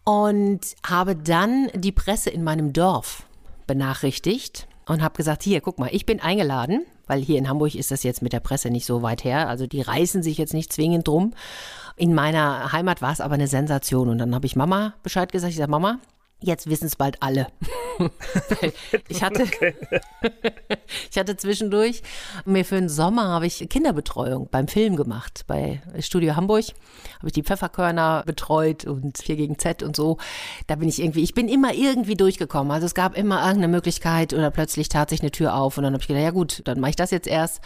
und 0.04 0.60
habe 0.86 1.16
dann 1.16 1.70
die 1.74 1.92
Presse 1.92 2.28
in 2.28 2.44
meinem 2.44 2.74
Dorf 2.74 3.22
benachrichtigt 3.66 4.68
und 4.86 5.02
habe 5.02 5.16
gesagt, 5.16 5.42
hier, 5.42 5.60
guck 5.60 5.78
mal, 5.78 5.90
ich 5.92 6.06
bin 6.06 6.20
eingeladen, 6.20 6.86
weil 7.06 7.20
hier 7.20 7.38
in 7.38 7.48
Hamburg 7.48 7.74
ist 7.74 7.90
das 7.90 8.02
jetzt 8.02 8.22
mit 8.22 8.32
der 8.32 8.40
Presse 8.40 8.70
nicht 8.70 8.86
so 8.86 9.02
weit 9.02 9.24
her. 9.24 9.48
Also 9.48 9.66
die 9.66 9.80
reißen 9.80 10.22
sich 10.22 10.38
jetzt 10.38 10.54
nicht 10.54 10.72
zwingend 10.72 11.08
drum. 11.08 11.34
In 11.96 12.14
meiner 12.14 12.72
Heimat 12.72 13.02
war 13.02 13.12
es 13.12 13.20
aber 13.20 13.34
eine 13.34 13.48
Sensation. 13.48 14.08
Und 14.08 14.18
dann 14.18 14.34
habe 14.34 14.46
ich 14.46 14.56
Mama 14.56 14.94
Bescheid 15.02 15.32
gesagt. 15.32 15.50
Ich 15.50 15.58
sage, 15.58 15.70
Mama, 15.70 15.98
Jetzt 16.40 16.68
wissen 16.68 16.84
es 16.86 16.96
bald 16.96 17.22
alle. 17.22 17.46
ich 19.08 19.22
hatte, 19.22 19.44
ich 21.10 21.16
hatte 21.16 21.36
zwischendurch 21.38 22.02
mir 22.44 22.64
für 22.66 22.74
den 22.74 22.90
Sommer 22.90 23.28
habe 23.28 23.46
ich 23.46 23.66
Kinderbetreuung 23.70 24.48
beim 24.50 24.68
Film 24.68 24.96
gemacht 24.96 25.44
bei 25.46 25.80
Studio 26.00 26.36
Hamburg. 26.36 26.66
Habe 27.18 27.28
ich 27.28 27.32
die 27.32 27.42
Pfefferkörner 27.42 28.22
betreut 28.26 28.84
und 28.84 29.16
4 29.16 29.36
gegen 29.36 29.58
Z 29.58 29.82
und 29.82 29.96
so. 29.96 30.18
Da 30.66 30.74
bin 30.74 30.90
ich 30.90 31.00
irgendwie, 31.00 31.22
ich 31.22 31.32
bin 31.32 31.48
immer 31.48 31.72
irgendwie 31.72 32.16
durchgekommen. 32.16 32.70
Also 32.70 32.84
es 32.84 32.94
gab 32.94 33.16
immer 33.16 33.38
irgendeine 33.38 33.68
Möglichkeit 33.68 34.34
oder 34.34 34.50
plötzlich 34.50 34.90
tat 34.90 35.08
sich 35.08 35.22
eine 35.22 35.30
Tür 35.30 35.54
auf 35.54 35.78
und 35.78 35.84
dann 35.84 35.94
habe 35.94 36.02
ich 36.02 36.08
gedacht, 36.08 36.22
ja 36.22 36.32
gut, 36.32 36.60
dann 36.66 36.80
mache 36.80 36.90
ich 36.90 36.96
das 36.96 37.12
jetzt 37.12 37.28
erst. 37.28 37.62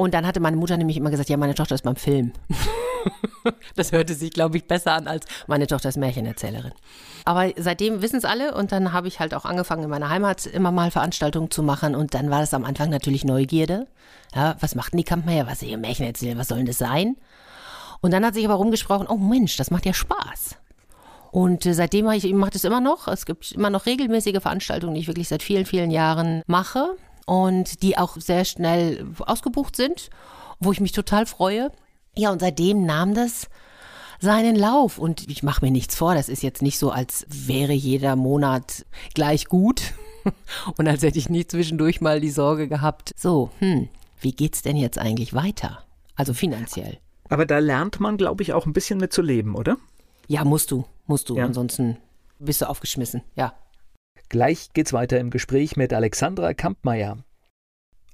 Und 0.00 0.14
dann 0.14 0.26
hatte 0.26 0.40
meine 0.40 0.56
Mutter 0.56 0.78
nämlich 0.78 0.96
immer 0.96 1.10
gesagt, 1.10 1.28
ja, 1.28 1.36
meine 1.36 1.54
Tochter 1.54 1.74
ist 1.74 1.84
beim 1.84 1.94
Film. 1.94 2.32
das 3.76 3.92
hörte 3.92 4.14
sich, 4.14 4.30
glaube 4.30 4.56
ich, 4.56 4.66
besser 4.66 4.94
an 4.94 5.06
als 5.06 5.26
meine 5.46 5.66
Tochter 5.66 5.90
ist 5.90 5.98
Märchenerzählerin. 5.98 6.72
Aber 7.26 7.50
seitdem 7.58 8.00
wissen 8.00 8.16
es 8.16 8.24
alle 8.24 8.54
und 8.54 8.72
dann 8.72 8.94
habe 8.94 9.08
ich 9.08 9.20
halt 9.20 9.34
auch 9.34 9.44
angefangen, 9.44 9.82
in 9.84 9.90
meiner 9.90 10.08
Heimat 10.08 10.46
immer 10.46 10.72
mal 10.72 10.90
Veranstaltungen 10.90 11.50
zu 11.50 11.62
machen 11.62 11.94
und 11.94 12.14
dann 12.14 12.30
war 12.30 12.40
das 12.40 12.54
am 12.54 12.64
Anfang 12.64 12.88
natürlich 12.88 13.24
Neugierde. 13.26 13.88
Ja, 14.34 14.56
was 14.60 14.74
macht 14.74 14.94
denn 14.94 14.96
die 14.96 15.04
Kampmeier? 15.04 15.46
Was 15.46 15.62
ihr 15.62 15.76
Märchen 15.76 16.06
erzählen? 16.06 16.38
Was 16.38 16.48
soll 16.48 16.56
denn 16.56 16.66
das 16.66 16.78
sein? 16.78 17.16
Und 18.00 18.14
dann 18.14 18.24
hat 18.24 18.32
sich 18.32 18.46
aber 18.46 18.54
rumgesprochen, 18.54 19.06
oh 19.06 19.18
Mensch, 19.18 19.58
das 19.58 19.70
macht 19.70 19.84
ja 19.84 19.92
Spaß. 19.92 20.56
Und 21.30 21.66
äh, 21.66 21.74
seitdem 21.74 22.06
mache 22.06 22.16
ich, 22.16 22.32
mache 22.32 22.52
das 22.52 22.64
immer 22.64 22.80
noch. 22.80 23.06
Es 23.06 23.26
gibt 23.26 23.52
immer 23.52 23.68
noch 23.68 23.84
regelmäßige 23.84 24.40
Veranstaltungen, 24.40 24.94
die 24.94 25.02
ich 25.02 25.08
wirklich 25.08 25.28
seit 25.28 25.42
vielen, 25.42 25.66
vielen 25.66 25.90
Jahren 25.90 26.42
mache 26.46 26.96
und 27.30 27.84
die 27.84 27.96
auch 27.96 28.16
sehr 28.16 28.44
schnell 28.44 29.06
ausgebucht 29.20 29.76
sind, 29.76 30.10
wo 30.58 30.72
ich 30.72 30.80
mich 30.80 30.90
total 30.90 31.26
freue. 31.26 31.70
Ja, 32.16 32.32
und 32.32 32.40
seitdem 32.40 32.84
nahm 32.84 33.14
das 33.14 33.48
seinen 34.18 34.56
Lauf. 34.56 34.98
Und 34.98 35.30
ich 35.30 35.44
mache 35.44 35.64
mir 35.64 35.70
nichts 35.70 35.94
vor, 35.94 36.16
das 36.16 36.28
ist 36.28 36.42
jetzt 36.42 36.60
nicht 36.60 36.76
so, 36.76 36.90
als 36.90 37.24
wäre 37.28 37.72
jeder 37.72 38.16
Monat 38.16 38.84
gleich 39.14 39.44
gut 39.44 39.94
und 40.76 40.88
als 40.88 41.04
hätte 41.04 41.20
ich 41.20 41.28
nie 41.28 41.46
zwischendurch 41.46 42.00
mal 42.00 42.20
die 42.20 42.30
Sorge 42.32 42.66
gehabt, 42.66 43.14
so, 43.16 43.52
hm, 43.60 43.88
wie 44.20 44.32
geht's 44.32 44.62
denn 44.62 44.76
jetzt 44.76 44.98
eigentlich 44.98 45.32
weiter? 45.32 45.84
Also 46.16 46.34
finanziell. 46.34 46.98
Aber 47.28 47.46
da 47.46 47.60
lernt 47.60 48.00
man, 48.00 48.16
glaube 48.16 48.42
ich, 48.42 48.54
auch 48.54 48.66
ein 48.66 48.72
bisschen 48.72 48.98
mit 48.98 49.12
zu 49.12 49.22
leben, 49.22 49.54
oder? 49.54 49.76
Ja, 50.26 50.44
musst 50.44 50.72
du, 50.72 50.84
musst 51.06 51.28
du. 51.28 51.36
Ja. 51.36 51.44
Ansonsten 51.44 51.96
bist 52.40 52.60
du 52.60 52.68
aufgeschmissen, 52.68 53.22
ja. 53.36 53.54
Gleich 54.30 54.72
geht's 54.72 54.92
weiter 54.92 55.18
im 55.18 55.30
Gespräch 55.30 55.76
mit 55.76 55.92
Alexandra 55.92 56.54
Kampmeier. 56.54 57.18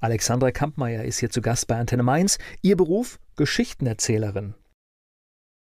Alexandra 0.00 0.50
Kampmeier 0.50 1.05
ist 1.05 1.18
hier 1.18 1.29
zu 1.29 1.42
Gast 1.42 1.66
bei 1.66 1.76
Antenne 1.76 2.02
Mainz. 2.02 2.38
Ihr 2.62 2.74
Beruf 2.79 3.18
Geschichtenerzählerin. 3.37 4.55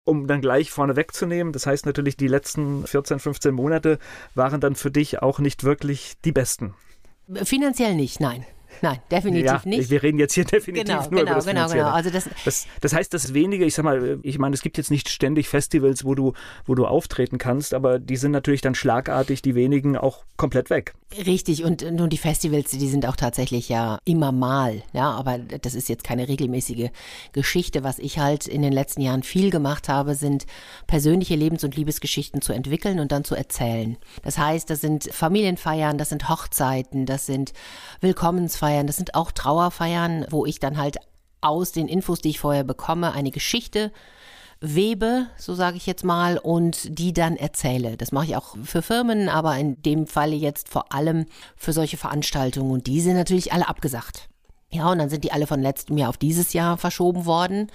Um 0.04 0.26
dann 0.26 0.42
gleich 0.42 0.72
vorne 0.72 0.96
wegzunehmen, 0.96 1.54
das 1.54 1.68
heißt 1.68 1.86
natürlich, 1.86 2.18
die 2.18 2.28
letzten 2.28 2.88
14, 2.88 3.20
15 3.20 3.54
Monate 3.54 4.00
waren 4.34 4.60
dann 4.60 4.74
für 4.74 4.90
dich 4.90 5.22
auch 5.22 5.38
nicht 5.38 5.64
wirklich 5.64 6.16
die 6.26 6.32
besten. 6.32 6.74
Finanziell 7.44 7.94
nicht, 7.94 8.20
nein. 8.20 8.44
Nein, 8.82 9.00
definitiv 9.12 9.46
ja, 9.46 9.62
nicht. 9.66 9.90
Wir 9.90 10.02
reden 10.02 10.20
jetzt 10.20 10.34
hier 10.34 10.46
definitiv 10.46 10.88
genau, 10.88 11.02
nur 11.02 11.10
genau, 11.10 11.22
über 11.22 11.34
das 11.36 11.46
genau, 11.46 11.70
genau. 11.70 11.90
Also 11.90 12.10
das, 12.10 12.30
das, 12.46 12.68
das 12.80 12.94
heißt, 12.94 13.14
das 13.14 13.34
wenige, 13.34 13.66
ich 13.66 13.76
sag 13.76 13.84
mal, 13.84 14.20
ich 14.24 14.40
meine, 14.40 14.54
es 14.54 14.62
gibt 14.62 14.78
jetzt 14.78 14.92
nicht 14.92 15.10
ständig 15.10 15.50
Festivals, 15.50 16.06
wo 16.06 16.16
du, 16.16 16.34
wo 16.66 16.76
du 16.76 16.86
auftreten 16.86 17.38
kannst, 17.38 17.74
aber 17.74 18.00
die 18.00 18.18
sind 18.18 18.32
natürlich 18.32 18.62
dann 18.62 18.76
schlagartig, 18.76 19.42
die 19.42 19.56
wenigen, 19.56 19.98
auch 19.98 20.24
komplett 20.38 20.70
weg. 20.70 20.94
Richtig, 21.18 21.66
und 21.66 21.82
nun 21.92 22.10
die 22.10 22.18
Festivals, 22.18 22.72
die 22.72 22.88
sind 22.88 23.06
auch 23.06 23.18
tatsächlich 23.18 23.68
ja 23.68 24.00
immer 24.06 24.32
mal, 24.32 24.82
ja, 24.94 25.12
aber 25.12 25.40
das 25.40 25.76
ist 25.76 25.90
jetzt 25.90 26.06
keine 26.06 26.30
regelmäßige 26.30 26.90
Geschichte. 27.34 27.84
Was 27.84 28.00
ich 28.00 28.20
halt 28.20 28.48
in 28.48 28.62
den 28.62 28.72
letzten 28.72 29.02
Jahren 29.02 29.22
viel 29.22 29.50
gemacht 29.50 29.90
habe, 29.90 30.16
sind 30.16 30.46
persönliche 30.88 31.36
Lebens- 31.36 31.66
und 31.66 31.76
Liebesgeschichten 31.76 32.42
zu 32.42 32.54
entwickeln 32.54 33.00
und 33.00 33.12
dann 33.12 33.26
zu 33.26 33.36
erzählen. 33.36 33.98
Das 34.24 34.38
heißt, 34.38 34.70
das 34.70 34.80
sind 34.80 35.10
Familienfeiern, 35.12 35.98
das 35.98 36.10
sind 36.10 36.30
Hochzeiten, 36.30 37.06
das 37.06 37.26
sind 37.26 37.52
Willkommensfeiern, 38.00 38.88
das 38.88 38.96
sind 38.96 39.14
auch 39.14 39.32
Trauerfeiern, 39.32 40.28
wo 40.30 40.46
ich 40.46 40.60
dann 40.60 40.78
halt 40.78 40.98
aus 41.42 41.74
den 41.74 41.90
Infos, 41.90 42.22
die 42.22 42.30
ich 42.30 42.40
vorher 42.40 42.64
bekomme, 42.64 43.12
eine 43.12 43.32
Geschichte 43.32 43.92
webe, 44.62 45.26
so 45.38 45.56
sage 45.56 45.78
ich 45.78 45.88
jetzt 45.88 46.06
mal, 46.06 46.38
und 46.38 46.98
die 46.98 47.14
dann 47.14 47.36
erzähle. 47.36 47.98
Das 47.98 48.12
mache 48.12 48.26
ich 48.26 48.36
auch 48.36 48.56
für 48.64 48.82
Firmen, 48.82 49.28
aber 49.28 49.58
in 49.58 49.82
dem 49.82 50.08
Falle 50.08 50.36
jetzt 50.36 50.70
vor 50.70 50.94
allem 50.94 51.26
für 51.58 51.74
solche 51.74 51.98
Veranstaltungen. 51.98 52.72
Und 52.72 52.88
die 52.88 53.02
sind 53.02 53.16
natürlich 53.16 53.52
alle 53.52 53.68
abgesagt. 53.68 54.30
Ja, 54.70 54.90
und 54.90 55.00
dann 55.00 55.10
sind 55.10 55.24
die 55.24 55.32
alle 55.32 55.48
von 55.48 55.62
letztem 55.62 55.98
Jahr 55.98 56.10
auf 56.10 56.18
dieses 56.18 56.54
Jahr 56.54 56.78
verschoben 56.78 57.26
worden. 57.26 57.72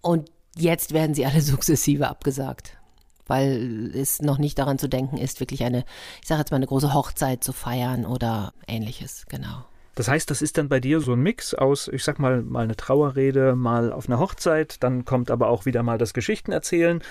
Und 0.00 0.30
jetzt 0.56 0.92
werden 0.92 1.14
sie 1.14 1.26
alle 1.26 1.40
sukzessive 1.42 2.08
abgesagt. 2.08 2.78
Weil 3.26 3.92
es 3.94 4.22
noch 4.22 4.38
nicht 4.38 4.58
daran 4.58 4.78
zu 4.78 4.88
denken 4.88 5.16
ist, 5.16 5.40
wirklich 5.40 5.64
eine, 5.64 5.84
ich 6.20 6.28
sage 6.28 6.40
jetzt 6.40 6.50
mal, 6.50 6.56
eine 6.56 6.66
große 6.66 6.94
Hochzeit 6.94 7.42
zu 7.42 7.52
feiern 7.52 8.06
oder 8.06 8.52
ähnliches, 8.66 9.26
genau. 9.28 9.64
Das 9.94 10.08
heißt, 10.08 10.30
das 10.30 10.40
ist 10.42 10.56
dann 10.58 10.68
bei 10.68 10.80
dir 10.80 11.00
so 11.00 11.12
ein 11.12 11.20
Mix 11.20 11.54
aus, 11.54 11.88
ich 11.88 12.02
sag 12.02 12.18
mal, 12.18 12.42
mal 12.42 12.64
eine 12.64 12.76
Trauerrede, 12.76 13.54
mal 13.54 13.92
auf 13.92 14.08
einer 14.08 14.18
Hochzeit, 14.18 14.82
dann 14.82 15.04
kommt 15.04 15.30
aber 15.30 15.48
auch 15.48 15.66
wieder 15.66 15.82
mal 15.82 15.98
das 15.98 16.14
Geschichtenerzählen 16.14 17.02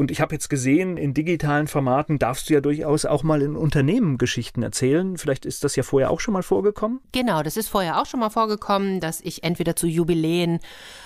Und 0.00 0.12
ich 0.12 0.20
habe 0.20 0.32
jetzt 0.32 0.48
gesehen, 0.48 0.96
in 0.96 1.12
digitalen 1.12 1.66
Formaten 1.66 2.20
darfst 2.20 2.48
du 2.48 2.54
ja 2.54 2.60
durchaus 2.60 3.04
auch 3.04 3.24
mal 3.24 3.42
in 3.42 3.56
Unternehmen 3.56 4.16
Geschichten 4.16 4.62
erzählen. 4.62 5.18
Vielleicht 5.18 5.44
ist 5.44 5.64
das 5.64 5.74
ja 5.74 5.82
vorher 5.82 6.12
auch 6.12 6.20
schon 6.20 6.34
mal 6.34 6.44
vorgekommen. 6.44 7.00
Genau, 7.10 7.42
das 7.42 7.56
ist 7.56 7.68
vorher 7.68 8.00
auch 8.00 8.06
schon 8.06 8.20
mal 8.20 8.30
vorgekommen, 8.30 9.00
dass 9.00 9.20
ich 9.20 9.42
entweder 9.42 9.74
zu 9.74 9.88
Jubiläen 9.88 10.60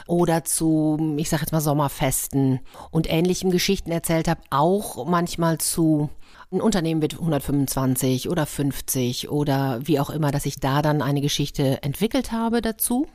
oder 0.07 0.45
zu, 0.45 1.15
ich 1.17 1.31
sage 1.31 1.41
jetzt 1.41 1.53
mal, 1.53 1.63
Sommerfesten 1.63 2.61
und 2.91 3.11
ähnlichen 3.11 3.51
Geschichten 3.51 3.91
erzählt 3.91 4.29
habe. 4.29 4.43
Auch 4.51 5.07
manchmal 5.07 5.57
zu 5.57 6.11
ein 6.53 6.61
Unternehmen 6.61 7.01
mit 7.01 7.15
125 7.15 8.29
oder 8.29 8.47
50 8.47 9.31
oder 9.31 9.81
wie 9.85 9.99
auch 9.99 10.11
immer, 10.11 10.31
dass 10.31 10.47
ich 10.47 10.61
da 10.61 10.83
dann 10.83 11.03
eine 11.03 11.20
Geschichte 11.20 11.83
entwickelt 11.83 12.33
habe 12.33 12.61
dazu 12.61 13.07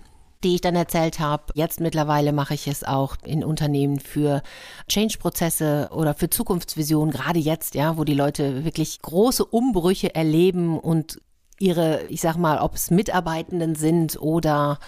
die 0.43 0.55
ich 0.55 0.61
dann 0.61 0.75
erzählt 0.75 1.19
habe. 1.19 1.45
Jetzt 1.55 1.79
mittlerweile 1.79 2.31
mache 2.31 2.53
ich 2.53 2.67
es 2.67 2.83
auch 2.83 3.15
in 3.23 3.43
Unternehmen 3.43 3.99
für 3.99 4.41
Change-Prozesse 4.87 5.89
oder 5.91 6.13
für 6.13 6.29
Zukunftsvisionen, 6.29 7.11
gerade 7.11 7.39
jetzt, 7.39 7.75
ja, 7.75 7.97
wo 7.97 8.03
die 8.03 8.13
Leute 8.13 8.63
wirklich 8.63 9.01
große 9.01 9.43
Umbrüche 9.43 10.13
erleben 10.13 10.79
und 10.79 11.21
ihre, 11.59 12.03
ich 12.09 12.21
sag 12.21 12.37
mal, 12.37 12.59
ob 12.59 12.75
es 12.75 12.91
Mitarbeitenden 12.91 13.75
sind 13.75 14.21
oder 14.21 14.79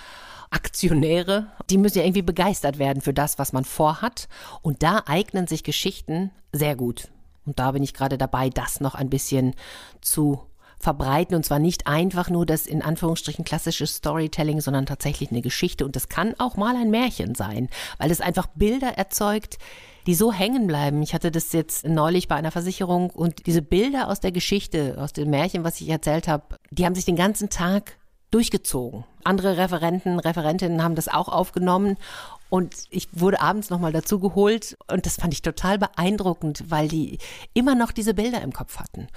Aktionäre, 0.52 1.48
die 1.70 1.78
müssen 1.78 2.00
ja 2.00 2.04
irgendwie 2.04 2.22
begeistert 2.22 2.80
werden 2.80 3.02
für 3.02 3.14
das, 3.14 3.40
was 3.40 3.54
man 3.54 3.66
vorhat. 3.66 4.28
Und 4.62 4.84
da 4.84 5.04
eignen 5.06 5.48
sich 5.48 5.64
Geschichten 5.64 6.32
sehr 6.52 6.76
gut. 6.76 7.10
Und 7.50 7.60
da 7.60 7.72
bin 7.72 7.84
ich 7.84 7.94
gerade 7.94 8.18
dabei, 8.18 8.50
das 8.50 8.80
noch 8.80 8.96
ein 8.96 9.10
bisschen 9.10 9.56
zu 10.02 10.40
verbreiten 10.80 11.36
und 11.36 11.44
zwar 11.44 11.60
nicht 11.60 11.88
einfach 11.88 12.30
nur 12.30 12.46
das 12.46 12.66
in 12.66 12.82
Anführungsstrichen 12.82 13.44
klassische 13.44 13.86
Storytelling, 13.86 14.62
sondern 14.62 14.86
tatsächlich 14.86 15.30
eine 15.30 15.42
Geschichte 15.42 15.84
und 15.84 15.96
das 15.96 16.08
kann 16.08 16.36
auch 16.38 16.56
mal 16.56 16.76
ein 16.76 16.90
Märchen 16.90 17.36
sein, 17.36 17.68
weil 17.98 18.12
es 18.12 18.22
einfach 18.22 18.48
Bilder 18.56 18.98
erzeugt, 18.98 19.58
die 20.08 20.16
so 20.16 20.32
hängen 20.32 20.68
bleiben. 20.68 21.04
Ich 21.04 21.14
hatte 21.14 21.32
das 21.32 21.52
jetzt 21.52 21.86
neulich 21.86 22.30
bei 22.30 22.36
einer 22.36 22.52
Versicherung 22.52 23.10
und 23.10 23.46
diese 23.46 23.62
Bilder 23.62 24.08
aus 24.08 24.22
der 24.22 24.32
Geschichte, 24.32 24.96
aus 24.98 25.12
dem 25.12 25.30
Märchen, 25.30 25.66
was 25.66 25.82
ich 25.82 25.90
erzählt 25.90 26.30
habe, 26.30 26.56
die 26.72 26.86
haben 26.86 26.96
sich 26.96 27.06
den 27.06 27.18
ganzen 27.18 27.50
Tag 27.50 27.99
durchgezogen. 28.32 29.04
Andere 29.24 29.58
Referenten, 29.58 30.20
Referentinnen 30.20 30.84
haben 30.84 30.96
das 30.96 31.08
auch 31.08 31.30
aufgenommen 31.30 31.98
und 32.50 32.76
ich 32.90 33.08
wurde 33.12 33.42
abends 33.42 33.70
nochmal 33.70 33.92
dazu 33.92 34.20
geholt 34.20 34.78
und 34.92 35.06
das 35.06 35.16
fand 35.16 35.34
ich 35.34 35.42
total 35.42 35.78
beeindruckend, 35.78 36.66
weil 36.70 36.88
die 36.88 37.20
immer 37.54 37.76
noch 37.76 37.92
diese 37.92 38.14
Bilder 38.14 38.42
im 38.42 38.54
Kopf 38.54 38.78
hatten. 38.78 39.08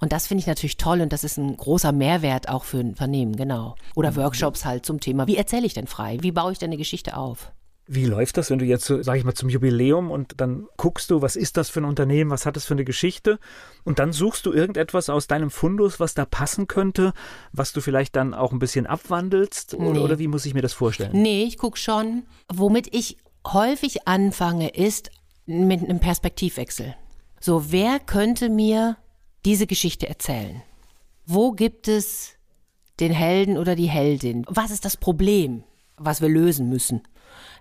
Und 0.00 0.12
das 0.12 0.26
finde 0.26 0.40
ich 0.40 0.46
natürlich 0.46 0.76
toll 0.76 1.00
und 1.00 1.12
das 1.12 1.24
ist 1.24 1.38
ein 1.38 1.56
großer 1.56 1.92
Mehrwert 1.92 2.48
auch 2.48 2.64
für 2.64 2.78
ein 2.78 2.90
Unternehmen, 2.90 3.36
genau. 3.36 3.76
Oder 3.94 4.10
mhm. 4.10 4.16
Workshops 4.16 4.64
halt 4.64 4.84
zum 4.84 5.00
Thema, 5.00 5.26
wie 5.26 5.36
erzähle 5.36 5.66
ich 5.66 5.74
denn 5.74 5.86
frei? 5.86 6.18
Wie 6.20 6.32
baue 6.32 6.52
ich 6.52 6.58
denn 6.58 6.70
eine 6.70 6.76
Geschichte 6.76 7.16
auf? 7.16 7.52
Wie 7.86 8.06
läuft 8.06 8.38
das, 8.38 8.48
wenn 8.48 8.58
du 8.58 8.64
jetzt, 8.64 8.86
sag 8.86 9.16
ich 9.16 9.24
mal, 9.24 9.34
zum 9.34 9.50
Jubiläum 9.50 10.10
und 10.10 10.40
dann 10.40 10.66
guckst 10.78 11.10
du, 11.10 11.20
was 11.20 11.36
ist 11.36 11.58
das 11.58 11.68
für 11.68 11.80
ein 11.80 11.84
Unternehmen, 11.84 12.30
was 12.30 12.46
hat 12.46 12.56
das 12.56 12.64
für 12.64 12.72
eine 12.72 12.84
Geschichte 12.84 13.38
und 13.84 13.98
dann 13.98 14.12
suchst 14.12 14.46
du 14.46 14.52
irgendetwas 14.52 15.10
aus 15.10 15.26
deinem 15.26 15.50
Fundus, 15.50 16.00
was 16.00 16.14
da 16.14 16.24
passen 16.24 16.66
könnte, 16.66 17.12
was 17.52 17.74
du 17.74 17.82
vielleicht 17.82 18.16
dann 18.16 18.32
auch 18.32 18.52
ein 18.52 18.58
bisschen 18.58 18.86
abwandelst 18.86 19.76
nee. 19.78 19.86
oder, 19.86 20.02
oder, 20.02 20.18
wie 20.18 20.28
muss 20.28 20.46
ich 20.46 20.54
mir 20.54 20.62
das 20.62 20.72
vorstellen? 20.72 21.10
Nee, 21.12 21.44
ich 21.44 21.58
gucke 21.58 21.78
schon. 21.78 22.22
Womit 22.50 22.94
ich 22.94 23.18
häufig 23.46 24.08
anfange, 24.08 24.70
ist 24.70 25.10
mit 25.44 25.82
einem 25.82 26.00
Perspektivwechsel. 26.00 26.94
So, 27.38 27.70
wer 27.70 28.00
könnte 28.00 28.48
mir 28.48 28.96
diese 29.44 29.66
Geschichte 29.66 30.08
erzählen? 30.08 30.62
Wo 31.26 31.52
gibt 31.52 31.88
es 31.88 32.32
den 33.00 33.12
Helden 33.12 33.58
oder 33.58 33.76
die 33.76 33.90
Heldin? 33.90 34.46
Was 34.48 34.70
ist 34.70 34.86
das 34.86 34.96
Problem, 34.96 35.64
was 35.98 36.22
wir 36.22 36.30
lösen 36.30 36.70
müssen? 36.70 37.02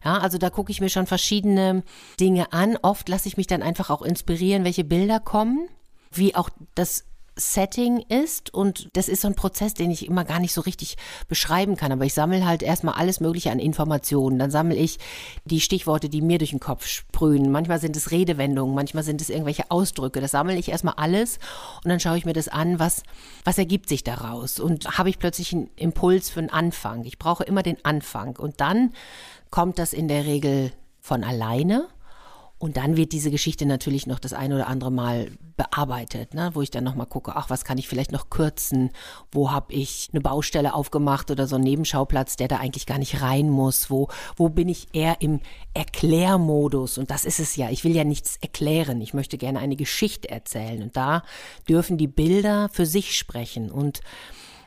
Ja, 0.04 0.18
also 0.18 0.38
da 0.38 0.50
gucke 0.50 0.72
ich 0.72 0.82
mir 0.82 0.90
schon 0.90 1.08
verschiedene 1.08 1.84
Dinge 2.20 2.52
an. 2.52 2.78
Oft 2.82 3.08
lasse 3.10 3.28
ich 3.28 3.38
mich 3.38 3.48
dann 3.48 3.64
einfach 3.64 3.90
auch 3.90 4.02
inspirieren, 4.02 4.66
welche 4.66 4.84
Bilder 4.84 5.20
kommen, 5.20 5.70
wie 6.12 6.36
auch 6.36 6.50
das 6.76 7.06
Setting 7.36 8.04
ist 8.10 8.54
und 8.54 8.90
das 8.94 9.08
ist 9.08 9.22
so 9.22 9.28
ein 9.28 9.36
Prozess, 9.36 9.74
den 9.74 9.92
ich 9.92 10.08
immer 10.08 10.26
gar 10.26 10.40
nicht 10.40 10.54
so 10.54 10.62
richtig 10.62 10.98
beschreiben 11.28 11.76
kann, 11.76 11.92
aber 11.92 12.06
ich 12.06 12.14
sammle 12.14 12.46
halt 12.46 12.64
erstmal 12.64 12.96
alles 12.96 13.20
mögliche 13.20 13.52
an 13.52 13.60
Informationen, 13.60 14.40
dann 14.40 14.52
sammle 14.52 14.76
ich 14.76 15.00
die 15.46 15.62
Stichworte, 15.62 16.10
die 16.10 16.22
mir 16.22 16.38
durch 16.38 16.52
den 16.52 16.60
Kopf 16.60 16.86
sprühen. 16.86 17.52
Manchmal 17.52 17.80
sind 17.80 17.98
es 17.98 18.12
Redewendungen, 18.12 18.76
manchmal 18.76 19.04
sind 19.04 19.22
es 19.22 19.30
irgendwelche 19.30 19.72
Ausdrücke, 19.72 20.22
das 20.22 20.32
sammle 20.32 20.58
ich 20.58 20.70
erstmal 20.70 20.96
alles 20.98 21.40
und 21.84 21.90
dann 21.90 22.00
schaue 22.00 22.18
ich 22.18 22.26
mir 22.26 22.34
das 22.34 22.48
an, 22.48 22.80
was 22.80 23.04
was 23.44 23.58
ergibt 23.58 23.90
sich 23.90 24.04
daraus? 24.04 24.60
Und 24.60 24.98
habe 24.98 25.10
ich 25.10 25.20
plötzlich 25.20 25.54
einen 25.54 25.70
Impuls 25.76 26.30
für 26.30 26.40
einen 26.40 26.50
Anfang. 26.50 27.04
Ich 27.06 27.20
brauche 27.20 27.44
immer 27.44 27.64
den 27.64 27.84
Anfang. 27.84 28.38
Und 28.38 28.62
dann 28.62 28.94
kommt 29.50 29.80
das 29.80 29.94
in 29.94 30.08
der 30.08 30.26
Regel 30.26 30.72
von 31.00 31.24
alleine 31.24 31.88
und 32.64 32.78
dann 32.78 32.96
wird 32.96 33.12
diese 33.12 33.30
Geschichte 33.30 33.66
natürlich 33.66 34.08
noch 34.08 34.20
das 34.20 34.32
ein 34.32 34.54
oder 34.54 34.68
andere 34.68 34.90
Mal 34.90 35.32
bearbeitet, 35.58 36.34
ne? 36.34 36.52
wo 36.54 36.62
ich 36.62 36.72
dann 36.72 36.86
nochmal 36.86 37.08
gucke, 37.08 37.36
ach, 37.36 37.50
was 37.50 37.66
kann 37.66 37.78
ich 37.78 37.90
vielleicht 37.90 38.14
noch 38.14 38.30
kürzen? 38.30 38.92
Wo 39.34 39.52
habe 39.52 39.74
ich 39.74 40.08
eine 40.14 40.22
Baustelle 40.22 40.74
aufgemacht 40.74 41.30
oder 41.30 41.46
so 41.46 41.56
einen 41.56 41.66
Nebenschauplatz, 41.66 42.38
der 42.38 42.48
da 42.48 42.60
eigentlich 42.60 42.86
gar 42.86 43.00
nicht 43.00 43.22
rein 43.22 43.50
muss? 43.50 43.90
Wo, 43.90 44.08
wo 44.38 44.48
bin 44.48 44.70
ich 44.70 44.88
eher 44.94 45.20
im 45.20 45.42
Erklärmodus? 45.74 46.98
Und 46.98 47.12
das 47.12 47.26
ist 47.26 47.42
es 47.42 47.58
ja. 47.58 47.70
Ich 47.70 47.84
will 47.84 47.94
ja 47.94 48.06
nichts 48.06 48.38
erklären. 48.38 49.02
Ich 49.02 49.14
möchte 49.14 49.38
gerne 49.38 49.60
eine 49.60 49.76
Geschichte 49.76 50.30
erzählen. 50.30 50.84
Und 50.84 50.96
da 50.96 51.24
dürfen 51.68 51.98
die 51.98 52.08
Bilder 52.08 52.70
für 52.72 52.86
sich 52.86 53.18
sprechen 53.18 53.72
und, 53.72 54.00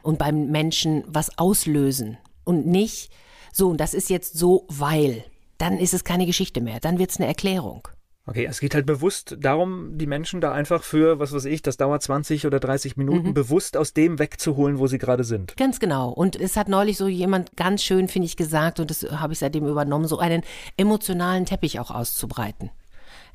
und 0.02 0.18
beim 0.18 0.48
Menschen 0.50 1.02
was 1.06 1.38
auslösen. 1.38 2.18
Und 2.44 2.66
nicht 2.66 3.10
so, 3.54 3.70
und 3.70 3.78
das 3.78 3.94
ist 3.94 4.10
jetzt 4.10 4.36
so, 4.36 4.66
weil 4.68 5.24
dann 5.58 5.78
ist 5.78 5.94
es 5.94 6.04
keine 6.04 6.26
Geschichte 6.26 6.60
mehr, 6.60 6.80
dann 6.80 6.98
wird 6.98 7.10
es 7.10 7.18
eine 7.18 7.26
Erklärung. 7.26 7.88
Okay, 8.28 8.44
es 8.44 8.58
geht 8.58 8.74
halt 8.74 8.86
bewusst 8.86 9.36
darum, 9.38 9.96
die 9.98 10.08
Menschen 10.08 10.40
da 10.40 10.50
einfach 10.50 10.82
für, 10.82 11.20
was 11.20 11.32
weiß 11.32 11.44
ich, 11.44 11.62
das 11.62 11.76
dauert 11.76 12.02
20 12.02 12.44
oder 12.44 12.58
30 12.58 12.96
Minuten, 12.96 13.28
mhm. 13.28 13.34
bewusst 13.34 13.76
aus 13.76 13.94
dem 13.94 14.18
wegzuholen, 14.18 14.80
wo 14.80 14.88
sie 14.88 14.98
gerade 14.98 15.22
sind. 15.22 15.56
Ganz 15.56 15.78
genau. 15.78 16.10
Und 16.10 16.34
es 16.34 16.56
hat 16.56 16.68
neulich 16.68 16.96
so 16.96 17.06
jemand 17.06 17.56
ganz 17.56 17.84
schön, 17.84 18.08
finde 18.08 18.26
ich, 18.26 18.36
gesagt, 18.36 18.80
und 18.80 18.90
das 18.90 19.04
habe 19.04 19.32
ich 19.32 19.38
seitdem 19.38 19.64
übernommen, 19.68 20.08
so 20.08 20.18
einen 20.18 20.42
emotionalen 20.76 21.46
Teppich 21.46 21.78
auch 21.78 21.92
auszubreiten. 21.92 22.70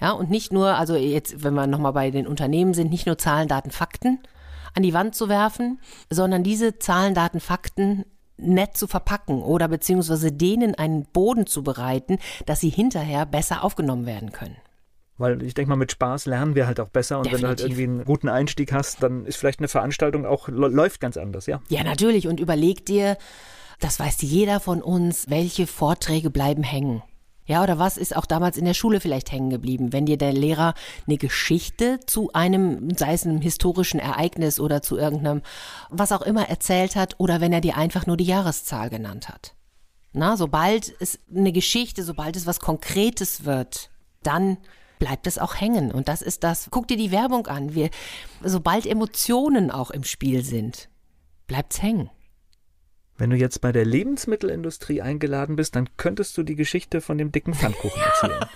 Ja, 0.02 0.12
und 0.12 0.30
nicht 0.30 0.52
nur, 0.52 0.76
also 0.76 0.96
jetzt, 0.96 1.42
wenn 1.42 1.54
wir 1.54 1.68
nochmal 1.68 1.94
bei 1.94 2.12
den 2.12 2.28
Unternehmen 2.28 2.74
sind, 2.74 2.92
nicht 2.92 3.06
nur 3.06 3.18
Zahlen, 3.18 3.48
Daten, 3.48 3.72
Fakten 3.72 4.20
an 4.74 4.84
die 4.84 4.94
Wand 4.94 5.16
zu 5.16 5.30
werfen, 5.30 5.80
sondern 6.10 6.44
diese 6.44 6.80
Zahlen, 6.80 7.14
Daten, 7.14 7.40
Fakten 7.40 8.04
nett 8.42 8.78
zu 8.78 8.88
verpacken 8.88 9.42
oder 9.42 9.68
beziehungsweise 9.68 10.32
denen 10.32 10.76
einen 10.76 11.06
Boden 11.06 11.48
zu 11.48 11.64
bereiten, 11.64 12.18
dass 12.46 12.60
sie 12.60 12.70
hinterher 12.70 13.26
besser 13.26 13.64
aufgenommen 13.64 14.06
werden 14.06 14.32
können. 14.32 14.58
Weil 15.18 15.44
ich 15.44 15.54
denke 15.54 15.70
mal, 15.70 15.76
mit 15.76 15.92
Spaß 15.92 16.26
lernen 16.26 16.56
wir 16.56 16.66
halt 16.66 16.80
auch 16.80 16.90
besser 16.90 17.18
und 17.18 17.26
Definitiv. 17.28 17.42
wenn 17.42 17.44
du 17.44 17.48
halt 17.50 17.60
irgendwie 17.62 17.84
einen 17.84 18.06
guten 18.06 18.28
Einstieg 18.28 18.74
hast, 18.74 19.04
dann 19.04 19.26
ist 19.26 19.36
vielleicht 19.36 19.60
eine 19.60 19.68
Veranstaltung 19.68 20.26
auch, 20.26 20.48
läuft 20.48 21.00
ganz 21.00 21.16
anders, 21.16 21.46
ja? 21.46 21.62
Ja, 21.70 21.84
natürlich. 21.84 22.28
Und 22.28 22.40
überleg 22.40 22.86
dir, 22.88 23.18
das 23.80 24.00
weiß 24.00 24.22
jeder 24.22 24.60
von 24.60 24.82
uns, 24.82 25.30
welche 25.30 25.68
Vorträge 25.68 26.32
bleiben 26.32 26.64
hängen. 26.64 27.04
Ja, 27.52 27.62
oder 27.62 27.78
was 27.80 27.98
ist 27.98 28.16
auch 28.16 28.26
damals 28.26 28.56
in 28.56 28.64
der 28.64 28.74
Schule 28.74 29.02
vielleicht 29.02 29.30
hängen 29.30 29.50
geblieben, 29.50 29.92
wenn 29.92 30.06
dir 30.06 30.18
der 30.18 30.32
Lehrer 30.32 30.74
eine 31.06 31.18
Geschichte 31.18 32.00
zu 32.06 32.32
einem, 32.32 32.96
sei 32.96 33.12
es 33.12 33.26
einem 33.26 33.42
historischen 33.42 34.00
Ereignis 34.00 34.58
oder 34.58 34.82
zu 34.82 34.98
irgendeinem, 34.98 35.42
was 35.90 36.14
auch 36.14 36.22
immer 36.22 36.48
erzählt 36.48 36.96
hat, 36.96 37.16
oder 37.18 37.42
wenn 37.42 37.52
er 37.52 37.60
dir 37.60 37.76
einfach 37.76 38.06
nur 38.06 38.16
die 38.16 38.24
Jahreszahl 38.24 38.90
genannt 38.90 39.28
hat. 39.28 39.54
Na, 40.14 40.38
sobald 40.38 40.94
es 41.02 41.20
eine 41.30 41.52
Geschichte, 41.52 42.06
sobald 42.06 42.38
es 42.38 42.46
was 42.48 42.62
Konkretes 42.62 43.44
wird, 43.44 43.90
dann 44.24 44.56
bleibt 44.98 45.28
es 45.28 45.38
auch 45.38 45.60
hängen. 45.60 45.92
Und 45.92 46.08
das 46.08 46.22
ist 46.22 46.46
das. 46.46 46.70
Guck 46.72 46.88
dir 46.88 46.96
die 46.96 47.12
Werbung 47.12 47.48
an. 47.48 47.76
Wir, 47.76 47.90
sobald 48.42 48.86
Emotionen 48.86 49.72
auch 49.72 49.92
im 49.92 50.06
Spiel 50.06 50.46
sind, 50.46 50.88
bleibt's 51.48 51.82
hängen. 51.82 52.10
Wenn 53.22 53.30
du 53.30 53.36
jetzt 53.36 53.62
bei 53.62 53.72
der 53.72 53.86
Lebensmittelindustrie 53.86 55.04
eingeladen 55.04 55.56
bist, 55.56 55.76
dann 55.76 55.88
könntest 55.96 56.36
du 56.40 56.42
die 56.42 56.56
Geschichte 56.56 57.02
von 57.02 57.20
dem 57.20 57.32
dicken 57.32 57.54
Pfannkuchen 57.54 58.02
erzählen. 58.02 58.40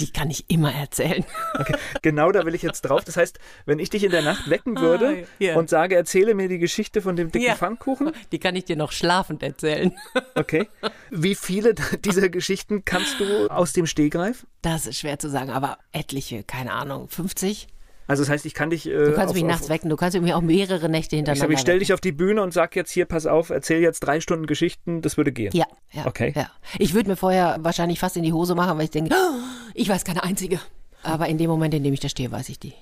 Die 0.00 0.10
kann 0.10 0.28
ich 0.28 0.50
immer 0.50 0.74
erzählen. 0.74 1.24
Okay, 1.54 1.76
genau 2.02 2.32
da 2.32 2.44
will 2.44 2.54
ich 2.56 2.62
jetzt 2.62 2.82
drauf. 2.82 3.04
Das 3.04 3.16
heißt, 3.16 3.38
wenn 3.64 3.78
ich 3.78 3.90
dich 3.90 4.02
in 4.02 4.10
der 4.10 4.22
Nacht 4.22 4.50
wecken 4.50 4.80
würde 4.80 5.24
ah, 5.24 5.40
yeah. 5.40 5.56
und 5.56 5.70
sage, 5.70 5.94
erzähle 5.94 6.34
mir 6.34 6.48
die 6.48 6.58
Geschichte 6.58 7.00
von 7.00 7.14
dem 7.14 7.30
dicken 7.30 7.46
ja. 7.46 7.54
Pfannkuchen. 7.54 8.10
Die 8.32 8.40
kann 8.40 8.56
ich 8.56 8.64
dir 8.64 8.76
noch 8.76 8.90
schlafend 8.90 9.44
erzählen. 9.44 9.92
Okay. 10.34 10.68
Wie 11.10 11.36
viele 11.36 11.74
dieser 12.04 12.28
Geschichten 12.28 12.84
kannst 12.84 13.20
du 13.20 13.46
aus 13.48 13.72
dem 13.72 13.86
Stehgreif? 13.86 14.46
Das 14.62 14.86
ist 14.86 14.98
schwer 14.98 15.20
zu 15.20 15.30
sagen, 15.30 15.50
aber 15.50 15.78
etliche, 15.92 16.42
keine 16.42 16.72
Ahnung, 16.72 17.08
50? 17.08 17.68
Also 18.10 18.24
das 18.24 18.30
heißt, 18.30 18.44
ich 18.44 18.54
kann 18.54 18.70
dich. 18.70 18.88
Äh, 18.88 19.04
du 19.04 19.12
kannst 19.12 19.28
auf, 19.28 19.34
mich 19.34 19.44
nachts 19.44 19.68
wecken, 19.68 19.88
du 19.88 19.94
kannst 19.94 20.20
mich 20.20 20.34
auch 20.34 20.40
mehrere 20.40 20.88
Nächte 20.88 21.14
hintereinander. 21.14 21.48
Ich, 21.48 21.54
ich 21.54 21.60
stelle 21.60 21.78
dich 21.78 21.92
auf 21.92 22.00
die 22.00 22.10
Bühne 22.10 22.42
und 22.42 22.52
sag 22.52 22.74
jetzt 22.74 22.90
hier, 22.90 23.04
pass 23.04 23.24
auf, 23.24 23.50
erzähl 23.50 23.80
jetzt 23.80 24.00
drei 24.00 24.20
Stunden 24.20 24.46
Geschichten, 24.46 25.00
das 25.00 25.16
würde 25.16 25.30
gehen. 25.30 25.52
Ja, 25.54 25.66
ja. 25.92 26.06
Okay. 26.06 26.32
Ja. 26.34 26.50
Ich 26.80 26.92
würde 26.92 27.08
mir 27.08 27.14
vorher 27.14 27.58
wahrscheinlich 27.60 28.00
fast 28.00 28.16
in 28.16 28.24
die 28.24 28.32
Hose 28.32 28.56
machen, 28.56 28.76
weil 28.78 28.86
ich 28.86 28.90
denke, 28.90 29.14
oh, 29.14 29.34
ich 29.74 29.88
weiß 29.88 30.04
keine 30.04 30.24
einzige. 30.24 30.58
Aber 31.04 31.28
in 31.28 31.38
dem 31.38 31.48
Moment, 31.48 31.72
in 31.72 31.84
dem 31.84 31.94
ich 31.94 32.00
da 32.00 32.08
stehe, 32.08 32.32
weiß 32.32 32.48
ich 32.48 32.58
die. 32.58 32.74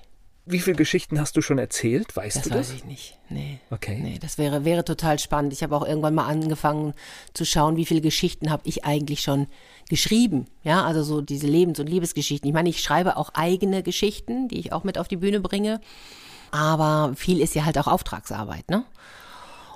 Wie 0.51 0.59
viele 0.59 0.75
Geschichten 0.75 1.19
hast 1.19 1.37
du 1.37 1.41
schon 1.41 1.59
erzählt? 1.59 2.15
Weißt 2.15 2.37
das 2.37 2.43
du 2.43 2.49
das? 2.49 2.69
weiß 2.69 2.75
ich 2.75 2.85
nicht. 2.85 3.19
Nee. 3.29 3.59
Okay. 3.69 3.99
Nee, 4.01 4.17
das 4.19 4.39
wäre, 4.39 4.65
wäre 4.65 4.83
total 4.83 5.19
spannend. 5.19 5.53
Ich 5.53 5.61
habe 5.61 5.75
auch 5.75 5.85
irgendwann 5.85 6.15
mal 6.15 6.25
angefangen 6.25 6.93
zu 7.33 7.45
schauen, 7.45 7.75
wie 7.75 7.85
viele 7.85 8.01
Geschichten 8.01 8.49
habe 8.49 8.63
ich 8.65 8.83
eigentlich 8.83 9.21
schon 9.21 9.45
geschrieben. 9.89 10.47
Ja, 10.63 10.85
also 10.85 11.03
so 11.03 11.21
diese 11.21 11.45
Lebens- 11.45 11.79
und 11.79 11.87
Liebesgeschichten. 11.87 12.47
Ich 12.47 12.53
meine, 12.53 12.69
ich 12.69 12.81
schreibe 12.81 13.17
auch 13.17 13.29
eigene 13.35 13.83
Geschichten, 13.83 14.47
die 14.47 14.59
ich 14.59 14.73
auch 14.73 14.83
mit 14.83 14.97
auf 14.97 15.07
die 15.07 15.17
Bühne 15.17 15.39
bringe. 15.39 15.81
Aber 16.49 17.13
viel 17.15 17.41
ist 17.41 17.53
ja 17.53 17.65
halt 17.65 17.77
auch 17.77 17.87
Auftragsarbeit, 17.87 18.71
ne? 18.71 18.83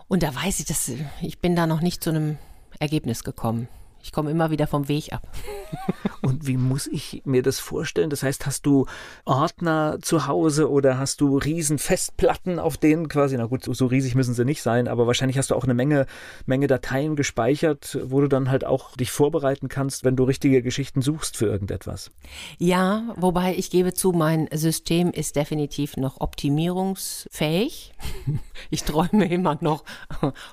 Und 0.07 0.23
da 0.23 0.33
weiß 0.33 0.59
ich, 0.59 0.65
dass 0.65 0.91
ich 1.21 1.39
bin 1.39 1.55
da 1.55 1.67
noch 1.67 1.81
nicht 1.81 2.03
zu 2.03 2.09
einem 2.09 2.37
Ergebnis 2.79 3.23
gekommen. 3.23 3.67
Ich 4.03 4.11
komme 4.11 4.29
immer 4.29 4.51
wieder 4.51 4.67
vom 4.67 4.89
Weg 4.89 5.13
ab. 5.13 5.27
Und 6.21 6.45
wie 6.45 6.57
muss 6.57 6.87
ich 6.87 7.21
mir 7.25 7.41
das 7.41 7.59
vorstellen? 7.59 8.09
Das 8.09 8.23
heißt, 8.23 8.45
hast 8.45 8.65
du 8.65 8.85
Ordner 9.25 9.97
zu 10.01 10.27
Hause 10.27 10.69
oder 10.69 10.97
hast 10.97 11.21
du 11.21 11.37
riesen 11.37 11.79
Festplatten, 11.79 12.59
auf 12.59 12.77
denen 12.77 13.07
quasi, 13.07 13.37
na 13.37 13.45
gut, 13.45 13.63
so 13.63 13.85
riesig 13.85 14.15
müssen 14.15 14.33
sie 14.33 14.45
nicht 14.45 14.61
sein, 14.61 14.87
aber 14.87 15.07
wahrscheinlich 15.07 15.37
hast 15.37 15.51
du 15.51 15.55
auch 15.55 15.63
eine 15.63 15.73
Menge, 15.73 16.05
Menge 16.45 16.67
Dateien 16.67 17.15
gespeichert, 17.15 17.97
wo 18.03 18.21
du 18.21 18.27
dann 18.27 18.49
halt 18.49 18.65
auch 18.65 18.95
dich 18.95 19.11
vorbereiten 19.11 19.67
kannst, 19.67 20.03
wenn 20.03 20.15
du 20.15 20.23
richtige 20.23 20.61
Geschichten 20.61 21.01
suchst 21.01 21.35
für 21.35 21.47
irgendetwas. 21.47 22.11
Ja, 22.57 23.13
wobei 23.17 23.55
ich 23.55 23.69
gebe 23.69 23.93
zu, 23.93 24.11
mein 24.11 24.47
System 24.53 25.11
ist 25.11 25.35
definitiv 25.35 25.97
noch 25.97 26.19
optimierungsfähig. 26.19 27.93
Ich 28.69 28.83
träume 28.83 29.27
immer 29.29 29.57
noch 29.61 29.83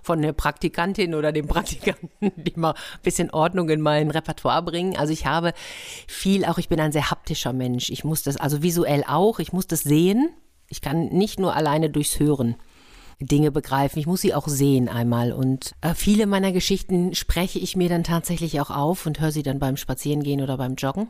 von 0.02 0.20
der 0.20 0.32
Praktikantin 0.32 1.14
oder 1.14 1.32
dem 1.32 1.46
Praktikanten, 1.46 2.10
die 2.36 2.52
mal 2.56 2.72
ein 2.72 3.02
bisschen 3.02 3.30
Ordnung 3.40 3.68
in 3.70 3.80
mein 3.80 4.10
Repertoire 4.10 4.62
bringen. 4.62 4.96
Also 4.96 5.12
ich 5.12 5.26
habe 5.26 5.52
viel, 6.06 6.44
auch 6.44 6.58
ich 6.58 6.68
bin 6.68 6.80
ein 6.80 6.92
sehr 6.92 7.10
haptischer 7.10 7.52
Mensch. 7.52 7.90
Ich 7.90 8.04
muss 8.04 8.22
das, 8.22 8.36
also 8.36 8.62
visuell 8.62 9.04
auch, 9.06 9.38
ich 9.38 9.52
muss 9.52 9.66
das 9.66 9.80
sehen. 9.80 10.30
Ich 10.68 10.80
kann 10.80 11.06
nicht 11.06 11.40
nur 11.40 11.56
alleine 11.56 11.90
durchs 11.90 12.20
Hören 12.20 12.56
Dinge 13.20 13.50
begreifen. 13.50 13.98
Ich 13.98 14.06
muss 14.06 14.22
sie 14.22 14.34
auch 14.34 14.48
sehen 14.48 14.88
einmal. 14.88 15.32
Und 15.32 15.74
äh, 15.80 15.94
viele 15.94 16.26
meiner 16.26 16.52
Geschichten 16.52 17.14
spreche 17.14 17.58
ich 17.58 17.76
mir 17.76 17.88
dann 17.88 18.04
tatsächlich 18.04 18.60
auch 18.60 18.70
auf 18.70 19.06
und 19.06 19.20
höre 19.20 19.32
sie 19.32 19.42
dann 19.42 19.58
beim 19.58 19.76
Spazierengehen 19.76 20.40
oder 20.40 20.56
beim 20.56 20.74
Joggen. 20.74 21.08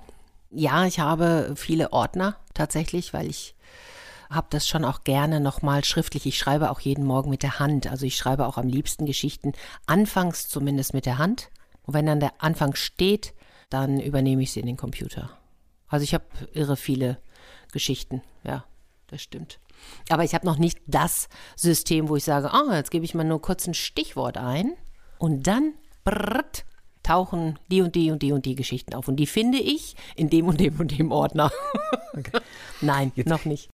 Ja, 0.51 0.87
ich 0.87 0.99
habe 0.99 1.53
viele 1.57 1.93
Ordner 1.93 2.37
tatsächlich, 2.55 3.15
weil 3.15 3.29
ich 3.29 3.55
habe 4.31 4.47
das 4.51 4.67
schon 4.67 4.85
auch 4.85 5.05
gerne 5.05 5.41
nochmal 5.41 5.85
schriftlich. 5.85 6.27
Ich 6.27 6.39
schreibe 6.39 6.71
auch 6.71 6.81
jeden 6.81 7.05
Morgen 7.05 7.31
mit 7.31 7.43
der 7.43 7.59
Hand. 7.59 7.89
Also 7.89 8.07
ich 8.07 8.17
schreibe 8.17 8.47
auch 8.47 8.59
am 8.59 8.69
liebsten 8.69 9.07
Geschichten, 9.07 9.53
anfangs 9.87 10.49
zumindest 10.49 10.95
mit 10.95 11.07
der 11.07 11.19
Hand. 11.19 11.51
Und 11.91 11.95
wenn 11.95 12.07
dann 12.07 12.21
der 12.21 12.35
Anfang 12.39 12.77
steht, 12.77 13.35
dann 13.69 13.99
übernehme 13.99 14.45
ich 14.45 14.53
sie 14.53 14.61
in 14.61 14.67
den 14.67 14.77
Computer. 14.77 15.29
Also 15.89 16.05
ich 16.05 16.15
habe 16.15 16.25
irre 16.53 16.77
viele 16.77 17.19
Geschichten, 17.73 18.23
ja, 18.45 18.65
das 19.09 19.23
stimmt. 19.23 19.59
Aber 20.09 20.23
ich 20.23 20.33
habe 20.33 20.47
noch 20.47 20.57
nicht 20.57 20.79
das 20.87 21.29
System, 21.57 22.09
wo 22.09 22.15
ich 22.15 22.23
sage, 22.23 22.53
ah, 22.53 22.77
jetzt 22.77 22.93
gebe 22.93 23.05
ich 23.05 23.13
mal 23.13 23.25
nur 23.25 23.43
kurz 23.43 23.67
ein 23.67 23.75
Stichwort 23.75 24.37
ein 24.37 24.75
und 25.19 25.49
dann 25.49 25.75
brrrt, 26.05 26.65
tauchen 27.03 27.59
die 27.73 27.83
und 27.83 27.97
die 27.97 28.13
und 28.13 28.23
die 28.23 28.31
und 28.31 28.47
die 28.47 28.55
Geschichten 28.55 28.95
auf. 28.95 29.09
Und 29.09 29.17
die 29.17 29.27
finde 29.27 29.59
ich 29.59 29.97
in 30.15 30.31
dem 30.31 30.47
und 30.47 30.61
dem 30.61 30.79
und 30.79 30.97
dem 30.97 31.11
Ordner. 31.11 31.51
Okay. 32.13 32.41
Nein, 32.81 33.13
jetzt, 33.15 33.29
noch 33.29 33.45
nicht. 33.45 33.71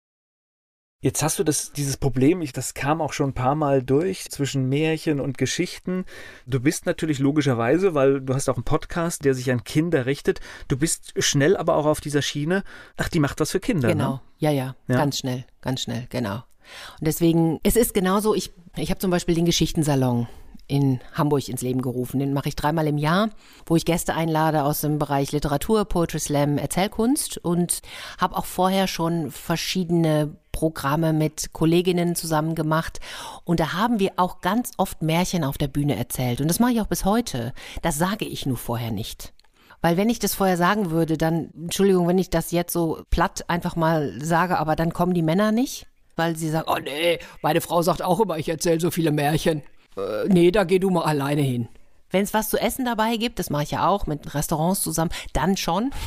Jetzt 1.04 1.22
hast 1.22 1.38
du 1.38 1.44
das, 1.44 1.74
dieses 1.74 1.98
Problem, 1.98 2.42
ich, 2.42 2.54
das 2.54 2.74
kam 2.74 3.02
auch 3.02 3.12
schon 3.12 3.32
ein 3.32 3.34
paar 3.34 3.56
Mal 3.56 3.84
durch 3.84 4.30
zwischen 4.32 4.70
Märchen 4.70 5.20
und 5.20 5.38
Geschichten. 5.38 6.06
Du 6.48 6.62
bist 6.62 6.86
natürlich 6.86 7.20
logischerweise, 7.20 7.94
weil 7.94 8.22
du 8.22 8.34
hast 8.34 8.48
auch 8.48 8.56
einen 8.56 8.64
Podcast, 8.64 9.26
der 9.26 9.34
sich 9.34 9.52
an 9.52 9.66
Kinder 9.66 10.06
richtet. 10.06 10.40
Du 10.70 10.78
bist 10.78 11.14
schnell 11.18 11.58
aber 11.58 11.76
auch 11.76 11.88
auf 11.88 12.00
dieser 12.00 12.22
Schiene. 12.22 12.64
Ach, 12.96 13.10
die 13.10 13.20
macht 13.20 13.42
was 13.42 13.52
für 13.52 13.60
Kinder. 13.60 13.90
Genau, 13.90 14.14
ne? 14.14 14.22
ja, 14.38 14.52
ja, 14.52 14.76
ja, 14.88 14.96
ganz 14.96 15.18
schnell, 15.18 15.44
ganz 15.60 15.82
schnell, 15.82 16.08
genau. 16.10 16.36
Und 16.36 17.08
deswegen, 17.08 17.60
es 17.64 17.76
ist 17.76 17.94
genauso, 17.94 18.34
ich, 18.34 18.54
ich 18.78 18.90
habe 18.90 19.02
zum 19.02 19.12
Beispiel 19.12 19.36
den 19.36 19.44
Geschichtensalon 19.44 20.30
in 20.68 21.00
Hamburg 21.14 21.50
ins 21.50 21.62
Leben 21.62 21.82
gerufen. 21.82 22.20
Den 22.20 22.34
mache 22.34 22.50
ich 22.50 22.56
dreimal 22.56 22.88
im 22.88 22.98
Jahr, 22.98 23.30
wo 23.66 23.76
ich 23.76 23.86
Gäste 23.86 24.14
einlade 24.14 24.64
aus 24.64 24.82
dem 24.82 25.00
Bereich 25.00 25.32
Literatur, 25.32 25.86
Poetry 25.86 26.20
Slam, 26.20 26.58
Erzählkunst 26.58 27.38
und 27.38 27.82
habe 28.18 28.38
auch 28.38 28.46
vorher 28.46 28.88
schon 28.88 29.32
verschiedene 29.32 30.36
Programme 30.52 31.14
mit 31.14 31.52
Kolleginnen 31.52 32.16
zusammen 32.16 32.56
gemacht 32.56 33.00
und 33.44 33.60
da 33.60 33.74
haben 33.74 34.00
wir 34.00 34.14
auch 34.18 34.42
ganz 34.42 34.72
oft 34.78 35.02
Märchen 35.02 35.44
auf 35.44 35.58
der 35.58 35.68
Bühne 35.68 35.96
erzählt 35.96 36.42
und 36.42 36.48
das 36.48 36.60
mache 36.60 36.74
ich 36.74 36.82
auch 36.82 36.88
bis 36.88 37.06
heute. 37.06 37.54
Das 37.82 37.98
sage 37.98 38.26
ich 38.26 38.46
nur 38.46 38.58
vorher 38.58 38.92
nicht. 38.92 39.34
Weil 39.82 39.98
wenn 39.98 40.10
ich 40.10 40.20
das 40.20 40.34
vorher 40.34 40.56
sagen 40.56 40.92
würde, 40.92 41.18
dann, 41.18 41.50
Entschuldigung, 41.56 42.08
wenn 42.08 42.18
ich 42.18 42.30
das 42.30 42.52
jetzt 42.52 42.72
so 42.72 43.04
platt 43.10 43.44
einfach 43.50 43.76
mal 43.76 44.14
sage, 44.22 44.58
aber 44.58 44.78
dann 44.78 44.94
kommen 44.94 45.14
die 45.14 45.22
Männer 45.22 45.52
nicht, 45.52 45.88
weil 46.16 46.38
sie 46.38 46.50
sagen, 46.50 46.70
oh 46.72 46.80
nee, 46.82 47.20
meine 47.42 47.60
Frau 47.60 47.82
sagt 47.82 48.02
auch 48.02 48.22
immer, 48.22 48.38
ich 48.38 48.48
erzähle 48.48 48.80
so 48.80 48.92
viele 48.92 49.12
Märchen 49.12 49.62
äh, 49.98 50.28
nee, 50.28 50.52
da 50.52 50.64
geh 50.64 50.80
du 50.80 50.90
mal 50.90 51.04
alleine 51.04 51.42
hin. 51.42 51.68
Wenn 52.14 52.24
es 52.24 52.34
was 52.36 52.50
zu 52.50 52.60
essen 52.62 52.86
dabei 52.86 53.18
gibt, 53.18 53.40
das 53.40 53.50
mache 53.50 53.64
ich 53.64 53.72
ja 53.72 53.88
auch 53.88 54.06
mit 54.06 54.36
Restaurants 54.36 54.82
zusammen, 54.82 55.12
dann 55.34 55.58
schon. 55.58 55.92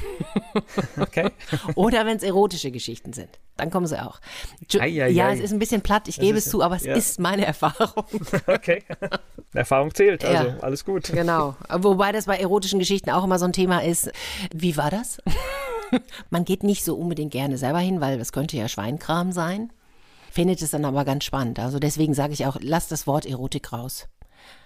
Okay. 0.97 1.30
Oder 1.74 2.07
wenn 2.07 2.16
es 2.16 2.22
erotische 2.22 2.70
Geschichten 2.70 3.12
sind, 3.12 3.28
dann 3.57 3.70
kommen 3.70 3.87
sie 3.87 4.03
auch. 4.03 4.20
Ei, 4.78 5.03
ei, 5.03 5.09
ja, 5.11 5.26
ei. 5.28 5.34
es 5.34 5.41
ist 5.41 5.53
ein 5.53 5.59
bisschen 5.59 5.82
platt, 5.82 6.09
ich 6.09 6.18
gebe 6.18 6.39
es 6.39 6.49
zu, 6.49 6.62
aber 6.62 6.76
es 6.76 6.84
ja. 6.84 6.95
ist 6.95 7.20
meine 7.20 7.45
Erfahrung. 7.45 8.05
Okay. 8.47 8.82
Erfahrung 9.53 9.95
zählt, 9.95 10.24
also 10.24 10.49
Ja. 10.49 10.57
alles 10.61 10.84
gut. 10.84 11.11
Genau. 11.12 11.57
Wobei 11.70 12.12
das 12.12 12.24
bei 12.26 12.37
erotischen 12.37 12.78
Geschichten 12.78 13.11
auch 13.11 13.24
immer 13.24 13.39
so 13.39 13.45
ein 13.45 13.53
Thema 13.53 13.82
ist. 13.82 14.11
Wie 14.55 14.76
war 14.76 14.91
das? 14.91 15.18
Man 16.30 16.45
geht 16.45 16.62
nicht 16.62 16.84
so 16.84 16.97
unbedingt 16.97 17.32
gerne 17.32 17.59
selber 17.59 17.78
hin, 17.78 18.01
weil 18.01 18.18
das 18.18 18.32
könnte 18.32 18.57
ja 18.57 18.68
Schweinkram 18.68 19.32
sein. 19.32 19.72
Findet 20.37 20.61
es 20.61 20.72
dann 20.72 20.84
aber 20.84 21.07
ganz 21.07 21.24
spannend. 21.24 21.59
Also 21.59 21.78
deswegen 21.78 22.12
sage 22.12 22.34
ich 22.34 22.45
auch, 22.45 22.59
lass 22.61 22.89
das 22.89 23.07
Wort 23.07 23.24
Erotik 23.24 23.72
raus. 23.72 24.07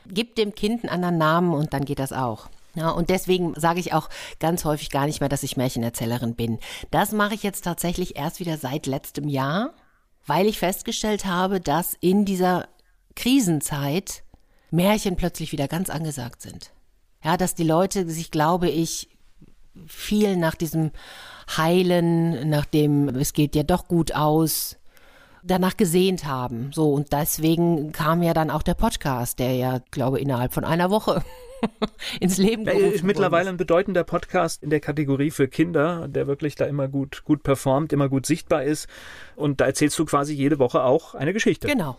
Gib 0.04 0.34
dem 0.34 0.52
Kind 0.52 0.82
einen 0.82 0.92
anderen 0.92 1.16
Namen 1.16 1.54
und 1.54 1.72
dann 1.72 1.84
geht 1.84 2.00
das 2.00 2.12
auch. 2.12 2.48
Ja, 2.74 2.90
und 2.90 3.08
deswegen 3.08 3.54
sage 3.54 3.78
ich 3.78 3.92
auch 3.92 4.08
ganz 4.40 4.64
häufig 4.64 4.90
gar 4.90 5.06
nicht 5.06 5.20
mehr, 5.20 5.28
dass 5.28 5.44
ich 5.44 5.56
Märchenerzählerin 5.56 6.34
bin. 6.34 6.58
Das 6.90 7.12
mache 7.12 7.34
ich 7.34 7.44
jetzt 7.44 7.62
tatsächlich 7.62 8.16
erst 8.16 8.40
wieder 8.40 8.56
seit 8.58 8.86
letztem 8.86 9.28
Jahr, 9.28 9.72
weil 10.26 10.46
ich 10.46 10.58
festgestellt 10.58 11.24
habe, 11.24 11.60
dass 11.60 11.94
in 12.00 12.24
dieser 12.24 12.66
Krisenzeit 13.14 14.24
Märchen 14.72 15.14
plötzlich 15.14 15.52
wieder 15.52 15.68
ganz 15.68 15.88
angesagt 15.88 16.42
sind. 16.42 16.72
Ja, 17.22 17.36
dass 17.36 17.54
die 17.54 17.62
Leute 17.62 18.10
sich, 18.10 18.32
glaube 18.32 18.68
ich, 18.68 19.08
viel 19.86 20.36
nach 20.36 20.56
diesem 20.56 20.90
Heilen, 21.56 22.50
nach 22.50 22.64
dem, 22.64 23.08
es 23.10 23.34
geht 23.34 23.54
ja 23.54 23.62
doch 23.62 23.86
gut 23.86 24.16
aus, 24.16 24.79
danach 25.42 25.76
gesehnt 25.76 26.24
haben. 26.24 26.70
So, 26.72 26.92
und 26.92 27.12
deswegen 27.12 27.92
kam 27.92 28.22
ja 28.22 28.34
dann 28.34 28.50
auch 28.50 28.62
der 28.62 28.74
Podcast, 28.74 29.38
der 29.38 29.54
ja, 29.54 29.80
glaube 29.90 30.20
innerhalb 30.20 30.52
von 30.52 30.64
einer 30.64 30.90
Woche 30.90 31.22
ins 32.20 32.38
Leben 32.38 32.64
gerufen 32.64 32.92
ist 32.92 33.04
mittlerweile 33.04 33.50
ein 33.50 33.56
bedeutender 33.56 34.04
Podcast 34.04 34.62
in 34.62 34.70
der 34.70 34.80
Kategorie 34.80 35.30
für 35.30 35.48
Kinder, 35.48 36.08
der 36.08 36.26
wirklich 36.26 36.54
da 36.54 36.66
immer 36.66 36.88
gut, 36.88 37.24
gut 37.24 37.42
performt, 37.42 37.92
immer 37.92 38.08
gut 38.08 38.26
sichtbar 38.26 38.64
ist. 38.64 38.88
Und 39.36 39.60
da 39.60 39.66
erzählst 39.66 39.98
du 39.98 40.04
quasi 40.04 40.34
jede 40.34 40.58
Woche 40.58 40.82
auch 40.82 41.14
eine 41.14 41.32
Geschichte. 41.32 41.66
Genau. 41.66 41.96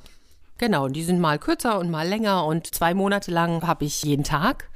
Genau, 0.57 0.85
und 0.85 0.93
die 0.93 1.03
sind 1.03 1.19
mal 1.19 1.39
kürzer 1.39 1.79
und 1.79 1.89
mal 1.89 2.07
länger 2.07 2.45
und 2.45 2.75
zwei 2.75 2.93
Monate 2.93 3.31
lang 3.31 3.65
habe 3.65 3.85
ich 3.85 4.03
jeden 4.03 4.23
Tag 4.23 4.69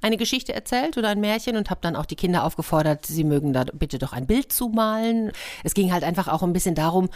eine 0.00 0.16
Geschichte 0.16 0.54
erzählt 0.54 0.96
oder 0.96 1.08
ein 1.08 1.20
Märchen 1.20 1.56
und 1.56 1.68
habe 1.68 1.80
dann 1.82 1.94
auch 1.94 2.06
die 2.06 2.16
Kinder 2.16 2.44
aufgefordert, 2.44 3.04
sie 3.04 3.24
mögen 3.24 3.52
da 3.52 3.64
bitte 3.64 3.98
doch 3.98 4.14
ein 4.14 4.26
Bild 4.26 4.50
zumalen. 4.50 5.32
Es 5.62 5.74
ging 5.74 5.92
halt 5.92 6.04
einfach 6.04 6.28
auch 6.28 6.42
ein 6.42 6.54
bisschen 6.54 6.74
darum 6.74 7.10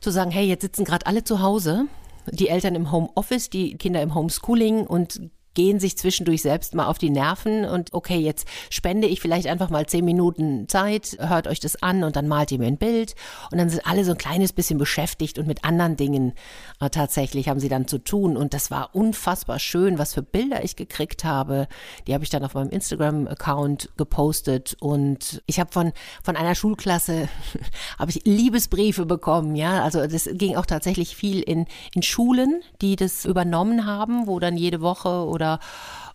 zu 0.00 0.10
sagen, 0.10 0.30
hey, 0.30 0.46
jetzt 0.46 0.62
sitzen 0.62 0.84
gerade 0.84 1.06
alle 1.06 1.24
zu 1.24 1.40
Hause, 1.40 1.86
die 2.30 2.48
Eltern 2.48 2.74
im 2.74 2.90
Homeoffice, 2.92 3.50
die 3.50 3.76
Kinder 3.76 4.02
im 4.02 4.14
Homeschooling 4.14 4.86
und 4.86 5.20
gehen 5.56 5.80
sich 5.80 5.98
zwischendurch 5.98 6.42
selbst 6.42 6.74
mal 6.74 6.86
auf 6.86 6.98
die 6.98 7.10
Nerven 7.10 7.64
und 7.64 7.92
okay, 7.92 8.18
jetzt 8.18 8.46
spende 8.70 9.08
ich 9.08 9.20
vielleicht 9.20 9.48
einfach 9.48 9.70
mal 9.70 9.86
zehn 9.86 10.04
Minuten 10.04 10.68
Zeit, 10.68 11.16
hört 11.18 11.48
euch 11.48 11.58
das 11.58 11.82
an 11.82 12.04
und 12.04 12.14
dann 12.14 12.28
malt 12.28 12.52
ihr 12.52 12.58
mir 12.58 12.68
ein 12.68 12.76
Bild. 12.76 13.16
Und 13.50 13.58
dann 13.58 13.70
sind 13.70 13.84
alle 13.86 14.04
so 14.04 14.12
ein 14.12 14.18
kleines 14.18 14.52
bisschen 14.52 14.78
beschäftigt 14.78 15.38
und 15.38 15.48
mit 15.48 15.64
anderen 15.64 15.96
Dingen 15.96 16.34
äh, 16.78 16.90
tatsächlich 16.90 17.48
haben 17.48 17.58
sie 17.58 17.70
dann 17.70 17.88
zu 17.88 17.98
tun. 17.98 18.36
Und 18.36 18.52
das 18.52 18.70
war 18.70 18.94
unfassbar 18.94 19.58
schön, 19.58 19.98
was 19.98 20.12
für 20.14 20.22
Bilder 20.22 20.62
ich 20.62 20.76
gekriegt 20.76 21.24
habe. 21.24 21.68
Die 22.06 22.12
habe 22.12 22.22
ich 22.22 22.30
dann 22.30 22.44
auf 22.44 22.54
meinem 22.54 22.68
Instagram-Account 22.68 23.90
gepostet. 23.96 24.76
Und 24.78 25.42
ich 25.46 25.58
habe 25.58 25.72
von 25.72 25.92
von 26.22 26.36
einer 26.36 26.54
Schulklasse 26.54 27.28
habe 27.98 28.10
ich 28.10 28.22
Liebesbriefe 28.24 29.06
bekommen, 29.06 29.56
ja, 29.56 29.82
also 29.82 30.06
das 30.06 30.28
ging 30.34 30.56
auch 30.56 30.66
tatsächlich 30.66 31.16
viel 31.16 31.40
in 31.40 31.66
in 31.94 32.02
Schulen, 32.02 32.60
die 32.82 32.96
das 32.96 33.24
übernommen 33.24 33.86
haben, 33.86 34.26
wo 34.26 34.38
dann 34.38 34.58
jede 34.58 34.82
Woche 34.82 35.24
oder 35.24 35.45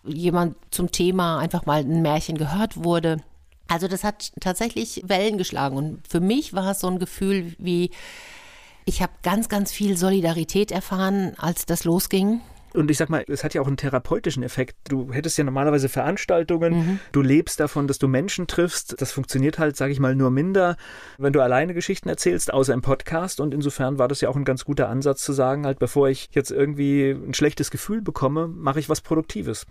jemand 0.04 0.56
zum 0.70 0.90
Thema 0.90 1.38
einfach 1.38 1.66
mal 1.66 1.80
ein 1.80 2.02
Märchen 2.02 2.36
gehört 2.38 2.82
wurde. 2.82 3.22
Also 3.68 3.88
das 3.88 4.04
hat 4.04 4.32
tatsächlich 4.40 5.02
Wellen 5.06 5.38
geschlagen 5.38 5.76
und 5.76 6.06
für 6.06 6.20
mich 6.20 6.52
war 6.52 6.72
es 6.72 6.80
so 6.80 6.88
ein 6.88 6.98
Gefühl 6.98 7.54
wie 7.58 7.90
ich 8.84 9.00
habe 9.00 9.12
ganz, 9.22 9.48
ganz 9.48 9.70
viel 9.70 9.96
Solidarität 9.96 10.72
erfahren, 10.72 11.34
als 11.38 11.66
das 11.66 11.84
losging. 11.84 12.40
Und 12.74 12.90
ich 12.90 12.96
sag 12.96 13.10
mal, 13.10 13.24
es 13.28 13.44
hat 13.44 13.54
ja 13.54 13.60
auch 13.60 13.66
einen 13.66 13.76
therapeutischen 13.76 14.42
Effekt. 14.42 14.76
Du 14.88 15.12
hättest 15.12 15.38
ja 15.38 15.44
normalerweise 15.44 15.88
Veranstaltungen, 15.88 16.74
mhm. 16.74 17.00
du 17.12 17.22
lebst 17.22 17.60
davon, 17.60 17.86
dass 17.86 17.98
du 17.98 18.08
Menschen 18.08 18.46
triffst. 18.46 19.00
Das 19.00 19.12
funktioniert 19.12 19.58
halt, 19.58 19.76
sage 19.76 19.92
ich 19.92 20.00
mal, 20.00 20.14
nur 20.14 20.30
minder, 20.30 20.76
wenn 21.18 21.32
du 21.32 21.40
alleine 21.40 21.74
Geschichten 21.74 22.08
erzählst, 22.08 22.52
außer 22.52 22.72
im 22.72 22.82
Podcast. 22.82 23.40
Und 23.40 23.54
insofern 23.54 23.98
war 23.98 24.08
das 24.08 24.20
ja 24.20 24.28
auch 24.28 24.36
ein 24.36 24.44
ganz 24.44 24.64
guter 24.64 24.88
Ansatz 24.88 25.22
zu 25.22 25.32
sagen, 25.32 25.66
halt, 25.66 25.78
bevor 25.78 26.08
ich 26.08 26.28
jetzt 26.32 26.50
irgendwie 26.50 27.10
ein 27.10 27.34
schlechtes 27.34 27.70
Gefühl 27.70 28.02
bekomme, 28.02 28.48
mache 28.48 28.80
ich 28.80 28.88
was 28.88 29.00
Produktives. 29.00 29.66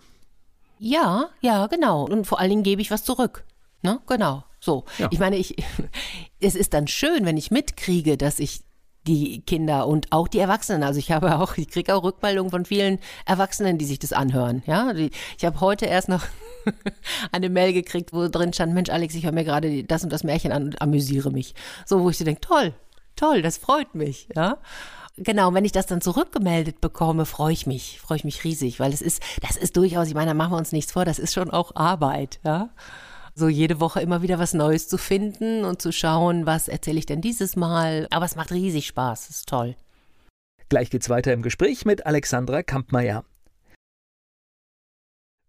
Ja, 0.79 1.29
ja, 1.41 1.67
genau. 1.67 2.05
Und 2.05 2.25
vor 2.25 2.39
allen 2.39 2.49
Dingen 2.49 2.63
gebe 2.63 2.81
ich 2.81 2.91
was 2.91 3.03
zurück. 3.03 3.43
Ne? 3.83 3.99
Genau. 4.07 4.43
So. 4.59 4.85
Ja. 4.97 5.09
Ich 5.11 5.19
meine, 5.19 5.37
ich, 5.37 5.55
es 6.39 6.55
ist 6.55 6.73
dann 6.73 6.87
schön, 6.87 7.25
wenn 7.25 7.37
ich 7.37 7.51
mitkriege, 7.51 8.17
dass 8.17 8.39
ich 8.39 8.61
die 9.07 9.41
Kinder 9.41 9.87
und 9.87 10.11
auch 10.11 10.27
die 10.27 10.39
Erwachsenen. 10.39 10.83
Also 10.83 10.99
ich 10.99 11.11
habe 11.11 11.39
auch, 11.39 11.57
ich 11.57 11.69
kriege 11.69 11.95
auch 11.95 12.03
Rückmeldungen 12.03 12.51
von 12.51 12.65
vielen 12.65 12.99
Erwachsenen, 13.25 13.77
die 13.77 13.85
sich 13.85 13.99
das 13.99 14.13
anhören. 14.13 14.63
Ja, 14.67 14.93
ich 14.93 15.45
habe 15.45 15.59
heute 15.59 15.85
erst 15.85 16.09
noch 16.09 16.23
eine 17.31 17.49
Mail 17.49 17.73
gekriegt, 17.73 18.13
wo 18.13 18.27
drin 18.27 18.53
stand, 18.53 18.73
Mensch, 18.73 18.89
Alex, 18.89 19.15
ich 19.15 19.25
höre 19.25 19.31
mir 19.31 19.43
gerade 19.43 19.83
das 19.83 20.03
und 20.03 20.11
das 20.11 20.23
Märchen 20.23 20.51
an 20.51 20.65
und 20.65 20.81
amüsiere 20.81 21.31
mich. 21.31 21.55
So, 21.85 22.01
wo 22.01 22.09
ich 22.09 22.17
so 22.17 22.25
denke, 22.25 22.41
toll, 22.41 22.73
toll, 23.15 23.41
das 23.41 23.57
freut 23.57 23.95
mich, 23.95 24.27
ja. 24.35 24.57
Genau, 25.17 25.53
wenn 25.53 25.65
ich 25.65 25.73
das 25.73 25.87
dann 25.87 26.01
zurückgemeldet 26.01 26.79
bekomme, 26.79 27.25
freue 27.25 27.51
ich 27.53 27.67
mich, 27.67 27.99
freue 27.99 28.17
ich 28.17 28.23
mich 28.23 28.43
riesig, 28.43 28.79
weil 28.79 28.93
es 28.93 29.01
ist, 29.01 29.21
das 29.41 29.57
ist 29.57 29.75
durchaus, 29.75 30.07
ich 30.07 30.13
meine, 30.13 30.27
da 30.27 30.33
machen 30.33 30.53
wir 30.53 30.57
uns 30.57 30.71
nichts 30.71 30.93
vor, 30.93 31.05
das 31.05 31.19
ist 31.19 31.33
schon 31.33 31.51
auch 31.51 31.75
Arbeit, 31.75 32.39
ja 32.43 32.69
so 33.41 33.49
jede 33.49 33.79
Woche 33.79 34.01
immer 34.01 34.21
wieder 34.21 34.39
was 34.39 34.53
Neues 34.53 34.87
zu 34.87 34.97
finden 34.97 35.65
und 35.65 35.81
zu 35.81 35.91
schauen, 35.91 36.45
was 36.45 36.67
erzähle 36.67 36.99
ich 36.99 37.07
denn 37.07 37.21
dieses 37.21 37.55
Mal. 37.55 38.07
Aber 38.11 38.23
es 38.23 38.35
macht 38.35 38.51
riesig 38.51 38.85
Spaß, 38.85 39.29
ist 39.29 39.49
toll. 39.49 39.75
Gleich 40.69 40.91
geht's 40.91 41.09
weiter 41.09 41.33
im 41.33 41.41
Gespräch 41.41 41.83
mit 41.83 42.05
Alexandra 42.05 42.63
Kampmeier. 42.63 43.25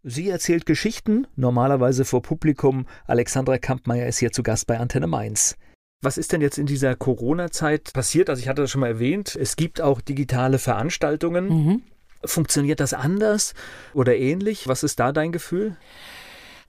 Sie 0.03 0.29
erzählt 0.29 0.67
Geschichten, 0.67 1.29
normalerweise 1.37 2.05
vor 2.05 2.23
Publikum. 2.23 2.87
Alexandra 3.07 3.59
Kampmeier 3.59 4.09
ist 4.09 4.19
hier 4.19 4.33
zu 4.33 4.43
Gast 4.43 4.67
bei 4.67 4.81
Antenne 4.81 5.07
Mainz. 5.07 5.57
Was 6.01 6.19
ist 6.19 6.33
denn 6.33 6.41
jetzt 6.41 6.59
in 6.59 6.67
dieser 6.67 6.97
Corona-Zeit 6.97 7.93
passiert? 7.93 8.31
Also 8.31 8.41
ich 8.41 8.49
hatte 8.49 8.63
das 8.63 8.71
schon 8.71 8.81
mal 8.81 8.89
erwähnt, 8.89 9.37
es 9.37 9.55
gibt 9.55 9.81
auch 9.81 10.01
digitale 10.01 10.59
Veranstaltungen. 10.59 11.49
Mhm. 11.49 11.83
Funktioniert 12.25 12.81
das 12.81 12.95
anders 12.95 13.55
oder 13.93 14.17
ähnlich? 14.17 14.67
Was 14.67 14.83
ist 14.83 14.99
da 14.99 15.13
dein 15.13 15.31
Gefühl? 15.31 15.77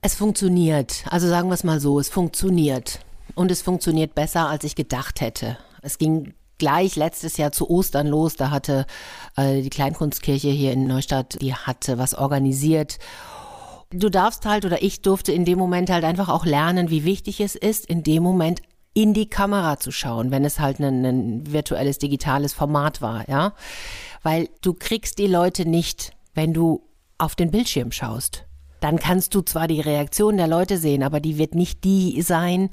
Es 0.06 0.14
funktioniert. 0.16 1.02
Also 1.08 1.28
sagen 1.28 1.48
wir 1.48 1.54
es 1.54 1.64
mal 1.64 1.80
so, 1.80 1.98
es 1.98 2.10
funktioniert. 2.10 3.00
Und 3.34 3.50
es 3.50 3.62
funktioniert 3.62 4.14
besser, 4.14 4.50
als 4.50 4.62
ich 4.62 4.76
gedacht 4.76 5.22
hätte. 5.22 5.56
Es 5.80 5.96
ging 5.96 6.34
gleich 6.58 6.94
letztes 6.94 7.38
Jahr 7.38 7.52
zu 7.52 7.70
Ostern 7.70 8.08
los. 8.08 8.36
Da 8.36 8.50
hatte 8.50 8.84
äh, 9.38 9.62
die 9.62 9.70
Kleinkunstkirche 9.70 10.50
hier 10.50 10.74
in 10.74 10.86
Neustadt, 10.86 11.40
die 11.40 11.54
hatte 11.54 11.96
was 11.96 12.14
organisiert. 12.14 12.98
Du 13.94 14.10
darfst 14.10 14.44
halt 14.44 14.66
oder 14.66 14.82
ich 14.82 15.00
durfte 15.00 15.32
in 15.32 15.46
dem 15.46 15.58
Moment 15.58 15.88
halt 15.88 16.04
einfach 16.04 16.28
auch 16.28 16.44
lernen, 16.44 16.90
wie 16.90 17.04
wichtig 17.04 17.40
es 17.40 17.54
ist, 17.54 17.86
in 17.86 18.02
dem 18.02 18.22
Moment 18.22 18.60
in 18.92 19.14
die 19.14 19.30
Kamera 19.30 19.78
zu 19.78 19.90
schauen, 19.90 20.30
wenn 20.30 20.44
es 20.44 20.60
halt 20.60 20.80
ein, 20.80 21.02
ein 21.02 21.50
virtuelles, 21.50 21.96
digitales 21.96 22.52
Format 22.52 23.00
war, 23.00 23.26
ja. 23.30 23.54
Weil 24.22 24.50
du 24.60 24.74
kriegst 24.74 25.16
die 25.16 25.28
Leute 25.28 25.66
nicht, 25.66 26.12
wenn 26.34 26.52
du 26.52 26.82
auf 27.16 27.34
den 27.36 27.50
Bildschirm 27.50 27.90
schaust 27.90 28.44
dann 28.80 28.98
kannst 28.98 29.34
du 29.34 29.40
zwar 29.40 29.66
die 29.68 29.80
Reaktion 29.80 30.36
der 30.36 30.46
Leute 30.46 30.78
sehen, 30.78 31.02
aber 31.02 31.20
die 31.20 31.38
wird 31.38 31.54
nicht 31.54 31.84
die 31.84 32.20
sein, 32.22 32.70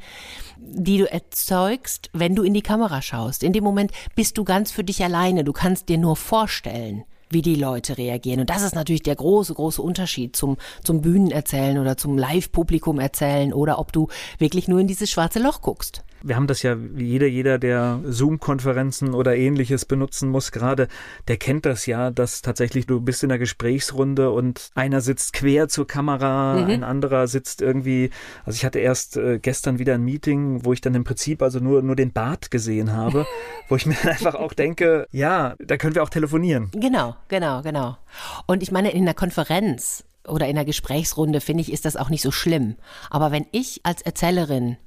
die 0.59 0.97
du 0.97 1.11
erzeugst, 1.11 2.09
wenn 2.13 2.35
du 2.35 2.43
in 2.43 2.53
die 2.53 2.61
Kamera 2.61 3.01
schaust. 3.01 3.43
In 3.43 3.53
dem 3.53 3.63
Moment 3.63 3.91
bist 4.15 4.37
du 4.37 4.43
ganz 4.43 4.71
für 4.71 4.83
dich 4.83 5.03
alleine. 5.03 5.43
Du 5.43 5.53
kannst 5.53 5.89
dir 5.89 5.97
nur 5.97 6.15
vorstellen, 6.15 7.03
wie 7.29 7.41
die 7.41 7.55
Leute 7.55 7.97
reagieren. 7.97 8.41
Und 8.41 8.49
das 8.49 8.61
ist 8.61 8.75
natürlich 8.75 9.03
der 9.03 9.15
große, 9.15 9.53
große 9.53 9.81
Unterschied 9.81 10.35
zum, 10.35 10.57
zum 10.83 11.01
Bühnenerzählen 11.01 11.77
oder 11.77 11.97
zum 11.97 12.17
Live-Publikum 12.17 12.99
erzählen 12.99 13.53
oder 13.53 13.79
ob 13.79 13.93
du 13.93 14.09
wirklich 14.37 14.67
nur 14.67 14.79
in 14.79 14.87
dieses 14.87 15.09
schwarze 15.09 15.39
Loch 15.39 15.61
guckst 15.61 16.03
wir 16.23 16.35
haben 16.35 16.47
das 16.47 16.61
ja, 16.61 16.75
wie 16.77 17.05
jeder, 17.05 17.27
jeder, 17.27 17.57
der 17.57 17.99
Zoom-Konferenzen 18.03 19.13
oder 19.13 19.35
ähnliches 19.35 19.85
benutzen 19.85 20.29
muss, 20.29 20.51
gerade, 20.51 20.87
der 21.27 21.37
kennt 21.37 21.65
das 21.65 21.85
ja, 21.85 22.11
dass 22.11 22.41
tatsächlich 22.41 22.85
du 22.85 23.01
bist 23.01 23.23
in 23.23 23.31
einer 23.31 23.39
Gesprächsrunde 23.39 24.31
und 24.31 24.69
einer 24.75 25.01
sitzt 25.01 25.33
quer 25.33 25.67
zur 25.67 25.87
Kamera, 25.87 26.57
mhm. 26.57 26.69
ein 26.69 26.83
anderer 26.83 27.27
sitzt 27.27 27.61
irgendwie, 27.61 28.09
also 28.45 28.55
ich 28.55 28.65
hatte 28.65 28.79
erst 28.79 29.17
äh, 29.17 29.39
gestern 29.39 29.79
wieder 29.79 29.95
ein 29.95 30.03
Meeting, 30.03 30.65
wo 30.65 30.73
ich 30.73 30.81
dann 30.81 30.95
im 30.95 31.03
Prinzip 31.03 31.41
also 31.41 31.59
nur, 31.59 31.81
nur 31.81 31.95
den 31.95 32.11
Bart 32.11 32.51
gesehen 32.51 32.93
habe, 32.93 33.25
wo 33.69 33.75
ich 33.75 33.85
mir 33.85 33.99
einfach 34.03 34.35
auch 34.35 34.53
denke, 34.53 35.07
ja, 35.11 35.55
da 35.59 35.77
können 35.77 35.95
wir 35.95 36.03
auch 36.03 36.09
telefonieren. 36.09 36.69
Genau, 36.73 37.15
genau, 37.27 37.61
genau. 37.61 37.97
Und 38.45 38.63
ich 38.63 38.71
meine, 38.71 38.91
in 38.91 39.03
einer 39.03 39.13
Konferenz 39.13 40.03
oder 40.27 40.47
in 40.47 40.57
einer 40.57 40.65
Gesprächsrunde, 40.65 41.41
finde 41.41 41.61
ich, 41.61 41.71
ist 41.71 41.85
das 41.85 41.95
auch 41.95 42.09
nicht 42.09 42.21
so 42.21 42.31
schlimm. 42.31 42.75
Aber 43.09 43.31
wenn 43.31 43.45
ich 43.51 43.81
als 43.83 44.01
Erzählerin 44.01 44.77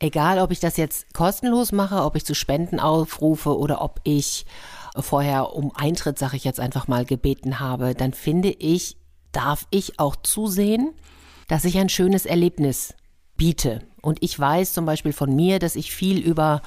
Egal, 0.00 0.38
ob 0.38 0.50
ich 0.50 0.60
das 0.60 0.78
jetzt 0.78 1.12
kostenlos 1.12 1.72
mache, 1.72 2.02
ob 2.02 2.16
ich 2.16 2.24
zu 2.24 2.34
Spenden 2.34 2.80
aufrufe 2.80 3.56
oder 3.56 3.82
ob 3.82 4.00
ich 4.04 4.46
vorher 4.98 5.54
um 5.54 5.72
Eintritt, 5.76 6.18
sage 6.18 6.36
ich 6.36 6.44
jetzt 6.44 6.58
einfach 6.58 6.88
mal, 6.88 7.04
gebeten 7.04 7.60
habe, 7.60 7.94
dann 7.94 8.14
finde 8.14 8.48
ich, 8.50 8.96
darf 9.30 9.66
ich 9.70 10.00
auch 10.00 10.16
zusehen, 10.16 10.94
dass 11.48 11.64
ich 11.64 11.78
ein 11.78 11.90
schönes 11.90 12.26
Erlebnis 12.26 12.94
biete. 13.36 13.82
Und 14.00 14.22
ich 14.22 14.38
weiß 14.38 14.72
zum 14.72 14.86
Beispiel 14.86 15.12
von 15.12 15.36
mir, 15.36 15.58
dass 15.58 15.76
ich 15.76 15.92
viel 15.92 16.18
über 16.18 16.62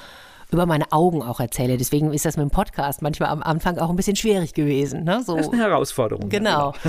über 0.54 0.66
meine 0.66 0.91
Augen 0.91 1.22
auch 1.22 1.39
erzähle. 1.39 1.78
Deswegen 1.78 2.14
ist 2.14 2.26
das 2.26 2.38
mit 2.38 2.43
dem 2.43 2.51
Podcast 2.51 3.01
manchmal 3.01 3.30
am 3.30 3.43
Anfang 3.43 3.78
auch 3.78 3.89
ein 3.89 3.95
bisschen 3.95 4.16
schwierig 4.16 4.54
gewesen. 4.54 5.04
Ne? 5.04 5.24
So. 5.26 5.36
Das 5.36 5.47
ist 5.47 5.54
eine 5.54 5.64
Herausforderung. 5.64 6.30
Genau. 6.30 6.74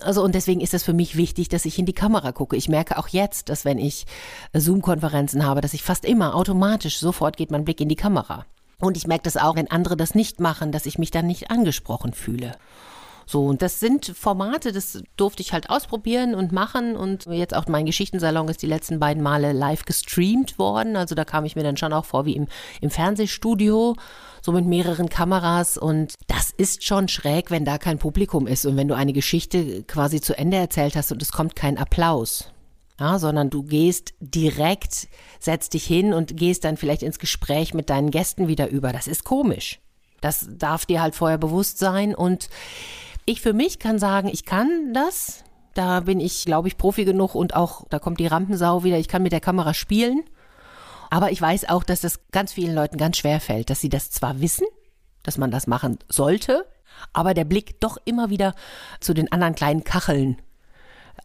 Also 0.00 0.22
und 0.22 0.34
deswegen 0.34 0.60
ist 0.60 0.74
es 0.74 0.84
für 0.84 0.92
mich 0.92 1.16
wichtig, 1.16 1.48
dass 1.48 1.64
ich 1.64 1.78
in 1.78 1.86
die 1.86 1.92
Kamera 1.92 2.32
gucke. 2.32 2.56
Ich 2.56 2.68
merke 2.68 2.98
auch 2.98 3.08
jetzt, 3.08 3.48
dass 3.48 3.64
wenn 3.64 3.78
ich 3.78 4.06
Zoom-Konferenzen 4.52 5.44
habe, 5.44 5.60
dass 5.60 5.74
ich 5.74 5.82
fast 5.82 6.04
immer 6.04 6.34
automatisch 6.34 6.98
sofort 6.98 7.36
geht 7.36 7.50
mein 7.50 7.64
Blick 7.64 7.80
in 7.80 7.88
die 7.88 7.96
Kamera. 7.96 8.44
Und 8.80 8.96
ich 8.96 9.06
merke 9.06 9.24
das 9.24 9.36
auch, 9.36 9.56
wenn 9.56 9.70
andere 9.70 9.96
das 9.96 10.14
nicht 10.14 10.40
machen, 10.40 10.72
dass 10.72 10.86
ich 10.86 10.98
mich 10.98 11.10
dann 11.10 11.26
nicht 11.26 11.50
angesprochen 11.50 12.12
fühle. 12.12 12.52
So, 13.30 13.44
und 13.44 13.60
das 13.60 13.78
sind 13.78 14.06
Formate, 14.06 14.72
das 14.72 15.02
durfte 15.18 15.42
ich 15.42 15.52
halt 15.52 15.68
ausprobieren 15.68 16.34
und 16.34 16.50
machen. 16.50 16.96
Und 16.96 17.26
jetzt 17.26 17.54
auch 17.54 17.66
mein 17.66 17.84
Geschichtensalon 17.84 18.48
ist 18.48 18.62
die 18.62 18.66
letzten 18.66 18.98
beiden 18.98 19.22
Male 19.22 19.52
live 19.52 19.84
gestreamt 19.84 20.58
worden. 20.58 20.96
Also 20.96 21.14
da 21.14 21.26
kam 21.26 21.44
ich 21.44 21.54
mir 21.54 21.62
dann 21.62 21.76
schon 21.76 21.92
auch 21.92 22.06
vor 22.06 22.24
wie 22.24 22.36
im, 22.36 22.46
im 22.80 22.88
Fernsehstudio 22.88 23.96
so 24.40 24.52
mit 24.52 24.64
mehreren 24.64 25.10
Kameras 25.10 25.76
und 25.76 26.14
das 26.26 26.52
ist 26.56 26.84
schon 26.84 27.08
schräg, 27.08 27.50
wenn 27.50 27.66
da 27.66 27.76
kein 27.76 27.98
Publikum 27.98 28.46
ist 28.46 28.64
und 28.64 28.78
wenn 28.78 28.88
du 28.88 28.94
eine 28.94 29.12
Geschichte 29.12 29.82
quasi 29.82 30.22
zu 30.22 30.38
Ende 30.38 30.56
erzählt 30.56 30.96
hast 30.96 31.12
und 31.12 31.20
es 31.20 31.30
kommt 31.30 31.54
kein 31.54 31.76
Applaus. 31.76 32.50
Ja, 32.98 33.18
sondern 33.18 33.50
du 33.50 33.62
gehst 33.62 34.14
direkt, 34.20 35.08
setzt 35.38 35.74
dich 35.74 35.84
hin 35.84 36.14
und 36.14 36.34
gehst 36.38 36.64
dann 36.64 36.78
vielleicht 36.78 37.02
ins 37.02 37.18
Gespräch 37.18 37.74
mit 37.74 37.90
deinen 37.90 38.10
Gästen 38.10 38.48
wieder 38.48 38.70
über. 38.70 38.90
Das 38.90 39.06
ist 39.06 39.24
komisch. 39.24 39.80
Das 40.22 40.48
darf 40.50 40.86
dir 40.86 41.02
halt 41.02 41.14
vorher 41.14 41.38
bewusst 41.38 41.78
sein 41.78 42.14
und 42.14 42.48
ich 43.28 43.40
für 43.42 43.52
mich 43.52 43.78
kann 43.78 43.98
sagen, 43.98 44.28
ich 44.28 44.44
kann 44.44 44.92
das. 44.94 45.44
Da 45.74 46.00
bin 46.00 46.18
ich, 46.18 46.44
glaube 46.44 46.68
ich, 46.68 46.76
Profi 46.76 47.04
genug 47.04 47.34
und 47.34 47.54
auch, 47.54 47.84
da 47.90 47.98
kommt 47.98 48.18
die 48.20 48.26
Rampensau 48.26 48.84
wieder, 48.84 48.98
ich 48.98 49.06
kann 49.06 49.22
mit 49.22 49.32
der 49.32 49.40
Kamera 49.40 49.74
spielen. 49.74 50.24
Aber 51.10 51.30
ich 51.30 51.40
weiß 51.40 51.68
auch, 51.68 51.84
dass 51.84 52.00
das 52.00 52.20
ganz 52.32 52.52
vielen 52.52 52.74
Leuten 52.74 52.96
ganz 52.96 53.18
schwer 53.18 53.40
fällt, 53.40 53.70
dass 53.70 53.80
sie 53.80 53.88
das 53.88 54.10
zwar 54.10 54.40
wissen, 54.40 54.66
dass 55.22 55.38
man 55.38 55.50
das 55.50 55.66
machen 55.66 55.98
sollte, 56.08 56.66
aber 57.12 57.34
der 57.34 57.44
Blick 57.44 57.80
doch 57.80 57.98
immer 58.04 58.30
wieder 58.30 58.54
zu 59.00 59.14
den 59.14 59.30
anderen 59.30 59.54
kleinen 59.54 59.84
Kacheln 59.84 60.38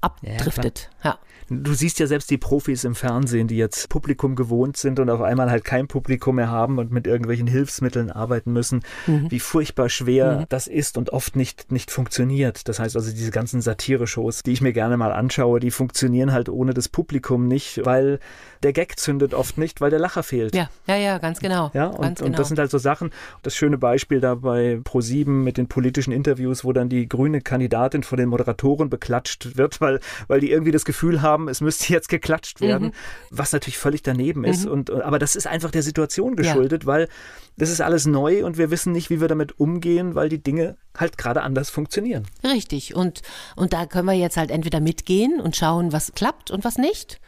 abdriftet. 0.02 0.90
Ja, 1.04 1.12
ja. 1.12 1.20
Du 1.50 1.74
siehst 1.74 2.00
ja 2.00 2.08
selbst 2.08 2.30
die 2.32 2.38
Profis 2.38 2.84
im 2.84 2.96
Fernsehen, 2.96 3.48
die 3.48 3.58
jetzt 3.58 3.90
Publikum 3.90 4.36
gewohnt 4.36 4.78
sind 4.78 5.00
und 5.00 5.10
auf 5.10 5.22
einmal 5.22 5.52
halt 5.52 5.64
kein 5.64 5.88
Publikum 5.88 6.36
mehr 6.38 6.50
haben 6.50 6.80
und 6.80 6.92
mit 6.92 7.06
irgendwelchen 7.06 7.48
Hilfsmitteln 7.48 8.12
arbeiten 8.12 8.54
müssen, 8.54 8.84
mhm. 9.08 9.30
wie 9.30 9.40
furchtbar 9.40 9.90
schwer 9.90 10.40
mhm. 10.40 10.46
das 10.50 10.68
ist 10.68 10.98
und 10.98 11.12
oft 11.12 11.36
nicht, 11.36 11.72
nicht 11.72 11.92
funktioniert. 11.92 12.68
Das 12.68 12.80
heißt 12.80 12.96
also, 12.96 13.12
diese 13.12 13.32
ganzen 13.32 13.62
Satire-Shows, 13.62 14.44
die 14.44 14.54
ich 14.54 14.62
mir 14.62 14.74
gerne 14.74 14.98
mal 14.98 15.12
anschaue, 15.12 15.60
die 15.60 15.72
funktionieren 15.72 16.32
halt 16.32 16.50
ohne 16.50 16.74
das 16.74 16.90
Publikum 16.90 17.48
nicht, 17.48 17.86
weil 17.86 18.20
der 18.64 18.74
Gag 18.74 18.98
zündet 18.98 19.34
oft 19.34 19.58
nicht, 19.58 19.82
weil 19.82 19.90
der 19.90 20.00
Lacher 20.00 20.24
fehlt. 20.24 20.56
Ja, 20.56 20.70
ja, 20.88 20.96
ja, 20.96 21.18
ganz 21.18 21.40
genau. 21.40 21.72
Ja, 21.74 21.88
und, 21.88 22.02
ganz 22.02 22.20
genau. 22.20 22.30
und 22.30 22.40
das 22.40 22.48
sind 22.48 22.60
halt 22.60 22.72
so 22.72 22.78
Sachen. 22.78 23.12
Das 23.42 23.56
schöne 23.56 23.78
Beispiel 23.78 24.22
da 24.22 24.36
bei 24.36 24.80
Pro7 24.84 25.30
mit 25.30 25.58
den 25.58 25.68
politischen 25.68 26.12
Interviews, 26.12 26.64
wo 26.64 26.72
dann 26.72 26.90
die 26.90 27.08
grüne 27.08 27.42
Kandidatin 27.42 28.04
von 28.04 28.18
den 28.18 28.30
Moderatoren 28.30 28.90
beklatscht 28.90 29.58
wird, 29.58 29.82
weil, 29.84 30.00
weil 30.28 30.40
die 30.40 30.50
irgendwie 30.50 30.72
das 30.72 30.86
Gefühl 30.86 31.22
haben, 31.22 31.48
es 31.48 31.62
müsste 31.62 31.94
jetzt 31.94 32.10
geklatscht 32.10 32.62
werden, 32.62 32.88
mhm. 32.88 32.94
was 33.30 33.54
natürlich 33.54 33.78
völlig 33.78 34.02
daneben 34.02 34.44
ist. 34.44 34.66
Mhm. 34.66 34.72
Und, 34.72 34.92
aber 34.92 35.20
das 35.20 35.36
ist 35.36 35.46
einfach 35.46 35.70
der 35.70 35.84
Situation 35.84 36.36
geschuldet, 36.36 36.84
ja. 36.84 36.88
weil 36.88 37.10
das 37.58 37.70
ist 37.70 37.82
alles 37.82 38.08
neu 38.08 38.46
und 38.46 38.58
wir 38.58 38.72
wissen 38.72 38.92
nicht, 38.92 39.12
wie 39.12 39.22
wir 39.22 39.28
damit 39.28 39.60
umgehen, 39.60 40.16
weil 40.16 40.30
die 40.30 40.42
Dinge 40.42 40.76
halt 40.98 41.18
gerade 41.18 41.44
anders 41.44 41.70
funktionieren. 41.70 42.26
Richtig. 42.44 42.96
Und, 42.96 43.22
und 43.56 43.74
da 43.74 43.86
können 43.86 44.08
wir 44.08 44.14
jetzt 44.14 44.38
halt 44.38 44.50
entweder 44.50 44.80
mitgehen 44.80 45.40
und 45.40 45.56
schauen, 45.56 45.94
was 45.94 46.14
klappt 46.14 46.50
und 46.50 46.64
was 46.64 46.78
nicht 46.78 47.20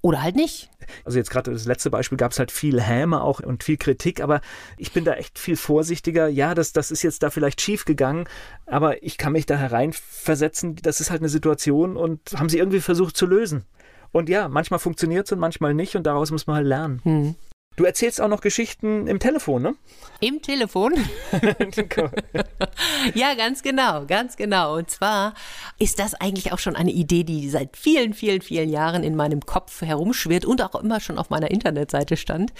Oder 0.00 0.22
halt 0.22 0.36
nicht. 0.36 0.70
Also 1.04 1.18
jetzt 1.18 1.30
gerade 1.30 1.52
das 1.52 1.66
letzte 1.66 1.90
Beispiel 1.90 2.16
gab 2.16 2.32
es 2.32 2.38
halt 2.38 2.52
viel 2.52 2.80
Häme 2.80 3.20
auch 3.22 3.40
und 3.40 3.64
viel 3.64 3.76
Kritik, 3.76 4.20
aber 4.20 4.40
ich 4.76 4.92
bin 4.92 5.04
da 5.04 5.14
echt 5.14 5.38
viel 5.38 5.56
vorsichtiger. 5.56 6.28
Ja, 6.28 6.54
das, 6.54 6.72
das 6.72 6.90
ist 6.90 7.02
jetzt 7.02 7.22
da 7.22 7.30
vielleicht 7.30 7.60
schief 7.60 7.84
gegangen, 7.84 8.28
aber 8.66 9.02
ich 9.02 9.18
kann 9.18 9.32
mich 9.32 9.46
da 9.46 9.56
hereinversetzen. 9.56 10.76
Das 10.76 11.00
ist 11.00 11.10
halt 11.10 11.20
eine 11.20 11.28
Situation 11.28 11.96
und 11.96 12.20
haben 12.36 12.48
sie 12.48 12.58
irgendwie 12.58 12.80
versucht 12.80 13.16
zu 13.16 13.26
lösen. 13.26 13.64
Und 14.12 14.28
ja, 14.28 14.48
manchmal 14.48 14.78
funktioniert 14.78 15.26
es 15.26 15.32
und 15.32 15.40
manchmal 15.40 15.74
nicht 15.74 15.96
und 15.96 16.04
daraus 16.04 16.30
muss 16.30 16.46
man 16.46 16.56
halt 16.56 16.66
lernen. 16.66 17.00
Hm. 17.02 17.34
Du 17.78 17.84
erzählst 17.84 18.20
auch 18.20 18.26
noch 18.26 18.40
Geschichten 18.40 19.06
im 19.06 19.20
Telefon, 19.20 19.62
ne? 19.62 19.76
Im 20.18 20.42
Telefon? 20.42 20.94
ja, 23.14 23.34
ganz 23.34 23.62
genau, 23.62 24.04
ganz 24.04 24.36
genau. 24.36 24.74
Und 24.74 24.90
zwar 24.90 25.34
ist 25.78 26.00
das 26.00 26.14
eigentlich 26.14 26.52
auch 26.52 26.58
schon 26.58 26.74
eine 26.74 26.90
Idee, 26.90 27.22
die 27.22 27.48
seit 27.48 27.76
vielen, 27.76 28.14
vielen, 28.14 28.42
vielen 28.42 28.68
Jahren 28.68 29.04
in 29.04 29.14
meinem 29.14 29.46
Kopf 29.46 29.80
herumschwirrt 29.80 30.44
und 30.44 30.60
auch 30.60 30.74
immer 30.82 30.98
schon 30.98 31.18
auf 31.18 31.30
meiner 31.30 31.52
Internetseite 31.52 32.16
stand. 32.16 32.52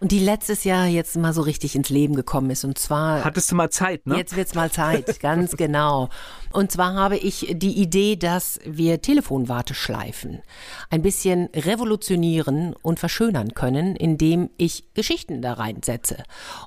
Und 0.00 0.12
die 0.12 0.18
letztes 0.18 0.64
Jahr 0.64 0.86
jetzt 0.86 1.14
mal 1.18 1.34
so 1.34 1.42
richtig 1.42 1.76
ins 1.76 1.90
Leben 1.90 2.14
gekommen 2.14 2.48
ist. 2.48 2.64
Und 2.64 2.78
zwar. 2.78 3.22
Hattest 3.22 3.52
du 3.52 3.56
mal 3.56 3.68
Zeit, 3.68 4.06
ne? 4.06 4.16
Jetzt 4.16 4.34
wird's 4.34 4.54
mal 4.54 4.70
Zeit, 4.70 5.20
ganz 5.20 5.50
genau. 5.58 6.08
Und 6.54 6.72
zwar 6.72 6.94
habe 6.94 7.18
ich 7.18 7.48
die 7.50 7.82
Idee, 7.82 8.16
dass 8.16 8.60
wir 8.64 9.02
Telefonwarteschleifen 9.02 10.40
ein 10.88 11.02
bisschen 11.02 11.50
revolutionieren 11.54 12.74
und 12.80 13.00
verschönern 13.00 13.54
können, 13.54 13.96
indem 13.96 14.50
ich 14.56 14.84
Geschichten 14.94 15.42
da 15.42 15.54
reinsetze. 15.54 16.22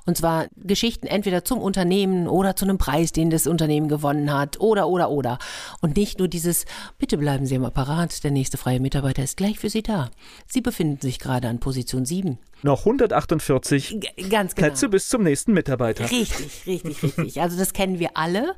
Und 0.06 0.16
zwar 0.16 0.46
Geschichten 0.56 1.06
entweder 1.06 1.44
zum 1.44 1.58
Unternehmen 1.58 2.28
oder 2.28 2.56
zu 2.56 2.64
einem 2.64 2.78
Preis, 2.78 3.12
den 3.12 3.30
das 3.30 3.46
Unternehmen 3.46 3.88
gewonnen 3.88 4.32
hat 4.32 4.60
oder, 4.60 4.88
oder, 4.88 5.10
oder. 5.10 5.38
Und 5.80 5.96
nicht 5.96 6.18
nur 6.18 6.28
dieses, 6.28 6.64
bitte 6.98 7.18
bleiben 7.18 7.46
Sie 7.46 7.56
am 7.56 7.64
Apparat, 7.64 8.22
der 8.24 8.30
nächste 8.30 8.56
freie 8.56 8.80
Mitarbeiter 8.80 9.22
ist 9.22 9.36
gleich 9.36 9.58
für 9.58 9.70
Sie 9.70 9.82
da. 9.82 10.10
Sie 10.46 10.60
befinden 10.60 11.00
sich 11.00 11.18
gerade 11.18 11.48
an 11.48 11.60
Position 11.60 12.04
7. 12.04 12.38
Noch 12.62 12.80
148 12.80 14.00
G 14.00 14.28
ganz 14.28 14.54
genau. 14.54 14.68
Plätze 14.68 14.88
bis 14.88 15.08
zum 15.08 15.22
nächsten 15.22 15.52
Mitarbeiter. 15.52 16.10
Richtig, 16.10 16.66
richtig, 16.66 17.02
richtig. 17.02 17.40
Also 17.40 17.56
das 17.56 17.72
kennen 17.72 17.98
wir 17.98 18.16
alle. 18.16 18.54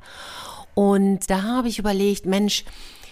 Und 0.75 1.29
da 1.29 1.43
habe 1.43 1.69
ich 1.69 1.79
überlegt, 1.79 2.27
Mensch, 2.27 2.65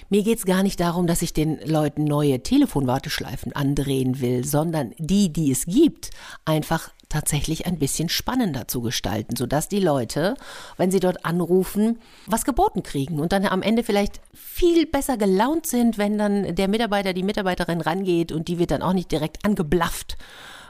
mir 0.08 0.22
geht 0.22 0.38
es 0.38 0.44
gar 0.44 0.62
nicht 0.62 0.80
darum, 0.80 1.06
dass 1.06 1.22
ich 1.22 1.32
den 1.32 1.58
Leuten 1.66 2.04
neue 2.04 2.42
Telefonwarteschleifen 2.42 3.52
andrehen 3.52 4.20
will, 4.20 4.44
sondern 4.44 4.92
die, 4.98 5.32
die 5.32 5.50
es 5.50 5.66
gibt, 5.66 6.10
einfach 6.44 6.90
tatsächlich 7.08 7.66
ein 7.66 7.78
bisschen 7.78 8.08
spannender 8.08 8.68
zu 8.68 8.82
gestalten, 8.82 9.36
sodass 9.36 9.68
die 9.68 9.80
Leute, 9.80 10.34
wenn 10.76 10.90
sie 10.90 11.00
dort 11.00 11.24
anrufen, 11.24 11.98
was 12.26 12.44
geboten 12.44 12.82
kriegen 12.82 13.18
und 13.18 13.32
dann 13.32 13.46
am 13.46 13.62
Ende 13.62 13.82
vielleicht 13.82 14.20
viel 14.34 14.86
besser 14.86 15.16
gelaunt 15.16 15.66
sind, 15.66 15.98
wenn 15.98 16.18
dann 16.18 16.54
der 16.54 16.68
Mitarbeiter, 16.68 17.12
die 17.12 17.22
Mitarbeiterin 17.22 17.80
rangeht 17.80 18.32
und 18.32 18.48
die 18.48 18.58
wird 18.58 18.70
dann 18.70 18.82
auch 18.82 18.92
nicht 18.92 19.10
direkt 19.10 19.44
angeblafft. 19.44 20.18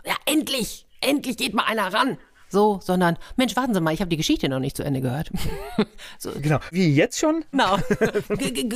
Ja, 0.06 0.14
endlich, 0.26 0.86
endlich 1.00 1.36
geht 1.36 1.54
mal 1.54 1.64
einer 1.64 1.92
ran 1.92 2.18
so, 2.48 2.80
sondern 2.82 3.18
Mensch, 3.36 3.56
warten 3.56 3.74
Sie 3.74 3.80
mal, 3.80 3.92
ich 3.92 4.00
habe 4.00 4.08
die 4.08 4.16
Geschichte 4.16 4.48
noch 4.48 4.60
nicht 4.60 4.76
zu 4.76 4.84
Ende 4.84 5.00
gehört. 5.00 5.30
so. 6.18 6.30
Genau. 6.40 6.58
Wie 6.70 6.94
jetzt 6.94 7.18
schon? 7.18 7.44
Genau. 7.50 7.76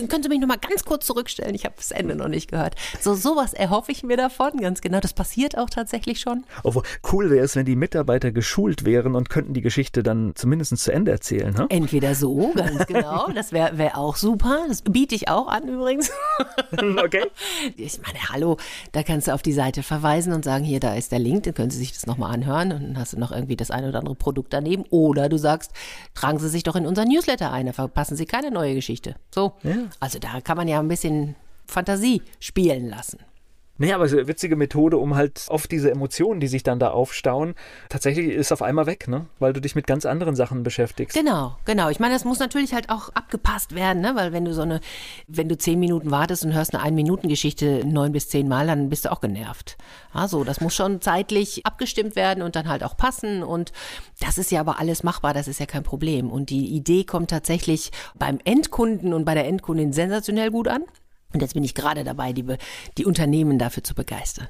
können 0.09 0.23
Sie 0.23 0.29
mich 0.29 0.41
noch 0.41 0.49
mal 0.49 0.59
ganz 0.59 0.85
kurz 0.85 1.07
zurückstellen? 1.07 1.55
Ich 1.55 1.64
habe 1.64 1.75
das 1.77 1.91
Ende 1.91 2.14
noch 2.14 2.29
nicht 2.29 2.51
gehört. 2.51 2.75
So 3.01 3.14
sowas 3.14 3.55
erhoffe 3.55 3.93
ich 3.93 4.03
mir 4.03 4.16
davon, 4.16 4.59
ganz 4.59 4.81
genau. 4.81 5.01
Das 5.01 5.12
passiert 5.12 5.57
auch 5.57 5.70
tatsächlich 5.70 6.20
schon. 6.20 6.45
Obwohl 6.62 6.83
cool 7.12 7.31
wäre 7.31 7.45
es, 7.45 7.57
wenn 7.57 7.66
die 7.66 7.77
Mitarbeiter 7.77 8.33
geschult 8.33 8.85
wären 8.85 9.14
und 9.14 9.31
könnten 9.31 9.55
die 9.55 9.62
Geschichte 9.62 10.03
dann 10.03 10.33
zumindest 10.35 10.77
zu 10.79 10.93
Ende 10.93 11.11
erzählen. 11.11 11.55
Ne? 11.55 11.66
Entweder 11.68 12.14
so, 12.14 12.53
ganz 12.55 12.87
genau. 12.87 13.29
Das 13.35 13.53
wäre 13.53 13.79
wär 13.79 13.99
auch 13.99 14.16
super. 14.16 14.64
Das 14.68 14.83
biete 14.83 15.14
ich 15.14 15.29
auch 15.29 15.49
an 15.49 15.68
übrigens. 15.68 16.11
okay. 16.73 17.25
Ich 17.77 18.01
meine, 18.03 18.18
hallo, 18.31 18.57
da 18.93 19.03
kannst 19.03 19.29
du 19.29 19.35
auf 19.35 19.43
die 19.43 19.53
Seite 19.53 19.83
verweisen 19.83 20.33
und 20.33 20.45
sagen, 20.45 20.64
hier, 20.64 20.81
da 20.81 20.95
ist 20.95 21.12
der 21.12 21.18
Link, 21.18 21.45
dann 21.45 21.55
können 21.55 21.70
Sie 21.70 21.79
sich 21.79 21.93
das 21.93 22.07
nochmal 22.07 22.35
anhören 22.35 22.73
und 22.73 22.83
dann 22.83 22.99
hast 22.99 23.12
du 23.12 23.18
noch 23.18 23.33
irgendwie 23.33 23.57
das 23.63 23.71
eine 23.71 23.89
oder 23.89 23.99
andere 23.99 24.15
Produkt 24.15 24.53
daneben. 24.53 24.85
Oder 24.91 25.29
du 25.29 25.39
sagst, 25.39 25.73
tragen 26.15 26.39
Sie 26.39 26.49
sich 26.49 26.63
doch 26.63 26.77
in 26.77 26.87
unseren 26.87 27.09
Newsletter 27.09 27.53
ein, 27.53 27.67
da 27.67 27.73
verpassen 27.73 28.17
Sie 28.17 28.27
keine 28.27 28.51
neue 28.51 28.75
Geschichte. 28.75 29.17
So. 29.35 29.53
Ja. 29.63 29.77
Also 30.01 30.19
da 30.19 30.41
kann 30.41 30.57
man 30.57 30.69
ja 30.69 30.79
ein 30.79 30.89
bisschen 30.89 31.37
Fantasie 31.67 32.23
spielen 32.41 32.89
lassen. 32.89 33.19
Naja, 33.83 33.97
aber 33.97 34.05
eine 34.05 34.28
witzige 34.28 34.55
Methode, 34.55 34.97
um 34.97 35.16
halt 35.16 35.47
oft 35.49 35.68
diese 35.72 35.91
Emotionen, 35.91 36.39
die 36.39 36.47
sich 36.47 36.62
dann 36.62 36.78
da 36.78 36.93
aufstauen, 36.93 37.57
tatsächlich 37.89 38.28
ist 38.28 38.53
auf 38.53 38.62
einmal 38.62 38.87
weg, 38.87 39.09
ne? 39.09 39.26
Weil 39.41 39.53
du 39.53 39.61
dich 39.61 39.74
mit 39.74 39.89
ganz 39.89 40.07
anderen 40.07 40.37
Sachen 40.37 40.62
beschäftigst. 40.62 41.16
Genau, 41.16 41.57
genau. 41.64 41.89
Ich 41.89 41.99
meine, 41.99 42.14
das 42.14 42.24
muss 42.24 42.39
natürlich 42.39 42.74
halt 42.74 42.91
auch 42.91 43.09
abgepasst 43.09 43.74
werden, 43.74 44.01
ne? 44.01 44.12
Weil 44.14 44.33
wenn 44.33 44.45
du 44.45 44.55
so 44.55 44.62
eine, 44.62 44.78
wenn 45.26 45.49
du 45.49 45.59
zehn 45.59 45.80
Minuten 45.80 46.12
wartest 46.12 46.45
und 46.45 46.55
hörst 46.55 46.72
eine 46.72 46.85
Ein-Minuten-Geschichte 46.85 47.85
neun 47.85 48.12
bis 48.12 48.28
zehn 48.28 48.47
Mal, 48.47 48.68
dann 48.68 48.89
bist 48.89 49.05
du 49.05 49.11
auch 49.11 49.20
genervt. 49.20 49.76
Also, 50.12 50.45
das 50.45 50.61
muss 50.61 50.76
schon 50.76 51.01
zeitlich 51.01 51.66
abgestimmt 51.66 52.14
werden 52.14 52.45
und 52.45 52.55
dann 52.55 52.68
halt 52.68 52.85
auch 52.85 52.97
passen. 52.97 53.43
Und 53.43 53.72
das 54.20 54.39
ist 54.39 54.53
ja 54.53 54.61
aber 54.61 54.78
alles 54.78 55.03
machbar, 55.03 55.35
das 55.35 55.49
ist 55.49 55.59
ja 55.59 55.66
kein 55.66 55.83
Problem. 55.83 56.30
Und 56.30 56.51
die 56.51 56.66
Idee 56.66 57.03
kommt 57.03 57.30
tatsächlich 57.30 57.91
beim 58.14 58.39
Endkunden 58.45 59.12
und 59.12 59.24
bei 59.24 59.35
der 59.35 59.49
Endkundin 59.49 59.93
sensationell 59.93 60.53
gut 60.53 60.68
an. 60.68 60.85
Und 61.33 61.41
jetzt 61.41 61.55
bin 61.55 61.64
ich 61.64 61.74
gerade 61.74 62.05
dabei, 62.05 62.33
die, 62.33 62.45
die 62.99 63.05
Unternehmen 63.05 63.59
dafür 63.59 63.85
zu 63.85 63.95
begeistern. 63.95 64.49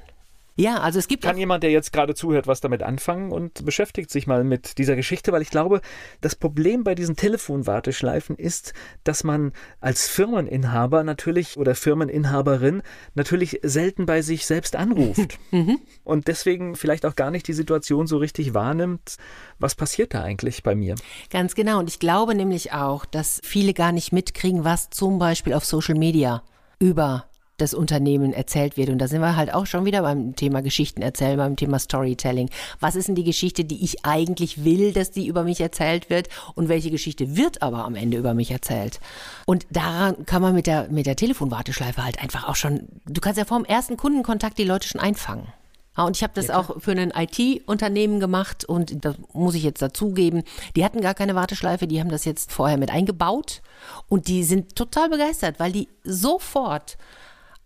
Ja, 0.55 0.81
also 0.81 0.99
es 0.99 1.07
gibt. 1.07 1.23
Kann 1.23 1.37
jemand, 1.37 1.63
der 1.63 1.71
jetzt 1.71 1.91
gerade 1.91 2.13
zuhört, 2.13 2.45
was 2.45 2.61
damit 2.61 2.83
anfangen 2.83 3.31
und 3.31 3.65
beschäftigt 3.65 4.11
sich 4.11 4.27
mal 4.27 4.43
mit 4.43 4.77
dieser 4.77 4.95
Geschichte, 4.95 5.31
weil 5.31 5.41
ich 5.41 5.49
glaube, 5.49 5.81
das 6.21 6.35
Problem 6.35 6.83
bei 6.83 6.93
diesen 6.93 7.15
Telefonwarteschleifen 7.15 8.35
ist, 8.35 8.73
dass 9.03 9.23
man 9.23 9.51
als 9.79 10.07
Firmeninhaber 10.07 11.03
natürlich 11.03 11.57
oder 11.57 11.73
Firmeninhaberin 11.73 12.83
natürlich 13.15 13.61
selten 13.63 14.05
bei 14.05 14.21
sich 14.21 14.45
selbst 14.45 14.75
anruft 14.75 15.39
mhm. 15.51 15.79
und 16.03 16.27
deswegen 16.27 16.75
vielleicht 16.75 17.05
auch 17.07 17.15
gar 17.15 17.31
nicht 17.31 17.47
die 17.47 17.53
Situation 17.53 18.05
so 18.05 18.17
richtig 18.17 18.53
wahrnimmt. 18.53 19.17
Was 19.57 19.73
passiert 19.73 20.13
da 20.13 20.21
eigentlich 20.21 20.61
bei 20.61 20.75
mir? 20.75 20.95
Ganz 21.31 21.55
genau. 21.55 21.79
Und 21.79 21.89
ich 21.89 21.97
glaube 21.97 22.35
nämlich 22.35 22.73
auch, 22.73 23.05
dass 23.05 23.41
viele 23.43 23.73
gar 23.73 23.91
nicht 23.91 24.11
mitkriegen, 24.11 24.63
was 24.63 24.91
zum 24.91 25.17
Beispiel 25.17 25.53
auf 25.53 25.65
Social 25.65 25.95
Media 25.95 26.43
über 26.83 27.23
das 27.57 27.73
Unternehmen 27.73 28.33
erzählt 28.33 28.75
wird. 28.75 28.89
Und 28.89 28.97
da 28.97 29.07
sind 29.07 29.21
wir 29.21 29.37
halt 29.37 29.53
auch 29.53 29.65
schon 29.67 29.85
wieder 29.85 30.01
beim 30.01 30.35
Thema 30.35 30.61
Geschichten 30.61 31.01
erzählen, 31.01 31.37
beim 31.37 31.55
Thema 31.55 31.79
Storytelling. 31.79 32.49
Was 32.81 32.95
ist 32.95 33.07
denn 33.07 33.15
die 33.15 33.23
Geschichte, 33.23 33.63
die 33.63 33.85
ich 33.85 34.03
eigentlich 34.03 34.65
will, 34.65 34.91
dass 34.91 35.11
die 35.11 35.27
über 35.27 35.43
mich 35.43 35.61
erzählt 35.61 36.09
wird? 36.09 36.27
Und 36.55 36.67
welche 36.67 36.91
Geschichte 36.91 37.37
wird 37.37 37.61
aber 37.61 37.85
am 37.85 37.95
Ende 37.95 38.17
über 38.17 38.33
mich 38.33 38.51
erzählt? 38.51 38.99
Und 39.45 39.65
daran 39.69 40.25
kann 40.25 40.41
man 40.41 40.53
mit 40.53 40.67
der, 40.67 40.89
mit 40.89 41.05
der 41.05 41.15
Telefonwarteschleife 41.15 42.03
halt 42.03 42.21
einfach 42.21 42.49
auch 42.49 42.57
schon, 42.57 42.89
du 43.05 43.21
kannst 43.21 43.37
ja 43.37 43.45
vor 43.45 43.59
dem 43.59 43.65
ersten 43.65 43.95
Kundenkontakt 43.95 44.57
die 44.57 44.65
Leute 44.65 44.89
schon 44.89 44.99
einfangen. 44.99 45.47
Ja, 45.95 46.05
und 46.05 46.17
ich 46.17 46.23
habe 46.23 46.33
das 46.33 46.47
ja, 46.47 46.59
auch 46.59 46.81
für 46.81 46.91
ein 46.91 47.13
IT-Unternehmen 47.15 48.19
gemacht 48.19 48.65
und 48.65 49.05
das 49.05 49.15
muss 49.33 49.55
ich 49.55 49.63
jetzt 49.63 49.81
dazugeben. 49.81 50.43
Die 50.75 50.83
hatten 50.83 51.01
gar 51.01 51.13
keine 51.13 51.35
Warteschleife, 51.35 51.87
die 51.87 51.99
haben 51.99 52.09
das 52.09 52.25
jetzt 52.25 52.51
vorher 52.51 52.77
mit 52.77 52.89
eingebaut 52.91 53.61
und 54.07 54.27
die 54.27 54.43
sind 54.43 54.75
total 54.75 55.09
begeistert, 55.09 55.59
weil 55.59 55.71
die 55.71 55.87
sofort 56.03 56.97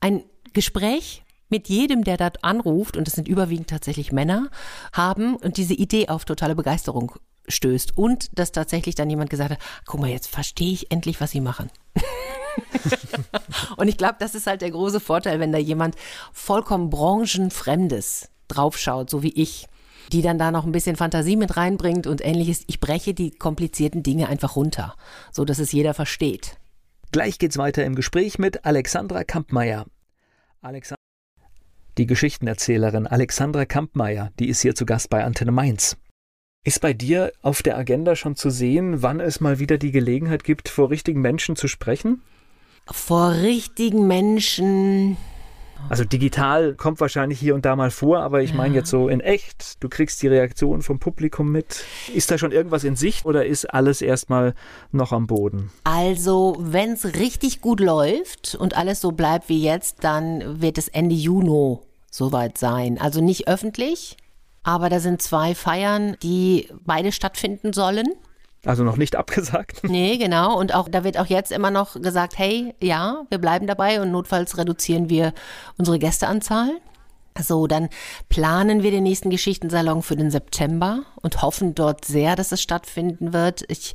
ein 0.01 0.23
Gespräch 0.53 1.23
mit 1.49 1.69
jedem, 1.69 2.03
der 2.03 2.17
dort 2.17 2.43
anruft, 2.43 2.97
und 2.97 3.07
das 3.07 3.13
sind 3.13 3.28
überwiegend 3.28 3.69
tatsächlich 3.69 4.11
Männer, 4.11 4.49
haben 4.91 5.36
und 5.38 5.57
diese 5.57 5.73
Idee 5.73 6.09
auf 6.09 6.25
totale 6.25 6.55
Begeisterung 6.55 7.13
stößt. 7.47 7.97
Und 7.97 8.38
dass 8.38 8.51
tatsächlich 8.51 8.95
dann 8.95 9.09
jemand 9.09 9.30
gesagt 9.30 9.51
hat, 9.51 9.59
guck 9.86 10.01
mal, 10.01 10.09
jetzt 10.09 10.28
verstehe 10.28 10.73
ich 10.73 10.91
endlich, 10.91 11.21
was 11.21 11.32
sie 11.32 11.41
machen. 11.41 11.69
und 13.78 13.88
ich 13.88 13.97
glaube, 13.97 14.16
das 14.20 14.36
ist 14.36 14.47
halt 14.47 14.62
der 14.62 14.72
große 14.72 14.99
Vorteil, 14.99 15.39
wenn 15.39 15.51
da 15.51 15.58
jemand 15.58 15.95
vollkommen 16.32 16.89
branchenfremdes 16.89 18.30
draufschaut, 18.47 19.10
so 19.10 19.24
wie 19.24 19.34
ich, 19.34 19.68
die 20.12 20.22
dann 20.22 20.38
da 20.38 20.51
noch 20.51 20.66
ein 20.66 20.72
bisschen 20.72 20.95
Fantasie 20.95 21.36
mit 21.36 21.58
reinbringt 21.58 22.08
und 22.08 22.24
ähnliches. 22.24 22.64
Ich 22.68 22.80
breche 22.80 23.14
die 23.14 23.32
komplizierten 23.32 24.03
Dinge 24.03 24.30
einfach 24.30 24.55
runter, 24.55 24.95
so 25.32 25.45
dass 25.45 25.60
es 25.60 25.72
jeder 25.72 25.93
versteht. 25.93 26.58
Gleich 27.12 27.39
geht's 27.39 27.58
weiter 27.58 27.86
im 27.86 27.95
Gespräch 27.95 28.39
mit 28.39 28.66
Alexandra 28.66 29.24
Kampmeier. 29.24 29.86
Alexandra 30.62 30.97
die 31.97 32.05
Geschichtenerzählerin 32.05 33.08
Alexandra 33.08 33.66
Kampmeier, 33.66 34.32
die 34.38 34.49
ist 34.49 34.62
hier 34.62 34.76
zu 34.76 34.86
Gast 34.86 35.10
bei 35.10 35.24
Antenne 35.24 35.51
Mainz. 35.51 35.97
Ist 36.64 36.80
bei 36.80 36.93
dir 36.93 37.32
auf 37.41 37.64
der 37.64 37.76
Agenda 37.76 38.16
schon 38.16 38.36
zu 38.36 38.51
sehen, 38.51 39.01
wann 39.01 39.20
es 39.20 39.39
mal 39.39 39.58
wieder 39.58 39.80
die 39.80 39.91
Gelegenheit 39.91 40.43
gibt, 40.43 40.70
vor 40.70 40.91
richtigen 40.91 41.22
Menschen 41.22 41.55
zu 41.55 41.68
sprechen? 41.68 42.22
Vor 42.91 43.31
richtigen 43.31 44.07
Menschen 44.07 45.17
also 45.89 46.03
digital 46.03 46.73
kommt 46.73 46.99
wahrscheinlich 46.99 47.39
hier 47.39 47.55
und 47.55 47.65
da 47.65 47.75
mal 47.75 47.91
vor, 47.91 48.19
aber 48.19 48.41
ich 48.41 48.51
ja. 48.51 48.57
meine 48.57 48.75
jetzt 48.75 48.89
so 48.89 49.07
in 49.07 49.21
echt, 49.21 49.81
du 49.81 49.89
kriegst 49.89 50.21
die 50.21 50.27
Reaktion 50.27 50.81
vom 50.81 50.99
Publikum 50.99 51.51
mit. 51.51 51.83
Ist 52.13 52.29
da 52.29 52.38
schon 52.38 52.51
irgendwas 52.51 52.83
in 52.83 52.95
Sicht 52.95 53.25
oder 53.25 53.45
ist 53.45 53.65
alles 53.65 54.01
erstmal 54.01 54.53
noch 54.91 55.11
am 55.11 55.27
Boden? 55.27 55.71
Also, 55.83 56.57
wenn 56.59 56.93
es 56.93 57.05
richtig 57.05 57.61
gut 57.61 57.79
läuft 57.79 58.55
und 58.55 58.75
alles 58.75 59.01
so 59.01 59.11
bleibt 59.11 59.49
wie 59.49 59.63
jetzt, 59.63 60.03
dann 60.03 60.61
wird 60.61 60.77
es 60.77 60.88
Ende 60.88 61.15
Juni 61.15 61.79
soweit 62.11 62.57
sein. 62.57 62.97
Also 62.99 63.21
nicht 63.21 63.47
öffentlich, 63.47 64.17
aber 64.63 64.89
da 64.89 64.99
sind 64.99 65.21
zwei 65.21 65.55
Feiern, 65.55 66.17
die 66.21 66.69
beide 66.85 67.11
stattfinden 67.11 67.73
sollen. 67.73 68.07
Also 68.68 68.84
noch 68.84 68.97
nicht 68.97 69.15
abgesagt? 69.18 69.84
Nee, 69.84 70.18
genau. 70.18 70.57
Und 70.57 70.76
auch 70.76 70.89
da 70.89 71.03
wird 71.03 71.18
auch 71.18 71.28
jetzt 71.28 71.51
immer 71.51 71.72
noch 71.72 71.99
gesagt, 72.01 72.38
hey, 72.38 72.76
ja, 72.82 73.24
wir 73.30 73.38
bleiben 73.38 73.68
dabei 73.68 74.01
und 74.01 74.11
notfalls 74.11 74.57
reduzieren 74.57 75.09
wir 75.09 75.34
unsere 75.78 75.99
Gästeanzahl. 75.99 76.72
So, 77.41 77.67
dann 77.67 77.89
planen 78.29 78.83
wir 78.83 78.91
den 78.91 79.03
nächsten 79.03 79.29
Geschichtensalon 79.29 80.01
für 80.01 80.15
den 80.15 80.31
September 80.31 81.03
und 81.21 81.41
hoffen 81.41 81.75
dort 81.75 82.05
sehr, 82.05 82.35
dass 82.35 82.51
es 82.51 82.61
stattfinden 82.61 83.33
wird. 83.33 83.63
Ich 83.67 83.93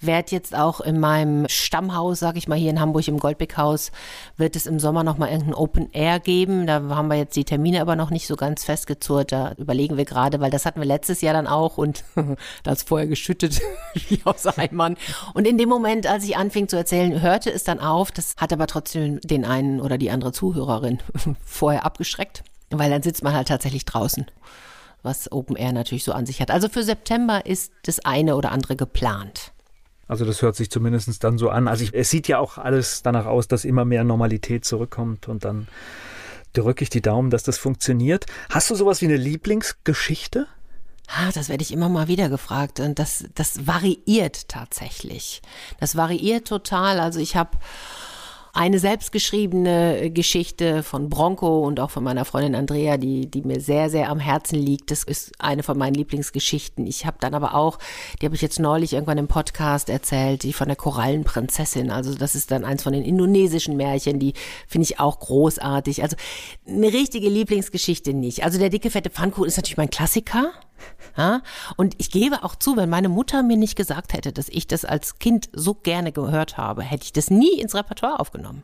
werde 0.00 0.32
jetzt 0.32 0.54
auch 0.54 0.80
in 0.80 1.00
meinem 1.00 1.48
Stammhaus, 1.48 2.20
sag 2.20 2.36
ich 2.36 2.48
mal, 2.48 2.58
hier 2.58 2.70
in 2.70 2.80
Hamburg 2.80 3.08
im 3.08 3.18
Goldbeck-Haus, 3.18 3.90
wird 4.36 4.56
es 4.56 4.66
im 4.66 4.78
Sommer 4.78 5.04
nochmal 5.04 5.30
irgendein 5.30 5.54
Open 5.54 5.90
Air 5.92 6.20
geben. 6.20 6.66
Da 6.66 6.82
haben 6.90 7.08
wir 7.08 7.16
jetzt 7.16 7.36
die 7.36 7.44
Termine 7.44 7.80
aber 7.80 7.96
noch 7.96 8.10
nicht 8.10 8.26
so 8.26 8.36
ganz 8.36 8.64
festgezurrt. 8.64 9.32
Da 9.32 9.52
überlegen 9.56 9.96
wir 9.96 10.04
gerade, 10.04 10.40
weil 10.40 10.50
das 10.50 10.66
hatten 10.66 10.80
wir 10.80 10.86
letztes 10.86 11.20
Jahr 11.20 11.34
dann 11.34 11.46
auch 11.46 11.78
und 11.78 12.04
da 12.62 12.72
ist 12.72 12.88
vorher 12.88 13.06
geschüttet 13.06 13.60
wie 14.08 14.20
aus 14.24 14.46
Eimern. 14.46 14.96
Und 15.32 15.46
in 15.46 15.58
dem 15.58 15.68
Moment, 15.68 16.06
als 16.06 16.24
ich 16.24 16.36
anfing 16.36 16.68
zu 16.68 16.76
erzählen, 16.76 17.22
hörte 17.22 17.50
es 17.50 17.64
dann 17.64 17.80
auf. 17.80 18.12
Das 18.12 18.34
hat 18.36 18.52
aber 18.52 18.66
trotzdem 18.66 19.20
den 19.20 19.44
einen 19.44 19.80
oder 19.80 19.98
die 19.98 20.10
andere 20.10 20.32
Zuhörerin 20.32 20.98
vorher 21.44 21.84
abgeschreckt. 21.84 22.44
Weil 22.78 22.90
dann 22.90 23.02
sitzt 23.02 23.22
man 23.22 23.34
halt 23.34 23.48
tatsächlich 23.48 23.84
draußen, 23.84 24.26
was 25.02 25.30
Open 25.32 25.56
Air 25.56 25.72
natürlich 25.72 26.04
so 26.04 26.12
an 26.12 26.26
sich 26.26 26.40
hat. 26.40 26.50
Also 26.50 26.68
für 26.68 26.82
September 26.82 27.46
ist 27.46 27.72
das 27.84 28.00
eine 28.00 28.36
oder 28.36 28.52
andere 28.52 28.76
geplant. 28.76 29.52
Also 30.06 30.24
das 30.24 30.42
hört 30.42 30.56
sich 30.56 30.70
zumindest 30.70 31.24
dann 31.24 31.38
so 31.38 31.48
an. 31.48 31.68
Also 31.68 31.84
ich, 31.84 31.94
es 31.94 32.10
sieht 32.10 32.28
ja 32.28 32.38
auch 32.38 32.58
alles 32.58 33.02
danach 33.02 33.26
aus, 33.26 33.48
dass 33.48 33.64
immer 33.64 33.84
mehr 33.84 34.04
Normalität 34.04 34.64
zurückkommt 34.64 35.28
und 35.28 35.44
dann 35.44 35.66
drücke 36.52 36.84
ich 36.84 36.90
die 36.90 37.02
Daumen, 37.02 37.30
dass 37.30 37.42
das 37.42 37.58
funktioniert. 37.58 38.26
Hast 38.50 38.70
du 38.70 38.74
sowas 38.74 39.00
wie 39.00 39.06
eine 39.06 39.16
Lieblingsgeschichte? 39.16 40.46
Ah, 41.08 41.30
das 41.32 41.48
werde 41.48 41.62
ich 41.62 41.72
immer 41.72 41.88
mal 41.88 42.08
wieder 42.08 42.28
gefragt 42.28 42.80
und 42.80 42.98
das, 42.98 43.24
das 43.34 43.66
variiert 43.66 44.48
tatsächlich. 44.48 45.42
Das 45.80 45.96
variiert 45.96 46.48
total. 46.48 46.98
Also 47.00 47.20
ich 47.20 47.36
habe 47.36 47.58
eine 48.54 48.78
selbstgeschriebene 48.78 50.12
Geschichte 50.12 50.84
von 50.84 51.10
Bronco 51.10 51.66
und 51.66 51.80
auch 51.80 51.90
von 51.90 52.04
meiner 52.04 52.24
Freundin 52.24 52.54
Andrea, 52.54 52.96
die, 52.96 53.28
die 53.28 53.42
mir 53.42 53.60
sehr, 53.60 53.90
sehr 53.90 54.08
am 54.08 54.20
Herzen 54.20 54.56
liegt. 54.60 54.92
Das 54.92 55.02
ist 55.02 55.32
eine 55.40 55.64
von 55.64 55.76
meinen 55.76 55.94
Lieblingsgeschichten. 55.94 56.86
Ich 56.86 57.04
habe 57.04 57.16
dann 57.18 57.34
aber 57.34 57.56
auch, 57.56 57.80
die 58.22 58.26
habe 58.26 58.36
ich 58.36 58.42
jetzt 58.42 58.60
neulich 58.60 58.92
irgendwann 58.92 59.18
im 59.18 59.26
Podcast 59.26 59.90
erzählt, 59.90 60.44
die 60.44 60.52
von 60.52 60.68
der 60.68 60.76
Korallenprinzessin. 60.76 61.90
Also 61.90 62.14
das 62.14 62.36
ist 62.36 62.52
dann 62.52 62.64
eins 62.64 62.84
von 62.84 62.92
den 62.92 63.02
indonesischen 63.02 63.76
Märchen, 63.76 64.20
die 64.20 64.34
finde 64.68 64.84
ich 64.84 65.00
auch 65.00 65.18
großartig. 65.18 66.04
Also 66.04 66.14
eine 66.64 66.92
richtige 66.92 67.28
Lieblingsgeschichte 67.28 68.14
nicht. 68.14 68.44
Also 68.44 68.60
der 68.60 68.70
dicke, 68.70 68.90
fette 68.90 69.10
Pfannkuchen 69.10 69.48
ist 69.48 69.56
natürlich 69.56 69.78
mein 69.78 69.90
Klassiker. 69.90 70.52
Ja? 71.16 71.42
Und 71.76 71.94
ich 71.98 72.10
gebe 72.10 72.42
auch 72.44 72.56
zu, 72.56 72.76
wenn 72.76 72.90
meine 72.90 73.08
Mutter 73.08 73.42
mir 73.42 73.56
nicht 73.56 73.76
gesagt 73.76 74.12
hätte, 74.12 74.32
dass 74.32 74.48
ich 74.48 74.66
das 74.66 74.84
als 74.84 75.18
Kind 75.18 75.48
so 75.52 75.74
gerne 75.74 76.12
gehört 76.12 76.56
habe, 76.56 76.82
hätte 76.82 77.04
ich 77.04 77.12
das 77.12 77.30
nie 77.30 77.60
ins 77.60 77.74
Repertoire 77.74 78.18
aufgenommen. 78.20 78.62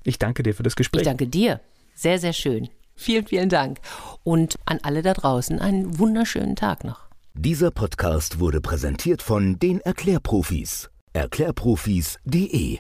Ich 0.05 0.19
danke 0.19 0.43
dir 0.43 0.55
für 0.55 0.63
das 0.63 0.73
Ich 0.73 0.77
Gespräch. 0.77 1.03
danke 1.05 1.27
dir. 1.27 1.61
Sehr, 1.95 2.19
sehr 2.19 2.33
schön. 2.33 2.69
Vielen, 2.97 3.27
vielen 3.27 3.49
Dank. 3.49 3.79
Und 4.25 4.57
an 4.65 4.79
alle 4.83 5.03
da 5.03 5.13
draußen 5.15 5.59
einen 5.61 5.99
wunderschönen 5.99 6.57
Tag 6.57 6.85
noch. 6.85 7.01
Dieser 7.35 7.71
Podcast 7.71 8.41
wurde 8.41 8.61
präsentiert 8.61 9.23
von 9.23 9.59
den 9.59 9.81
Erklärprofis. 9.81 10.91
Erklärprofis.de 11.13 12.79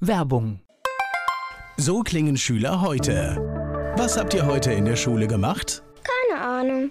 Werbung. 0.00 0.60
So 1.76 2.00
klingen 2.00 2.36
Schüler 2.36 2.80
heute. 2.80 3.36
Was 3.96 4.16
habt 4.16 4.32
ihr 4.34 4.46
heute 4.46 4.72
in 4.72 4.84
der 4.86 4.96
Schule 4.96 5.26
gemacht? 5.26 5.82
Keine 6.28 6.40
Ahnung. 6.42 6.90